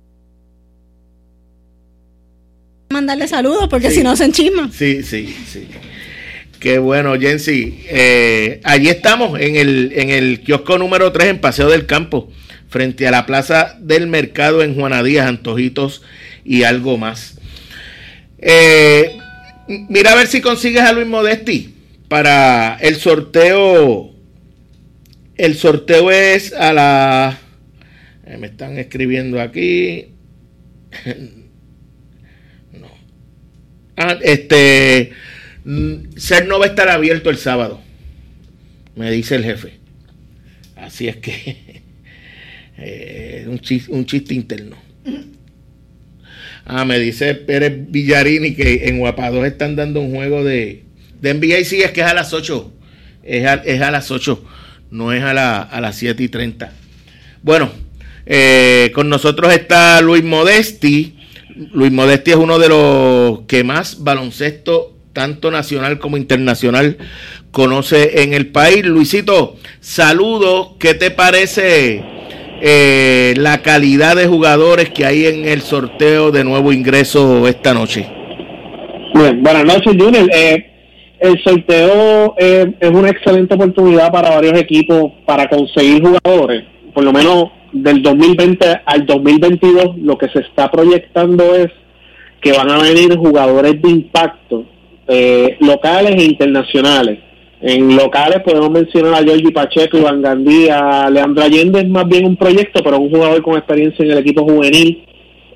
mandarle 3.07 3.29
saludos 3.29 3.69
porque 3.71 3.93
si 3.93 4.03
no 4.03 4.17
se 4.17 4.25
enchisma. 4.25 4.69
Sí, 4.73 5.05
sí, 5.05 5.35
sí. 5.47 5.69
Qué 6.59 6.79
bueno, 6.79 7.17
Jensi. 7.19 7.85
Eh, 7.89 8.61
allí 8.65 8.89
estamos 8.89 9.39
en 9.39 9.55
el, 9.55 9.93
en 9.95 10.11
el 10.11 10.41
kiosco 10.41 10.77
número 10.77 11.13
3 11.13 11.29
en 11.29 11.41
Paseo 11.41 11.69
del 11.69 11.87
Campo, 11.87 12.33
frente 12.69 13.07
a 13.07 13.13
la 13.13 13.25
Plaza 13.25 13.77
del 13.81 14.09
Mercado 14.09 14.65
en 14.65 14.75
Juana 14.75 15.05
Díaz, 15.05 15.29
Antojitos 15.29 16.03
y 16.45 16.65
algo 16.65 16.99
más. 16.99 17.39
Eh, 18.39 19.17
mira 19.89 20.13
a 20.13 20.17
ver 20.17 20.27
si 20.27 20.41
consigues 20.41 20.83
a 20.83 20.93
Luis 20.93 21.07
Modesti 21.07 21.75
para 22.09 22.77
el 22.81 22.97
sorteo. 22.97 24.11
El 25.37 25.55
sorteo 25.55 26.11
es 26.11 26.53
a 26.53 26.73
la... 26.73 27.39
Eh, 28.27 28.37
me 28.39 28.49
están 28.49 28.77
escribiendo 28.79 29.41
aquí. 29.41 30.09
Ah, 33.97 34.19
este. 34.23 35.13
Ser 36.17 36.47
no 36.47 36.59
va 36.59 36.67
a 36.67 36.69
estar 36.69 36.89
abierto 36.89 37.29
el 37.29 37.39
sábado, 37.39 37.81
me 38.95 39.11
dice 39.11 39.35
el 39.35 39.45
jefe. 39.45 39.75
Así 40.77 41.09
es 41.09 41.17
que. 41.17 41.77
Eh, 42.79 43.47
un, 43.49 43.59
chiste, 43.59 43.91
un 43.91 44.05
chiste 44.05 44.35
interno. 44.35 44.77
Ah, 46.67 46.85
me 46.85 46.99
dice 46.99 47.35
Pérez 47.35 47.73
Villarini 47.89 48.55
que 48.55 48.89
en 48.89 48.99
Guapados 48.99 49.47
están 49.47 49.77
dando 49.77 50.03
un 50.03 50.15
juego 50.15 50.45
de, 50.45 50.85
de 51.23 51.33
NBA. 51.33 51.65
Sí, 51.65 51.81
es 51.81 51.93
que 51.93 52.03
es 52.03 52.07
a 52.07 52.13
las 52.13 52.35
8. 52.35 52.73
Es 53.23 53.47
a, 53.47 53.55
es 53.55 53.81
a 53.81 53.91
las 53.91 54.11
8, 54.11 54.45
no 54.91 55.13
es 55.13 55.23
a, 55.23 55.35
la, 55.35 55.63
a 55.63 55.81
las 55.81 55.97
7 55.97 56.23
y 56.23 56.29
30. 56.29 56.73
Bueno, 57.43 57.73
eh, 58.25 58.93
con 58.95 59.09
nosotros 59.09 59.53
está 59.53 60.01
Luis 60.01 60.23
Modesti 60.23 61.16
Luis 61.73 61.91
Modesti 61.91 62.33
es 62.33 62.37
uno 62.37 62.59
de 62.59 62.69
los 62.69 63.41
que 63.47 63.65
más 63.65 64.05
baloncesto, 64.05 64.93
tanto 65.15 65.51
nacional 65.51 65.99
como 65.99 66.19
internacional, 66.19 66.99
conoce 67.51 68.23
en 68.23 68.35
el 68.35 68.49
país. 68.49 68.85
Luisito, 68.85 69.57
saludo. 69.81 70.77
¿Qué 70.79 70.93
te 70.93 71.11
parece 71.11 72.05
eh, 72.61 73.33
la 73.39 73.63
calidad 73.63 74.17
de 74.17 74.27
jugadores 74.27 74.91
que 74.91 75.07
hay 75.07 75.27
en 75.27 75.47
el 75.47 75.63
sorteo 75.63 76.31
de 76.31 76.45
nuevo 76.45 76.75
ingreso 76.75 77.49
esta 77.49 77.73
noche? 77.73 78.07
Bien, 79.15 79.43
buenas 79.43 79.65
noches, 79.65 79.95
Junior. 79.99 80.29
Eh, 80.35 80.67
el 81.21 81.43
sorteo 81.43 82.35
eh, 82.37 82.75
es 82.79 82.91
una 82.91 83.09
excelente 83.09 83.55
oportunidad 83.55 84.13
para 84.13 84.29
varios 84.29 84.61
equipos 84.61 85.13
para 85.25 85.49
conseguir 85.49 86.03
jugadores. 86.03 86.65
Por 86.93 87.03
lo 87.03 87.15
menos 87.15 87.56
del 87.73 88.03
2020 88.03 88.83
al 88.85 89.07
2022 89.07 89.99
lo 89.99 90.17
que 90.19 90.29
se 90.29 90.41
está 90.41 90.71
proyectando 90.71 91.55
es 91.55 91.69
que 92.41 92.53
van 92.53 92.71
a 92.71 92.79
venir 92.79 93.17
jugadores 93.17 93.81
de 93.81 93.91
impacto 93.91 94.65
eh, 95.09 95.57
locales 95.61 96.17
e 96.17 96.25
internacionales. 96.25 97.19
En 97.61 97.97
locales 97.97 98.43
podemos 98.43 98.71
mencionar 98.71 99.15
a 99.15 99.25
Georgie 99.25 99.51
Pacheco, 99.51 99.99
Iván 99.99 100.21
Gandía, 100.21 101.09
Leandro 101.11 101.43
Allende 101.43 101.81
es 101.81 101.89
más 101.89 102.07
bien 102.07 102.27
un 102.27 102.37
proyecto, 102.37 102.83
pero 102.85 102.99
un 102.99 103.11
jugador 103.11 103.43
con 103.43 103.57
experiencia 103.57 104.05
en 104.05 104.11
el 104.11 104.19
equipo 104.19 104.45
juvenil 104.45 105.05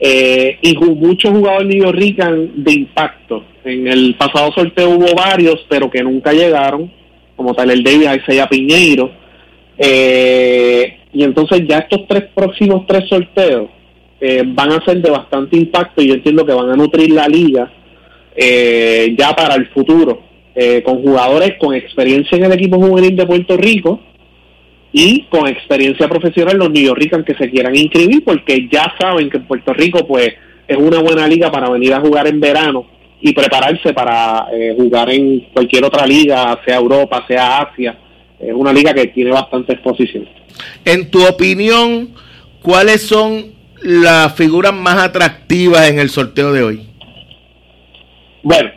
eh, 0.00 0.58
y 0.62 0.76
muchos 0.76 1.30
jugadores 1.30 1.68
New 1.68 1.92
Rican 1.92 2.64
de 2.64 2.72
impacto. 2.72 3.44
En 3.64 3.86
el 3.86 4.14
pasado 4.14 4.50
sorteo 4.52 4.90
hubo 4.90 5.14
varios, 5.14 5.66
pero 5.68 5.90
que 5.90 6.02
nunca 6.02 6.32
llegaron, 6.32 6.90
como 7.36 7.54
tal 7.54 7.70
el 7.70 7.82
David 7.82 8.22
Isaiah 8.22 8.48
Piñeiro. 8.48 9.10
Eh, 9.82 10.98
y 11.12 11.24
entonces 11.24 11.62
ya 11.66 11.78
estos 11.78 12.06
tres 12.06 12.24
próximos 12.34 12.86
tres 12.86 13.08
sorteos 13.08 13.70
eh, 14.20 14.42
van 14.46 14.72
a 14.72 14.84
ser 14.84 15.00
de 15.00 15.10
bastante 15.10 15.56
impacto 15.56 16.02
y 16.02 16.08
yo 16.08 16.14
entiendo 16.14 16.44
que 16.44 16.52
van 16.52 16.68
a 16.68 16.76
nutrir 16.76 17.10
la 17.10 17.26
liga 17.26 17.72
eh, 18.36 19.14
ya 19.18 19.34
para 19.34 19.54
el 19.54 19.68
futuro, 19.68 20.20
eh, 20.54 20.82
con 20.82 21.02
jugadores 21.02 21.54
con 21.58 21.74
experiencia 21.74 22.36
en 22.36 22.44
el 22.44 22.52
equipo 22.52 22.76
juvenil 22.78 23.16
de 23.16 23.26
Puerto 23.26 23.56
Rico 23.56 24.00
y 24.92 25.22
con 25.30 25.48
experiencia 25.48 26.08
profesional 26.08 26.58
los 26.58 26.70
Yorkers 26.72 27.24
que 27.24 27.34
se 27.34 27.48
quieran 27.50 27.74
inscribir 27.74 28.22
porque 28.22 28.68
ya 28.70 28.92
saben 29.00 29.30
que 29.30 29.40
Puerto 29.40 29.72
Rico 29.72 30.06
pues 30.06 30.34
es 30.68 30.76
una 30.76 31.00
buena 31.00 31.26
liga 31.26 31.50
para 31.50 31.70
venir 31.70 31.94
a 31.94 32.00
jugar 32.00 32.26
en 32.26 32.40
verano 32.40 32.86
y 33.22 33.32
prepararse 33.32 33.94
para 33.94 34.48
jugar 34.76 35.10
en 35.10 35.40
cualquier 35.52 35.84
otra 35.84 36.06
liga, 36.06 36.58
sea 36.64 36.76
Europa, 36.76 37.24
sea 37.26 37.58
Asia, 37.58 37.98
es 38.40 38.52
una 38.54 38.72
liga 38.72 38.94
que 38.94 39.08
tiene 39.08 39.30
bastante 39.30 39.74
exposición. 39.74 40.28
En 40.84 41.10
tu 41.10 41.26
opinión, 41.26 42.10
¿cuáles 42.62 43.02
son 43.02 43.52
las 43.82 44.34
figuras 44.34 44.72
más 44.72 45.02
atractivas 45.02 45.88
en 45.88 45.98
el 45.98 46.10
sorteo 46.10 46.52
de 46.52 46.62
hoy? 46.62 46.86
Bueno, 48.42 48.70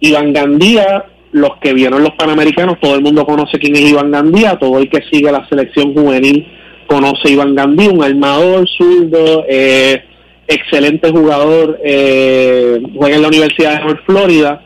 Iván 0.00 0.32
Gandía, 0.32 1.04
los 1.32 1.56
que 1.60 1.72
vieron 1.72 2.02
los 2.02 2.14
Panamericanos, 2.14 2.78
todo 2.80 2.94
el 2.94 3.02
mundo 3.02 3.24
conoce 3.24 3.58
quién 3.58 3.76
es 3.76 3.82
Iván 3.82 4.10
Gandía, 4.10 4.58
todo 4.58 4.78
el 4.78 4.88
que 4.90 5.02
sigue 5.10 5.30
la 5.30 5.48
selección 5.48 5.94
juvenil 5.94 6.46
conoce 6.88 7.28
a 7.28 7.30
Iván 7.30 7.54
Gandía, 7.54 7.90
un 7.90 8.02
armador 8.02 8.66
zurdo, 8.68 9.44
eh, 9.48 10.02
excelente 10.48 11.10
jugador, 11.10 11.78
eh, 11.84 12.80
juega 12.96 13.16
en 13.16 13.22
la 13.22 13.28
Universidad 13.28 13.78
de 13.78 13.84
North 13.84 14.04
Florida, 14.06 14.62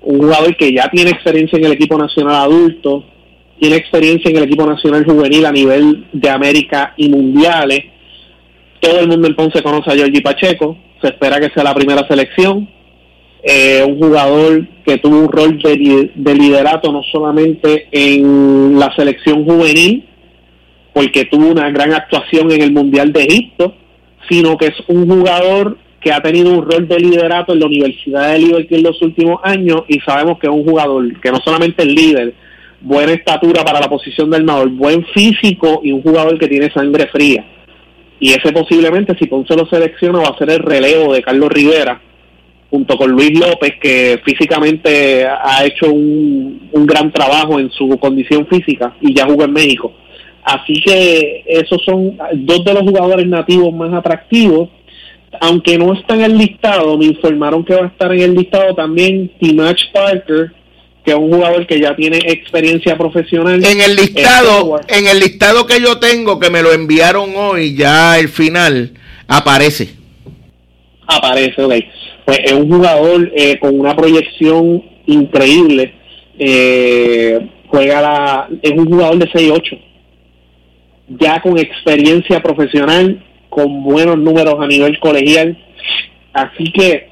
un 0.00 0.18
jugador 0.18 0.56
que 0.56 0.72
ya 0.72 0.88
tiene 0.88 1.10
experiencia 1.10 1.58
en 1.58 1.66
el 1.66 1.72
equipo 1.72 1.98
nacional 1.98 2.36
adulto, 2.36 3.04
tiene 3.58 3.76
experiencia 3.76 4.30
en 4.30 4.36
el 4.36 4.44
equipo 4.44 4.66
nacional 4.66 5.04
juvenil 5.04 5.46
a 5.46 5.52
nivel 5.52 6.06
de 6.12 6.28
América 6.28 6.94
y 6.96 7.08
mundiales. 7.08 7.84
Todo 8.80 9.00
el 9.00 9.08
mundo 9.08 9.26
en 9.26 9.34
Ponce 9.34 9.62
conoce 9.62 9.90
a 9.90 9.94
Giorgi 9.94 10.20
Pacheco, 10.20 10.76
se 11.00 11.08
espera 11.08 11.40
que 11.40 11.50
sea 11.50 11.64
la 11.64 11.74
primera 11.74 12.06
selección. 12.06 12.68
Eh, 13.42 13.84
un 13.86 13.98
jugador 13.98 14.66
que 14.84 14.98
tuvo 14.98 15.20
un 15.20 15.30
rol 15.30 15.58
de, 15.62 16.10
de, 16.14 16.34
liderato 16.34 16.90
no 16.90 17.02
solamente 17.12 17.86
en 17.92 18.78
la 18.78 18.92
selección 18.96 19.44
juvenil, 19.44 20.04
porque 20.92 21.26
tuvo 21.26 21.48
una 21.48 21.70
gran 21.70 21.92
actuación 21.92 22.50
en 22.50 22.62
el 22.62 22.72
Mundial 22.72 23.12
de 23.12 23.22
Egipto, 23.22 23.74
sino 24.28 24.56
que 24.56 24.66
es 24.66 24.74
un 24.88 25.08
jugador 25.08 25.78
que 26.00 26.12
ha 26.12 26.20
tenido 26.20 26.52
un 26.52 26.70
rol 26.70 26.88
de 26.88 26.98
liderato 26.98 27.52
en 27.52 27.60
la 27.60 27.66
Universidad 27.66 28.32
de 28.32 28.38
Liverpool 28.38 28.78
en 28.78 28.82
los 28.82 29.02
últimos 29.02 29.40
años 29.44 29.82
y 29.88 30.00
sabemos 30.00 30.38
que 30.38 30.46
es 30.46 30.52
un 30.52 30.64
jugador 30.64 31.20
que 31.20 31.30
no 31.30 31.40
solamente 31.44 31.82
es 31.82 31.88
líder, 31.88 32.34
buena 32.80 33.12
estatura 33.12 33.64
para 33.64 33.80
la 33.80 33.88
posición 33.88 34.30
del 34.30 34.42
armador, 34.42 34.70
buen 34.70 35.04
físico 35.06 35.80
y 35.82 35.92
un 35.92 36.02
jugador 36.02 36.38
que 36.38 36.48
tiene 36.48 36.70
sangre 36.70 37.06
fría. 37.08 37.44
Y 38.18 38.30
ese 38.30 38.52
posiblemente, 38.52 39.16
si 39.18 39.26
Ponce 39.26 39.54
lo 39.54 39.66
selecciona, 39.66 40.20
va 40.20 40.28
a 40.28 40.38
ser 40.38 40.50
el 40.50 40.60
relevo 40.60 41.12
de 41.12 41.22
Carlos 41.22 41.50
Rivera, 41.50 42.00
junto 42.70 42.96
con 42.96 43.10
Luis 43.10 43.38
López, 43.38 43.74
que 43.80 44.20
físicamente 44.24 45.26
ha 45.26 45.64
hecho 45.64 45.92
un, 45.92 46.68
un 46.72 46.86
gran 46.86 47.12
trabajo 47.12 47.60
en 47.60 47.70
su 47.70 47.88
condición 47.98 48.46
física 48.46 48.96
y 49.00 49.14
ya 49.14 49.26
jugó 49.26 49.44
en 49.44 49.52
México. 49.52 49.92
Así 50.46 50.80
que 50.80 51.42
esos 51.44 51.82
son 51.84 52.16
dos 52.34 52.64
de 52.64 52.72
los 52.72 52.82
jugadores 52.82 53.26
nativos 53.26 53.74
más 53.74 53.92
atractivos. 53.92 54.68
Aunque 55.40 55.76
no 55.76 55.92
está 55.92 56.14
en 56.14 56.22
el 56.22 56.38
listado, 56.38 56.96
me 56.96 57.06
informaron 57.06 57.64
que 57.64 57.74
va 57.74 57.84
a 57.84 57.88
estar 57.88 58.12
en 58.12 58.20
el 58.20 58.34
listado 58.34 58.72
también 58.74 59.30
Timach 59.40 59.92
Parker, 59.92 60.52
que 61.06 61.12
es 61.12 61.16
un 61.16 61.32
jugador 61.32 61.66
que 61.66 61.80
ya 61.80 61.96
tiene 61.96 62.18
experiencia 62.18 62.98
profesional. 62.98 63.64
En 63.64 63.80
el 63.80 63.96
listado, 63.96 64.80
en 64.88 65.06
el 65.06 65.20
listado 65.20 65.66
que 65.66 65.80
yo 65.80 65.98
tengo, 65.98 66.38
que 66.38 66.50
me 66.50 66.62
lo 66.62 66.72
enviaron 66.72 67.30
hoy, 67.36 67.74
ya 67.74 68.18
el 68.18 68.28
final, 68.28 68.90
aparece. 69.26 69.94
Aparece, 71.06 71.62
ok. 71.62 71.74
Pues 72.24 72.38
es 72.44 72.52
un 72.52 72.68
jugador 72.68 73.32
eh, 73.34 73.58
con 73.60 73.78
una 73.78 73.96
proyección 73.96 74.82
increíble. 75.06 75.94
Eh, 76.38 77.38
juega 77.68 78.02
la, 78.02 78.48
es 78.60 78.72
un 78.72 78.86
jugador 78.86 79.16
de 79.16 79.30
6-8 79.30 79.86
ya 81.08 81.40
con 81.40 81.58
experiencia 81.58 82.42
profesional, 82.42 83.22
con 83.48 83.82
buenos 83.82 84.18
números 84.18 84.56
a 84.60 84.66
nivel 84.66 84.98
colegial. 84.98 85.56
Así 86.32 86.72
que 86.72 87.08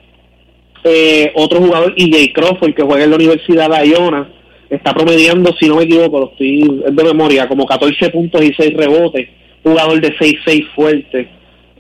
eh, 0.85 1.32
otro 1.35 1.61
jugador, 1.61 1.95
EJ 1.97 2.32
Crawford, 2.32 2.74
que 2.74 2.82
juega 2.82 3.05
en 3.05 3.11
la 3.11 3.16
Universidad 3.16 3.70
de 3.70 3.89
Iona, 3.89 4.28
está 4.68 4.93
promediando, 4.93 5.55
si 5.59 5.66
no 5.66 5.76
me 5.76 5.85
equivoco, 5.85 6.20
lo 6.20 6.30
estoy 6.32 6.82
de 6.91 7.05
memoria, 7.05 7.49
como 7.49 7.66
14 7.66 8.11
puntos 8.11 8.43
y 8.43 8.53
6 8.55 8.74
rebotes, 8.76 9.28
jugador 9.62 10.01
de 10.01 10.14
6-6 10.16 10.74
fuerte. 10.74 11.28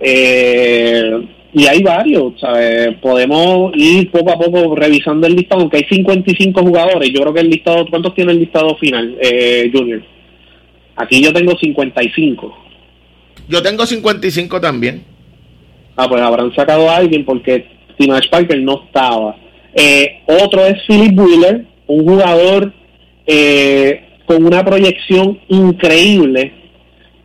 Eh, 0.00 1.26
y 1.52 1.66
hay 1.66 1.82
varios, 1.82 2.32
¿sabes? 2.40 2.96
podemos 3.00 3.72
ir 3.76 4.10
poco 4.10 4.32
a 4.32 4.38
poco 4.38 4.74
revisando 4.74 5.26
el 5.26 5.36
listado, 5.36 5.60
aunque 5.60 5.76
hay 5.76 5.84
55 5.84 6.62
jugadores, 6.62 7.10
yo 7.12 7.20
creo 7.20 7.34
que 7.34 7.40
el 7.40 7.50
listado, 7.50 7.86
¿cuántos 7.88 8.14
tiene 8.14 8.32
el 8.32 8.40
listado 8.40 8.74
final, 8.76 9.16
eh, 9.20 9.70
Junior? 9.72 10.02
Aquí 10.96 11.22
yo 11.22 11.32
tengo 11.32 11.56
55. 11.56 12.58
Yo 13.48 13.62
tengo 13.62 13.84
55 13.84 14.60
también. 14.60 15.04
Ah, 15.96 16.08
pues 16.08 16.22
habrán 16.22 16.54
sacado 16.54 16.90
a 16.90 16.96
alguien 16.96 17.24
porque 17.24 17.66
Timash 17.96 18.28
Parker 18.30 18.60
no 18.60 18.84
estaba. 18.84 19.36
Eh, 19.74 20.22
otro 20.26 20.64
es 20.64 20.82
Philip 20.86 21.18
Wheeler, 21.18 21.64
un 21.86 22.04
jugador 22.04 22.72
eh, 23.26 24.04
con 24.26 24.44
una 24.44 24.64
proyección 24.64 25.40
increíble, 25.48 26.52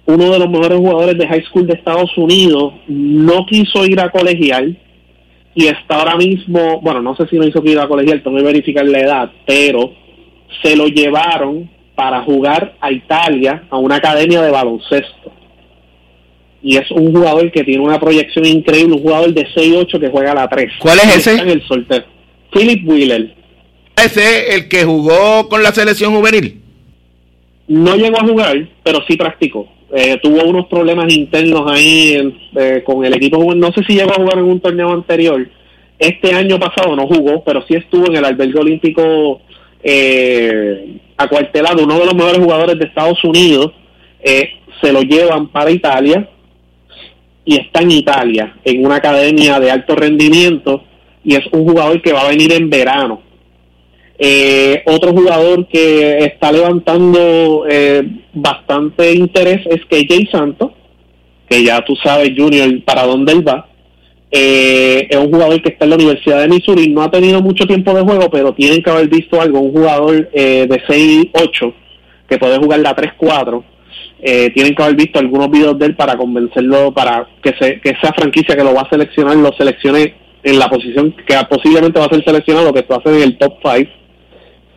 uno 0.06 0.32
de 0.32 0.40
los 0.40 0.50
mejores 0.50 0.78
jugadores 0.80 1.18
de 1.18 1.28
high 1.28 1.44
school 1.44 1.68
de 1.68 1.74
Estados 1.74 2.18
Unidos, 2.18 2.74
no 2.88 3.46
quiso 3.46 3.86
ir 3.86 4.00
a 4.00 4.10
colegial 4.10 4.78
y 5.54 5.68
está 5.68 6.00
ahora 6.00 6.16
mismo, 6.16 6.82
bueno, 6.82 7.02
no 7.02 7.16
sé 7.16 7.28
si 7.28 7.38
no 7.38 7.46
hizo 7.46 7.62
que 7.62 7.72
ir 7.72 7.80
a 7.80 7.88
colegial, 7.88 8.24
tengo 8.24 8.38
que 8.38 8.44
verificar 8.44 8.86
la 8.86 9.00
edad, 9.00 9.32
pero 9.46 9.94
se 10.64 10.76
lo 10.76 10.88
llevaron 10.88 11.70
para 11.96 12.22
jugar 12.22 12.76
a 12.80 12.92
Italia 12.92 13.64
a 13.70 13.78
una 13.78 13.98
academia 13.98 14.42
de 14.42 14.52
baloncesto. 14.52 15.34
Y 16.62 16.78
es 16.78 16.89
un 16.91 17.14
jugador 17.14 17.51
que 17.51 17.64
tiene 17.64 17.82
una 17.82 17.99
proyección 17.99 18.45
increíble, 18.45 18.95
un 18.95 19.01
jugador 19.01 19.34
de 19.34 19.47
6-8 19.47 19.99
que 19.99 20.10
juega 20.10 20.32
a 20.34 20.36
la 20.36 20.49
3. 20.49 20.74
¿Cuál 20.80 20.99
es 20.99 21.18
ese? 21.18 21.36
en 21.39 21.49
el 21.49 21.66
sorteo. 21.66 22.03
Philip 22.51 22.88
Wheeler. 22.88 23.34
¿Ese 23.95 24.55
el 24.55 24.68
que 24.68 24.84
jugó 24.84 25.47
con 25.47 25.64
la 25.64 25.72
selección 25.72 26.16
juvenil? 26.16 26.62
No 27.68 27.95
llegó 27.95 28.20
a 28.20 28.28
jugar, 28.28 28.68
pero 28.84 28.99
sí 29.07 29.16
practicó. 29.16 29.68
Eh, 29.93 30.20
tuvo 30.22 30.43
unos 30.43 30.68
problemas 30.68 31.14
internos 31.14 31.70
ahí 31.72 32.34
eh, 32.55 32.84
con 32.86 33.05
el 33.05 33.14
equipo. 33.14 33.55
No 33.55 33.72
sé 33.72 33.84
si 33.84 33.93
llegó 33.93 34.12
a 34.12 34.16
jugar 34.16 34.39
en 34.39 34.45
un 34.45 34.60
torneo 34.60 34.91
anterior. 34.91 35.47
Este 35.97 36.34
año 36.34 36.60
pasado 36.60 36.95
no 36.95 37.07
jugó, 37.07 37.43
pero 37.43 37.64
sí 37.68 37.76
estuvo 37.76 38.07
en 38.07 38.18
el 38.18 38.26
albergue 38.26 38.60
olímpico 38.60 39.41
eh, 39.84 40.97
acuartelado, 41.18 41.84
uno 41.84 41.99
de 41.99 42.05
los 42.05 42.16
mejores 42.16 42.39
jugadores 42.39 42.80
de 42.80 42.86
Estados 42.86 43.24
Unidos, 43.24 43.72
eh, 44.22 44.51
se 44.82 44.91
lo 44.91 45.01
llevan 45.01 45.47
para 45.49 45.72
Italia 45.72 46.30
y 47.50 47.56
está 47.56 47.82
en 47.82 47.89
Italia, 47.89 48.54
en 48.64 48.86
una 48.86 48.97
academia 48.97 49.60
de 49.60 49.72
alto 49.72 49.95
rendimiento, 49.95 50.84
y 51.24 51.34
es 51.34 51.41
un 51.52 51.66
jugador 51.68 52.00
que 52.00 52.14
va 52.14 52.22
a 52.22 52.30
venir 52.30 52.54
en 52.54 52.70
verano. 52.70 53.24
Eh, 54.20 54.84
otro 54.86 55.14
jugador 55.14 55.68
que 55.68 56.26
está 56.26 56.52
levantando 56.52 57.66
eh, 57.68 58.04
bastante 58.34 59.14
interés 59.14 59.66
es 59.66 59.84
KJ 59.86 60.30
Santos, 60.30 60.74
que 61.50 61.64
ya 61.64 61.84
tú 61.84 61.95
sabes, 61.95 62.34
Junior, 62.38 62.70
para 62.84 63.08
dónde 63.08 63.32
él 63.32 63.47
va. 63.47 63.68
Eh, 64.30 65.08
es 65.10 65.18
un 65.18 65.32
jugador 65.32 65.60
que 65.64 65.70
está 65.70 65.86
en 65.86 65.89
la 65.89 65.95
Universidad 65.95 66.41
de 66.41 66.50
Missouri, 66.50 66.89
no 66.89 67.02
ha 67.02 67.10
tenido 67.10 67.41
mucho 67.41 67.66
tiempo 67.66 67.95
de 67.95 68.04
juego, 68.04 68.30
pero 68.30 68.54
tienen 68.54 68.84
que 68.84 68.91
haber 68.91 69.10
visto 69.10 69.41
algo, 69.41 69.60
un 69.60 69.72
jugador 69.72 70.30
eh, 70.34 70.68
de 70.70 70.84
6-8 70.84 71.74
que 72.30 72.38
puede 72.38 72.60
jugar 72.60 72.82
la 72.82 72.95
3-4. 72.95 73.64
Eh, 74.22 74.52
tienen 74.54 74.76
que 74.76 74.84
haber 74.84 74.96
visto 74.96 75.18
algunos 75.20 75.50
videos 75.50 75.80
de 75.80 75.88
él 75.88 75.96
para 75.96 76.18
convencerlo, 76.18 76.94
para 76.94 77.28
que, 77.42 77.54
se, 77.60 77.80
que 77.80 77.92
esa 77.92 78.14
franquicia 78.14 78.56
que 78.56 78.64
lo 78.64 78.74
va 78.74 78.82
a 78.82 78.90
seleccionar 78.90 79.38
lo 79.38 79.54
seleccione 79.54 80.14
en 80.44 80.60
la 80.60 80.70
posición 80.70 81.16
que 81.26 81.36
posiblemente 81.50 82.00
va 82.00 82.06
a 82.06 82.10
ser 82.10 82.24
seleccionado, 82.24 82.74
que 82.74 82.80
esto 82.80 83.00
hace 83.00 83.16
en 83.16 83.24
el 83.24 83.38
top 83.38 83.54
5. 83.64 83.92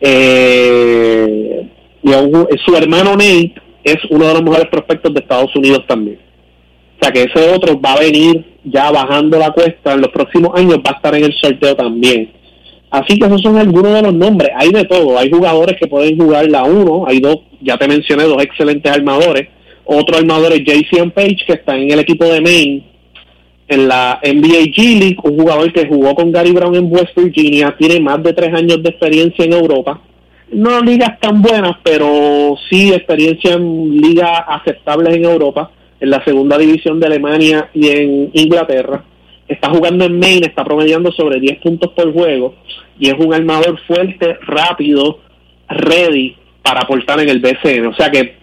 Eh, 0.01 1.67
y 2.03 2.57
su 2.65 2.75
hermano 2.75 3.11
Nate 3.11 3.53
es 3.83 3.97
uno 4.09 4.27
de 4.27 4.33
los 4.33 4.43
mejores 4.43 4.67
prospectos 4.67 5.13
de 5.13 5.21
Estados 5.21 5.55
Unidos 5.55 5.85
también. 5.87 6.19
O 6.99 7.03
sea 7.03 7.11
que 7.11 7.23
ese 7.23 7.53
otro 7.53 7.79
va 7.79 7.93
a 7.93 7.99
venir 7.99 8.45
ya 8.63 8.91
bajando 8.91 9.37
la 9.37 9.51
cuesta 9.51 9.93
en 9.93 10.01
los 10.01 10.09
próximos 10.11 10.51
años, 10.57 10.77
va 10.77 10.91
a 10.91 10.95
estar 10.95 11.15
en 11.15 11.25
el 11.25 11.33
sorteo 11.33 11.75
también. 11.75 12.31
Así 12.93 13.17
que 13.17 13.25
esos 13.25 13.41
son 13.41 13.57
algunos 13.57 13.91
de 13.91 14.03
los 14.03 14.13
nombres. 14.13 14.51
Hay 14.55 14.69
de 14.71 14.83
todo. 14.83 15.17
Hay 15.17 15.31
jugadores 15.31 15.77
que 15.79 15.87
pueden 15.87 16.15
jugar 16.15 16.47
la 16.47 16.63
1. 16.63 17.05
Hay 17.07 17.19
dos, 17.19 17.37
ya 17.59 17.75
te 17.75 17.87
mencioné, 17.87 18.25
dos 18.25 18.43
excelentes 18.43 18.91
armadores. 18.91 19.47
Otro 19.83 20.15
armador 20.15 20.53
es 20.53 20.59
JC 20.59 21.11
Page, 21.11 21.37
que 21.47 21.53
está 21.53 21.75
en 21.75 21.89
el 21.89 21.97
equipo 21.97 22.25
de 22.25 22.39
Maine, 22.39 22.83
en 23.67 23.87
la 23.87 24.19
NBA 24.23 24.71
G 24.75 24.99
League, 24.99 25.17
un 25.23 25.39
jugador 25.39 25.73
que 25.73 25.87
jugó 25.87 26.13
con 26.13 26.31
Gary 26.31 26.51
Brown 26.51 26.75
en 26.75 26.93
West 26.93 27.15
Virginia, 27.15 27.75
tiene 27.79 27.99
más 27.99 28.21
de 28.21 28.31
tres 28.31 28.53
años 28.53 28.83
de 28.83 28.89
experiencia 28.91 29.43
en 29.43 29.53
Europa. 29.53 29.99
No 30.51 30.79
ligas 30.81 31.19
tan 31.19 31.41
buenas, 31.41 31.77
pero 31.81 32.55
sí 32.69 32.93
experiencia 32.93 33.53
en 33.53 34.01
ligas 34.01 34.39
aceptables 34.47 35.15
en 35.15 35.25
Europa 35.25 35.71
en 35.99 36.11
la 36.11 36.23
segunda 36.23 36.59
división 36.59 36.99
de 36.99 37.07
Alemania 37.07 37.71
y 37.73 37.87
en 37.87 38.29
Inglaterra. 38.33 39.03
Está 39.47 39.69
jugando 39.69 40.05
en 40.05 40.19
Maine, 40.19 40.47
está 40.47 40.63
promediando 40.63 41.11
sobre 41.11 41.39
10 41.39 41.59
puntos 41.59 41.91
por 41.91 42.13
juego 42.13 42.55
y 42.99 43.09
es 43.09 43.15
un 43.17 43.33
armador 43.33 43.79
fuerte, 43.85 44.37
rápido, 44.41 45.19
ready 45.67 46.35
para 46.63 46.81
aportar 46.81 47.19
en 47.19 47.29
el 47.29 47.39
BCN. 47.39 47.87
O 47.87 47.95
sea 47.95 48.09
que 48.09 48.35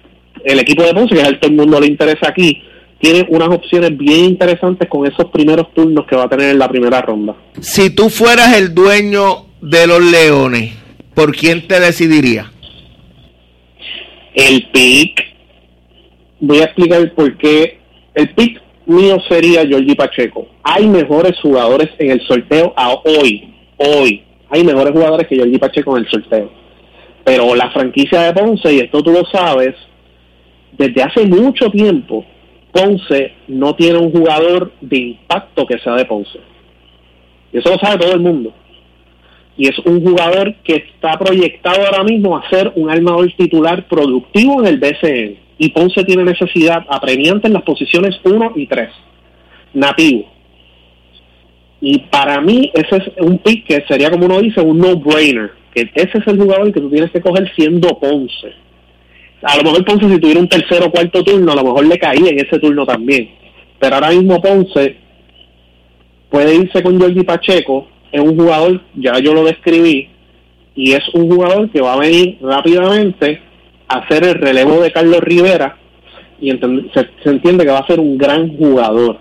el 0.45 0.59
equipo 0.59 0.83
de 0.83 0.95
Ponce, 0.95 1.15
que 1.15 1.23
es 1.23 1.29
el 1.29 1.35
que 1.35 1.41
todo 1.41 1.51
el 1.51 1.57
mundo 1.57 1.81
le 1.81 1.87
interesa 1.87 2.29
aquí, 2.29 2.63
tiene 3.01 3.27
unas 3.31 3.49
opciones 3.49 3.97
bien 3.97 4.27
interesantes 4.27 4.89
con 4.89 5.07
esos 5.07 5.31
primeros 5.31 5.73
turnos 5.73 6.07
que 6.07 6.17
va 6.17 6.25
a 6.25 6.29
tener 6.29 6.51
en 6.51 6.59
la 6.59 6.69
primera 6.69 7.01
ronda. 7.01 7.35
Si 7.61 7.91
tú 7.91 8.11
fueras 8.11 8.57
el 8.57 8.75
dueño 8.75 9.47
de 9.63 9.87
los 9.87 10.03
Leones, 10.03 10.75
¿por 11.15 11.35
quién 11.35 11.67
te 11.67 11.81
decidirías? 11.81 12.47
El 14.35 14.69
pick 14.71 15.31
voy 16.41 16.59
a 16.61 16.65
explicar 16.65 17.13
por 17.15 17.37
qué 17.37 17.79
el 18.15 18.31
pick 18.35 18.61
mío 18.91 19.19
sería 19.29 19.67
Georgie 19.67 19.95
Pacheco. 19.95 20.49
Hay 20.63 20.87
mejores 20.87 21.39
jugadores 21.41 21.89
en 21.99 22.11
el 22.11 22.21
sorteo 22.27 22.73
a 22.77 22.93
hoy, 22.93 23.55
hoy. 23.77 24.23
Hay 24.51 24.65
mejores 24.65 24.93
jugadores 24.93 25.29
que 25.29 25.37
Georgie 25.37 25.59
Pacheco 25.59 25.97
en 25.97 26.05
el 26.05 26.11
sorteo. 26.11 26.51
Pero 27.25 27.55
la 27.55 27.71
franquicia 27.71 28.23
de 28.23 28.33
Ponce, 28.33 28.75
y 28.75 28.81
esto 28.81 29.03
tú 29.03 29.13
lo 29.13 29.25
sabes, 29.27 29.75
desde 30.77 31.03
hace 31.03 31.27
mucho 31.27 31.71
tiempo, 31.71 32.25
Ponce 32.73 33.33
no 33.49 33.75
tiene 33.75 33.99
un 33.99 34.11
jugador 34.11 34.73
de 34.81 34.99
impacto 34.99 35.67
que 35.67 35.79
sea 35.79 35.95
de 35.95 36.05
Ponce. 36.05 36.41
Y 37.53 37.59
eso 37.59 37.71
lo 37.71 37.79
sabe 37.79 37.99
todo 37.99 38.13
el 38.13 38.21
mundo. 38.21 38.53
Y 39.57 39.69
es 39.69 39.79
un 39.81 40.03
jugador 40.03 40.55
que 40.65 40.77
está 40.77 41.19
proyectado 41.19 41.85
ahora 41.85 42.03
mismo 42.03 42.37
a 42.37 42.49
ser 42.49 42.73
un 42.75 42.91
armador 42.91 43.31
titular 43.37 43.87
productivo 43.89 44.61
en 44.61 44.67
el 44.67 44.79
BCN 44.79 45.50
y 45.61 45.69
Ponce 45.69 46.03
tiene 46.05 46.25
necesidad 46.25 46.87
apremiante 46.89 47.47
en 47.47 47.53
las 47.53 47.65
posiciones 47.65 48.19
1 48.25 48.53
y 48.57 48.67
3, 48.67 48.89
nativo. 49.75 50.27
Y 51.83 51.99
para 52.11 52.41
mí 52.41 52.73
ese 52.73 52.97
es 52.97 53.03
un 53.19 53.37
pick 53.37 53.67
que 53.67 53.85
sería 53.87 54.11
como 54.11 54.25
uno 54.25 54.41
dice, 54.41 54.63
un 54.63 54.79
no-brainer, 54.79 55.51
que 55.75 55.91
ese 55.95 56.17
es 56.17 56.27
el 56.27 56.39
jugador 56.39 56.73
que 56.73 56.81
tú 56.81 56.89
tienes 56.89 57.11
que 57.11 57.21
coger 57.21 57.53
siendo 57.55 57.89
Ponce. 58.01 58.55
A 59.43 59.59
lo 59.59 59.65
mejor 59.65 59.85
Ponce 59.85 60.09
si 60.09 60.19
tuviera 60.19 60.41
un 60.41 60.49
tercero 60.49 60.87
o 60.87 60.91
cuarto 60.91 61.23
turno, 61.23 61.53
a 61.53 61.57
lo 61.57 61.65
mejor 61.65 61.87
le 61.87 61.99
caía 61.99 62.31
en 62.31 62.39
ese 62.39 62.59
turno 62.59 62.87
también. 62.87 63.29
Pero 63.79 63.97
ahora 63.97 64.13
mismo 64.13 64.41
Ponce 64.41 64.97
puede 66.31 66.55
irse 66.55 66.83
con 66.83 66.99
Jordi 66.99 67.23
Pacheco, 67.23 67.87
es 68.11 68.21
un 68.23 68.35
jugador, 68.35 68.81
ya 68.95 69.19
yo 69.19 69.35
lo 69.35 69.45
describí, 69.45 70.09
y 70.75 70.93
es 70.93 71.07
un 71.13 71.29
jugador 71.29 71.71
que 71.71 71.83
va 71.83 71.93
a 71.93 71.99
venir 71.99 72.39
rápidamente 72.41 73.50
hacer 73.99 74.25
el 74.25 74.35
relevo 74.35 74.81
de 74.81 74.93
Carlos 74.93 75.21
Rivera 75.21 75.77
y 76.41 76.51
se, 76.51 77.31
entiende 77.31 77.65
que 77.65 77.71
va 77.71 77.81
a 77.81 77.87
ser 77.87 78.01
un 78.01 78.17
gran 78.17 78.57
jugador. 78.57 79.19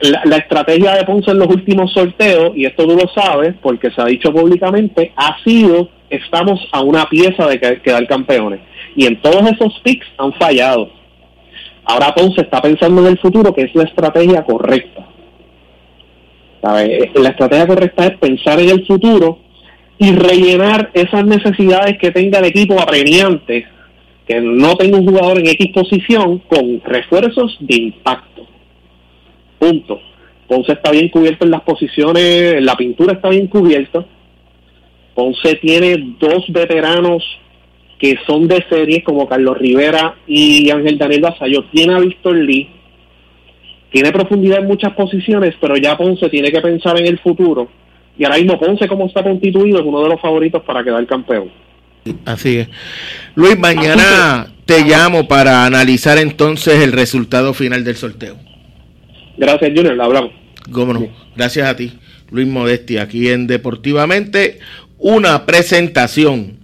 la, 0.00 0.36
estrategia 0.36 0.94
de 0.94 1.04
Ponce 1.04 1.30
en 1.30 1.38
los 1.38 1.48
últimos 1.48 1.92
sorteos, 1.92 2.52
y 2.56 2.66
esto 2.66 2.86
tú 2.86 2.96
lo 2.96 3.08
sabes 3.08 3.54
porque 3.62 3.90
se 3.90 4.00
ha 4.02 4.06
dicho 4.06 4.32
públicamente, 4.32 5.12
ha 5.16 5.36
sido, 5.44 5.88
estamos 6.10 6.60
a 6.72 6.82
una 6.82 7.08
pieza 7.08 7.46
de 7.46 7.60
quedar 7.80 8.06
campeones. 8.06 8.60
Y 8.96 9.06
en 9.06 9.20
todos 9.20 9.42
esos 9.50 9.80
picks 9.84 10.06
han 10.18 10.32
fallado. 10.34 10.90
Ahora 11.84 12.14
Ponce 12.14 12.40
está 12.40 12.60
pensando 12.60 13.02
en 13.02 13.08
el 13.08 13.18
futuro, 13.18 13.54
que 13.54 13.62
es 13.62 13.74
la 13.74 13.84
estrategia 13.84 14.42
correcta. 14.42 15.06
La 16.62 17.28
estrategia 17.28 17.66
correcta 17.66 18.06
es 18.06 18.16
pensar 18.16 18.58
en 18.58 18.70
el 18.70 18.86
futuro 18.86 19.38
y 19.98 20.12
rellenar 20.12 20.90
esas 20.94 21.24
necesidades 21.26 21.98
que 21.98 22.10
tenga 22.10 22.38
el 22.38 22.46
equipo 22.46 22.80
apremiante, 22.80 23.66
que 24.26 24.40
no 24.40 24.76
tenga 24.76 24.98
un 24.98 25.06
jugador 25.06 25.38
en 25.38 25.48
X 25.48 25.70
posición, 25.72 26.38
con 26.48 26.80
refuerzos 26.84 27.56
de 27.60 27.76
impacto. 27.76 28.46
Punto. 29.58 30.00
Ponce 30.48 30.72
está 30.72 30.90
bien 30.90 31.08
cubierto 31.08 31.44
en 31.44 31.50
las 31.50 31.62
posiciones, 31.62 32.62
la 32.62 32.76
pintura 32.76 33.14
está 33.14 33.30
bien 33.30 33.46
cubierta. 33.46 34.04
Ponce 35.14 35.54
tiene 35.56 36.16
dos 36.18 36.44
veteranos 36.48 37.22
que 37.98 38.18
son 38.26 38.48
de 38.48 38.64
series 38.68 39.04
como 39.04 39.28
Carlos 39.28 39.56
Rivera 39.56 40.16
y 40.26 40.70
Ángel 40.70 40.98
Daniel 40.98 41.22
Basayo. 41.22 41.64
Tiene 41.72 41.94
a 41.94 42.00
Víctor 42.00 42.36
Lee, 42.36 42.68
tiene 43.90 44.10
profundidad 44.10 44.58
en 44.58 44.66
muchas 44.66 44.92
posiciones, 44.94 45.54
pero 45.60 45.76
ya 45.76 45.96
Ponce 45.96 46.28
tiene 46.28 46.50
que 46.50 46.60
pensar 46.60 46.98
en 46.98 47.06
el 47.06 47.18
futuro. 47.20 47.68
Y 48.18 48.24
ahora 48.24 48.38
mismo 48.38 48.58
Ponce, 48.58 48.88
como 48.88 49.06
está 49.06 49.22
constituido, 49.22 49.78
es 49.78 49.84
uno 49.84 50.02
de 50.02 50.08
los 50.08 50.20
favoritos 50.20 50.62
para 50.64 50.82
quedar 50.82 51.06
campeón. 51.06 51.50
Así 52.24 52.58
es. 52.58 52.68
Luis, 53.34 53.58
mañana 53.58 54.52
te 54.66 54.82
llamo 54.84 55.28
para 55.28 55.64
analizar 55.64 56.18
entonces 56.18 56.80
el 56.80 56.92
resultado 56.92 57.54
final 57.54 57.84
del 57.84 57.96
sorteo. 57.96 58.36
Gracias, 59.36 59.72
Junior. 59.74 60.00
Hablamos. 60.00 60.32
Cómo 60.70 61.08
Gracias 61.36 61.68
a 61.68 61.76
ti, 61.76 61.98
Luis 62.30 62.46
Modesti, 62.46 62.98
aquí 62.98 63.28
en 63.28 63.46
Deportivamente. 63.46 64.60
Una 64.98 65.44
presentación 65.44 66.63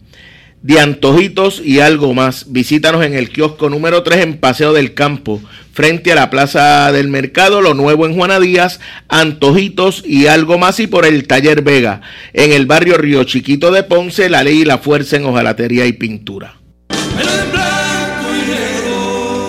de 0.63 0.81
antojitos 0.81 1.63
y 1.65 1.81
algo 1.81 2.15
más. 2.15 2.53
Visítanos 2.53 3.05
en 3.05 3.15
el 3.15 3.31
kiosco 3.31 3.71
número 3.71 4.03
3 4.03 4.21
en 4.21 4.39
Paseo 4.39 4.73
del 4.73 4.95
Campo, 4.95 5.41
frente 5.73 6.13
a 6.13 6.15
la 6.15 6.31
Plaza 6.31 6.93
del 6.93 7.09
Mercado, 7.09 7.61
lo 7.61 7.75
nuevo 7.75 8.07
en 8.07 8.15
Juana 8.15 8.41
Díaz, 8.41 8.81
antojitos 9.09 10.03
y 10.07 10.27
algo 10.27 10.59
más 10.59 10.81
y 10.81 10.87
por 10.87 11.07
el 11.07 11.27
Taller 11.27 11.63
Vega, 11.63 12.03
en 12.33 12.53
el 12.53 12.67
barrio 12.67 12.99
Río 12.99 13.25
Chiquito 13.25 13.71
de 13.71 13.83
Ponce, 13.83 14.29
la 14.29 14.45
ley 14.45 14.61
y 14.61 14.65
la 14.65 14.79
fuerza 14.79 15.17
en 15.17 15.25
hojalatería 15.25 15.87
y 15.87 15.93
pintura. 15.93 16.57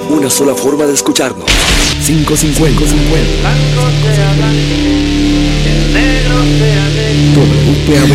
Una 0.10 0.30
sola 0.30 0.54
forma 0.54 0.86
de 0.86 0.94
escucharnos. 0.94 1.46
550. 2.06 2.86
50. 2.86 3.52
WPAB 7.34 8.10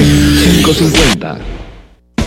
550. 0.45 1.39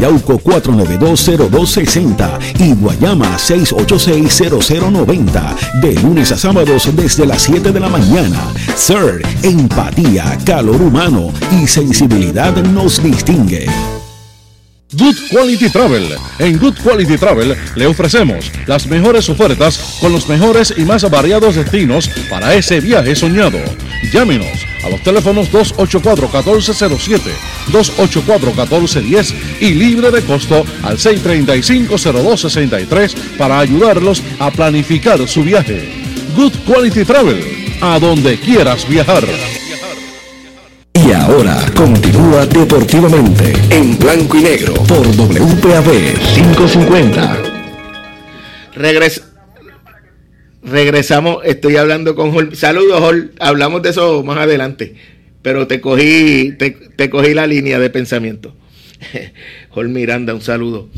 Yauco 0.00 0.38
4920260 0.38 2.38
y 2.58 2.74
Guayama 2.74 3.38
6860090. 3.38 5.56
De 5.80 5.94
lunes 5.94 6.32
a 6.32 6.38
sábados 6.38 6.88
desde 6.94 7.26
las 7.26 7.42
7 7.42 7.72
de 7.72 7.80
la 7.80 7.88
mañana. 7.88 8.38
Sir, 8.76 9.22
empatía, 9.42 10.38
calor 10.44 10.80
humano 10.80 11.32
y 11.60 11.66
sensibilidad 11.66 12.54
nos 12.64 13.02
distingue. 13.02 13.66
Good 14.92 15.16
Quality 15.30 15.70
Travel. 15.70 16.04
En 16.38 16.58
Good 16.58 16.74
Quality 16.82 17.16
Travel 17.16 17.56
le 17.76 17.86
ofrecemos 17.86 18.52
las 18.66 18.86
mejores 18.86 19.28
ofertas 19.30 19.96
con 20.00 20.12
los 20.12 20.28
mejores 20.28 20.74
y 20.76 20.82
más 20.82 21.08
variados 21.10 21.54
destinos 21.54 22.10
para 22.28 22.54
ese 22.54 22.80
viaje 22.80 23.16
soñado. 23.16 23.58
Llámenos 24.12 24.71
a 24.82 24.88
los 24.88 25.02
teléfonos 25.02 25.52
284-1407, 25.52 27.20
284-1410 27.70 29.34
y 29.60 29.74
libre 29.74 30.10
de 30.10 30.22
costo 30.22 30.64
al 30.82 30.96
635-0263 30.98 33.14
para 33.36 33.58
ayudarlos 33.58 34.22
a 34.38 34.50
planificar 34.50 35.28
su 35.28 35.42
viaje. 35.42 36.02
Good 36.36 36.52
Quality 36.66 37.04
Travel, 37.04 37.44
a 37.80 37.98
donde 37.98 38.38
quieras 38.38 38.88
viajar. 38.88 39.24
Y 40.94 41.10
ahora 41.12 41.58
continúa 41.74 42.46
deportivamente 42.46 43.52
en 43.70 43.98
blanco 43.98 44.36
y 44.36 44.42
negro 44.42 44.74
por 44.74 45.04
WPAB 45.06 46.18
550. 46.34 47.38
Regresamos, 50.62 51.38
estoy 51.44 51.76
hablando 51.76 52.14
con 52.14 52.32
Jol. 52.32 52.56
Saludos, 52.56 53.00
Jol. 53.00 53.32
Hablamos 53.38 53.82
de 53.82 53.90
eso 53.90 54.22
más 54.22 54.38
adelante, 54.38 54.94
pero 55.42 55.66
te 55.66 55.80
cogí, 55.80 56.52
te, 56.52 57.10
cogí 57.10 57.34
la 57.34 57.46
línea 57.46 57.78
de 57.78 57.90
pensamiento. 57.90 58.54
Jol 59.70 59.88
Miranda, 59.88 60.34
un 60.34 60.40
saludo. 60.40 60.88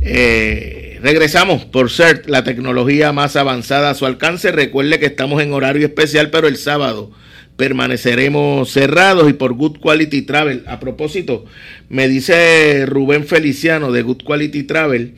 Eh, 0.00 0.98
regresamos 1.02 1.64
por 1.64 1.90
CERT, 1.90 2.28
la 2.28 2.44
tecnología 2.44 3.12
más 3.12 3.36
avanzada 3.36 3.90
a 3.90 3.94
su 3.94 4.06
alcance. 4.06 4.50
Recuerde 4.52 4.98
que 4.98 5.06
estamos 5.06 5.42
en 5.42 5.52
horario 5.52 5.86
especial, 5.86 6.30
pero 6.30 6.48
el 6.48 6.56
sábado 6.56 7.12
permaneceremos 7.56 8.70
cerrados 8.70 9.28
y 9.28 9.34
por 9.34 9.52
Good 9.52 9.78
Quality 9.78 10.22
Travel. 10.22 10.64
A 10.66 10.80
propósito, 10.80 11.44
me 11.88 12.08
dice 12.08 12.86
Rubén 12.86 13.26
Feliciano 13.26 13.92
de 13.92 14.02
Good 14.02 14.22
Quality 14.24 14.62
Travel 14.64 15.14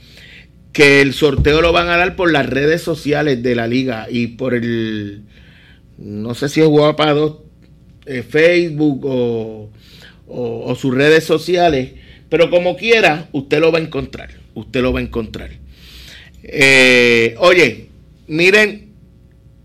que 0.74 1.00
el 1.00 1.14
sorteo 1.14 1.62
lo 1.62 1.72
van 1.72 1.88
a 1.88 1.96
dar 1.96 2.16
por 2.16 2.30
las 2.30 2.46
redes 2.46 2.82
sociales 2.82 3.42
de 3.42 3.54
la 3.54 3.68
liga 3.68 4.08
y 4.10 4.26
por 4.26 4.54
el, 4.54 5.22
no 5.96 6.34
sé 6.34 6.48
si 6.50 6.60
es 6.60 6.66
Guapa 6.66 7.14
eh, 8.06 8.24
Facebook 8.28 9.06
o, 9.06 9.70
o, 10.26 10.74
sus 10.74 10.92
redes 10.92 11.24
sociales, 11.24 11.92
pero 12.28 12.50
como 12.50 12.76
quiera, 12.76 13.28
usted 13.30 13.60
lo 13.60 13.70
va 13.70 13.78
a 13.78 13.82
encontrar, 13.82 14.30
usted 14.54 14.82
lo 14.82 14.92
va 14.92 14.98
a 14.98 15.04
encontrar. 15.04 15.50
Eh, 16.42 17.36
oye, 17.38 17.88
miren, 18.26 18.84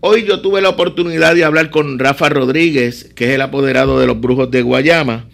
Hoy 0.02 0.24
yo 0.24 0.40
tuve 0.40 0.62
la 0.62 0.70
oportunidad 0.70 1.34
de 1.34 1.44
hablar 1.44 1.68
con 1.68 1.98
Rafa 1.98 2.30
Rodríguez, 2.30 3.12
que 3.14 3.26
es 3.26 3.30
el 3.32 3.42
apoderado 3.42 4.00
de 4.00 4.06
los 4.06 4.18
Brujos 4.18 4.50
de 4.50 4.62
Guayama. 4.62 5.28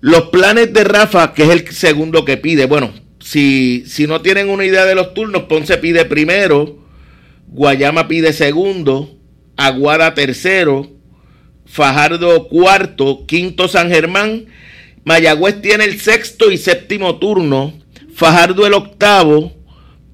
Los 0.00 0.28
planes 0.28 0.72
de 0.72 0.84
Rafa, 0.84 1.34
que 1.34 1.42
es 1.42 1.50
el 1.50 1.66
segundo 1.72 2.24
que 2.24 2.36
pide, 2.36 2.66
bueno, 2.66 2.92
si, 3.28 3.84
si 3.86 4.06
no 4.06 4.22
tienen 4.22 4.48
una 4.48 4.64
idea 4.64 4.86
de 4.86 4.94
los 4.94 5.12
turnos, 5.12 5.42
Ponce 5.42 5.76
pide 5.76 6.06
primero, 6.06 6.78
Guayama 7.48 8.08
pide 8.08 8.32
segundo, 8.32 9.18
Aguada 9.54 10.14
tercero, 10.14 10.90
Fajardo 11.66 12.48
cuarto, 12.48 13.26
quinto 13.26 13.68
San 13.68 13.90
Germán, 13.90 14.46
Mayagüez 15.04 15.60
tiene 15.60 15.84
el 15.84 16.00
sexto 16.00 16.50
y 16.50 16.56
séptimo 16.56 17.18
turno, 17.18 17.74
Fajardo 18.14 18.66
el 18.66 18.72
octavo, 18.72 19.52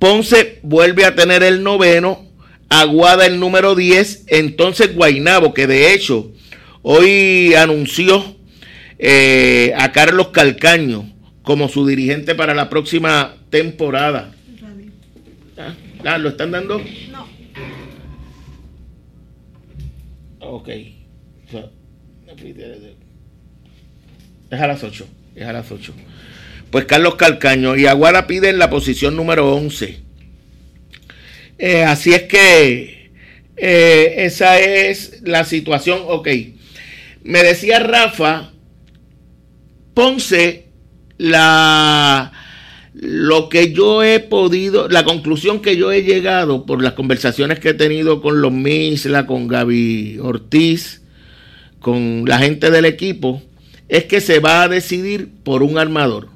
Ponce 0.00 0.58
vuelve 0.64 1.04
a 1.04 1.14
tener 1.14 1.44
el 1.44 1.62
noveno, 1.62 2.26
Aguada 2.68 3.26
el 3.26 3.38
número 3.38 3.76
10, 3.76 4.24
entonces 4.26 4.92
Guainabo, 4.92 5.54
que 5.54 5.68
de 5.68 5.94
hecho 5.94 6.32
hoy 6.82 7.54
anunció 7.54 8.34
eh, 8.98 9.72
a 9.76 9.92
Carlos 9.92 10.30
Calcaño 10.30 11.13
como 11.44 11.68
su 11.68 11.86
dirigente 11.86 12.34
para 12.34 12.54
la 12.54 12.68
próxima 12.68 13.36
temporada. 13.50 14.34
¿Ah? 15.56 15.74
¿Ah? 16.04 16.18
¿Lo 16.18 16.30
están 16.30 16.50
dando? 16.50 16.82
No. 17.10 17.28
Ok. 20.40 20.68
Es 24.50 24.60
a 24.60 24.66
las 24.66 24.82
8. 24.82 25.06
Es 25.36 25.46
a 25.46 25.52
las 25.52 25.70
8. 25.70 25.94
Pues 26.70 26.86
Carlos 26.86 27.14
Calcaño 27.14 27.76
y 27.76 27.86
Aguada 27.86 28.26
piden 28.26 28.58
la 28.58 28.70
posición 28.70 29.14
número 29.14 29.54
11. 29.54 30.00
Eh, 31.58 31.84
así 31.84 32.12
es 32.12 32.22
que 32.24 33.12
eh, 33.56 34.14
esa 34.18 34.58
es 34.58 35.20
la 35.22 35.44
situación. 35.44 36.00
Ok. 36.06 36.28
Me 37.22 37.42
decía 37.42 37.78
Rafa, 37.78 38.50
Ponce, 39.94 40.66
la, 41.18 42.32
Lo 42.94 43.48
que 43.48 43.72
yo 43.72 44.02
he 44.02 44.20
podido, 44.20 44.88
la 44.88 45.04
conclusión 45.04 45.60
que 45.60 45.76
yo 45.76 45.92
he 45.92 46.02
llegado 46.02 46.64
por 46.66 46.82
las 46.82 46.92
conversaciones 46.94 47.58
que 47.58 47.70
he 47.70 47.74
tenido 47.74 48.22
con 48.22 48.40
los 48.40 48.52
Misla, 48.52 49.26
con 49.26 49.48
Gaby 49.48 50.18
Ortiz, 50.20 51.02
con 51.80 52.24
la 52.26 52.38
gente 52.38 52.70
del 52.70 52.84
equipo, 52.84 53.42
es 53.88 54.04
que 54.04 54.20
se 54.20 54.38
va 54.38 54.62
a 54.62 54.68
decidir 54.68 55.28
por 55.42 55.62
un 55.62 55.78
armador. 55.78 56.28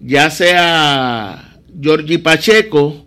Ya 0.00 0.30
sea 0.30 1.58
Giorgi 1.80 2.18
Pacheco 2.18 3.04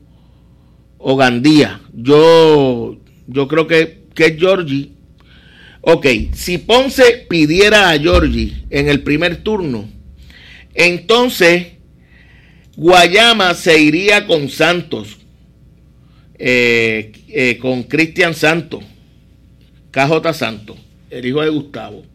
o 0.98 1.16
Gandía. 1.16 1.80
Yo, 1.94 2.98
yo 3.28 3.48
creo 3.48 3.68
que, 3.68 4.04
que 4.14 4.26
es 4.26 4.38
Giorgi. 4.38 4.94
Ok, 5.82 6.06
si 6.34 6.58
Ponce 6.58 7.26
pidiera 7.30 7.90
a 7.90 7.98
Giorgi 7.98 8.66
en 8.70 8.90
el 8.90 9.04
primer 9.04 9.38
turno, 9.38 9.88
entonces 10.78 11.70
Guayama 12.76 13.56
se 13.56 13.82
iría 13.82 14.28
con 14.28 14.50
Santos, 14.50 15.18
eh, 16.38 17.12
eh, 17.30 17.58
con 17.58 17.82
Cristian 17.82 18.36
Santos, 18.36 18.84
KJ 19.90 20.34
Santos, 20.34 20.78
el 21.10 21.26
hijo 21.26 21.42
de 21.42 21.50
Gustavo, 21.50 22.06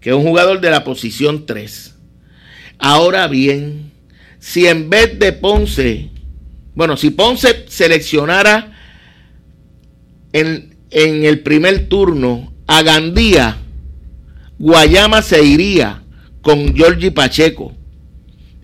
que 0.00 0.10
es 0.10 0.16
un 0.16 0.24
jugador 0.24 0.60
de 0.60 0.70
la 0.70 0.82
posición 0.82 1.46
3. 1.46 1.94
Ahora 2.78 3.28
bien, 3.28 3.92
si 4.40 4.66
en 4.66 4.90
vez 4.90 5.16
de 5.20 5.32
Ponce, 5.32 6.10
bueno, 6.74 6.96
si 6.96 7.10
Ponce 7.10 7.66
seleccionara 7.68 8.76
en, 10.32 10.76
en 10.90 11.24
el 11.24 11.38
primer 11.38 11.88
turno 11.88 12.52
a 12.66 12.82
Gandía, 12.82 13.58
Guayama 14.58 15.22
se 15.22 15.44
iría 15.44 16.03
con 16.44 16.74
Giorgi 16.74 17.10
Pacheco 17.10 17.72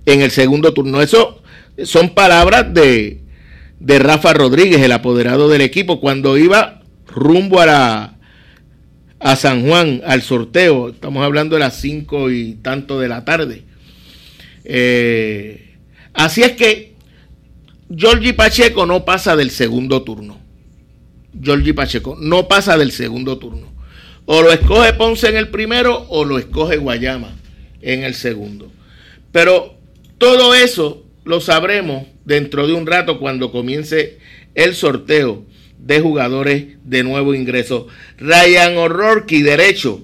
en 0.04 0.20
el 0.20 0.30
segundo 0.30 0.72
turno. 0.72 1.00
Eso 1.00 1.42
son 1.82 2.10
palabras 2.10 2.72
de, 2.72 3.22
de 3.80 3.98
Rafa 3.98 4.34
Rodríguez, 4.34 4.82
el 4.82 4.92
apoderado 4.92 5.48
del 5.48 5.62
equipo, 5.62 5.98
cuando 5.98 6.36
iba 6.36 6.82
rumbo 7.06 7.58
a 7.58 7.66
la, 7.66 8.18
a 9.18 9.34
San 9.34 9.66
Juan 9.66 10.02
al 10.04 10.20
sorteo. 10.20 10.90
Estamos 10.90 11.24
hablando 11.24 11.56
de 11.56 11.60
las 11.60 11.80
cinco 11.80 12.30
y 12.30 12.58
tanto 12.62 13.00
de 13.00 13.08
la 13.08 13.24
tarde. 13.24 13.64
Eh, 14.64 15.78
así 16.12 16.42
es 16.42 16.52
que 16.52 16.94
Giorgi 17.88 18.34
Pacheco 18.34 18.84
no 18.84 19.06
pasa 19.06 19.36
del 19.36 19.50
segundo 19.50 20.02
turno. 20.02 20.38
Giorgi 21.32 21.72
Pacheco 21.72 22.14
no 22.20 22.46
pasa 22.46 22.76
del 22.76 22.92
segundo 22.92 23.38
turno. 23.38 23.72
O 24.26 24.42
lo 24.42 24.52
escoge 24.52 24.92
Ponce 24.92 25.30
en 25.30 25.36
el 25.36 25.48
primero 25.48 26.04
o 26.10 26.26
lo 26.26 26.38
escoge 26.38 26.76
Guayama 26.76 27.39
en 27.82 28.04
el 28.04 28.14
segundo. 28.14 28.70
Pero 29.32 29.76
todo 30.18 30.54
eso 30.54 31.04
lo 31.24 31.40
sabremos 31.40 32.06
dentro 32.24 32.66
de 32.66 32.72
un 32.72 32.86
rato 32.86 33.18
cuando 33.18 33.52
comience 33.52 34.18
el 34.54 34.74
sorteo 34.74 35.44
de 35.78 36.00
jugadores 36.00 36.76
de 36.84 37.02
nuevo 37.02 37.34
ingreso. 37.34 37.86
Ryan 38.18 38.76
O'Rourke, 38.76 39.42
derecho. 39.42 40.02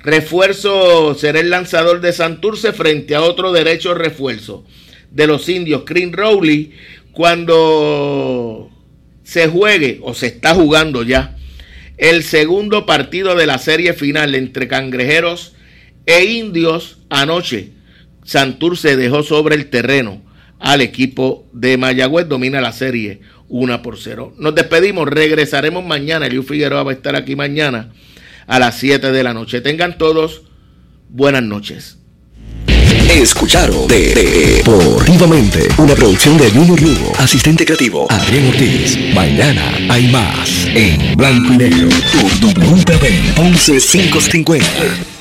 Refuerzo 0.00 1.14
será 1.14 1.40
el 1.40 1.50
lanzador 1.50 2.00
de 2.00 2.12
Santurce 2.12 2.72
frente 2.72 3.14
a 3.14 3.22
otro 3.22 3.52
derecho 3.52 3.94
refuerzo 3.94 4.64
de 5.10 5.26
los 5.26 5.48
indios, 5.48 5.84
Green 5.84 6.12
Rowley, 6.12 6.72
cuando 7.12 8.70
se 9.24 9.48
juegue 9.48 9.98
o 10.02 10.14
se 10.14 10.26
está 10.26 10.54
jugando 10.54 11.02
ya 11.02 11.36
el 11.96 12.22
segundo 12.22 12.84
partido 12.86 13.34
de 13.34 13.46
la 13.46 13.58
serie 13.58 13.94
final 13.94 14.34
entre 14.34 14.68
cangrejeros 14.68 15.54
e 16.06 16.24
indios 16.24 16.98
anoche. 17.10 17.72
Santurce 18.24 18.96
dejó 18.96 19.22
sobre 19.22 19.54
el 19.56 19.68
terreno 19.68 20.22
al 20.58 20.80
equipo 20.80 21.46
de 21.52 21.76
Mayagüez, 21.76 22.28
domina 22.28 22.60
la 22.60 22.72
serie 22.72 23.20
1 23.48 23.82
por 23.82 23.98
0. 23.98 24.34
Nos 24.38 24.54
despedimos, 24.54 25.08
regresaremos 25.08 25.84
mañana. 25.84 26.26
Eliu 26.26 26.42
Figueroa 26.42 26.82
va 26.82 26.92
a 26.92 26.94
estar 26.94 27.14
aquí 27.14 27.36
mañana 27.36 27.92
a 28.46 28.58
las 28.58 28.78
7 28.78 29.12
de 29.12 29.22
la 29.22 29.34
noche. 29.34 29.60
Tengan 29.60 29.98
todos 29.98 30.42
buenas 31.08 31.42
noches. 31.42 31.98
Escucharon 33.10 33.86
Deportivamente, 33.86 35.68
una 35.78 35.94
producción 35.94 36.36
de 36.38 36.50
Junior 36.50 36.80
Lugo, 36.82 37.12
asistente 37.18 37.64
creativo 37.64 38.06
Adrián 38.10 38.48
Ortiz. 38.48 38.98
Mañana 39.14 39.72
hay 39.88 40.08
más 40.08 40.66
en 40.74 41.16
blanco 41.16 41.52
y 41.54 41.56
negro 41.56 41.88
WPB 42.40 43.38
11550. 43.38 45.15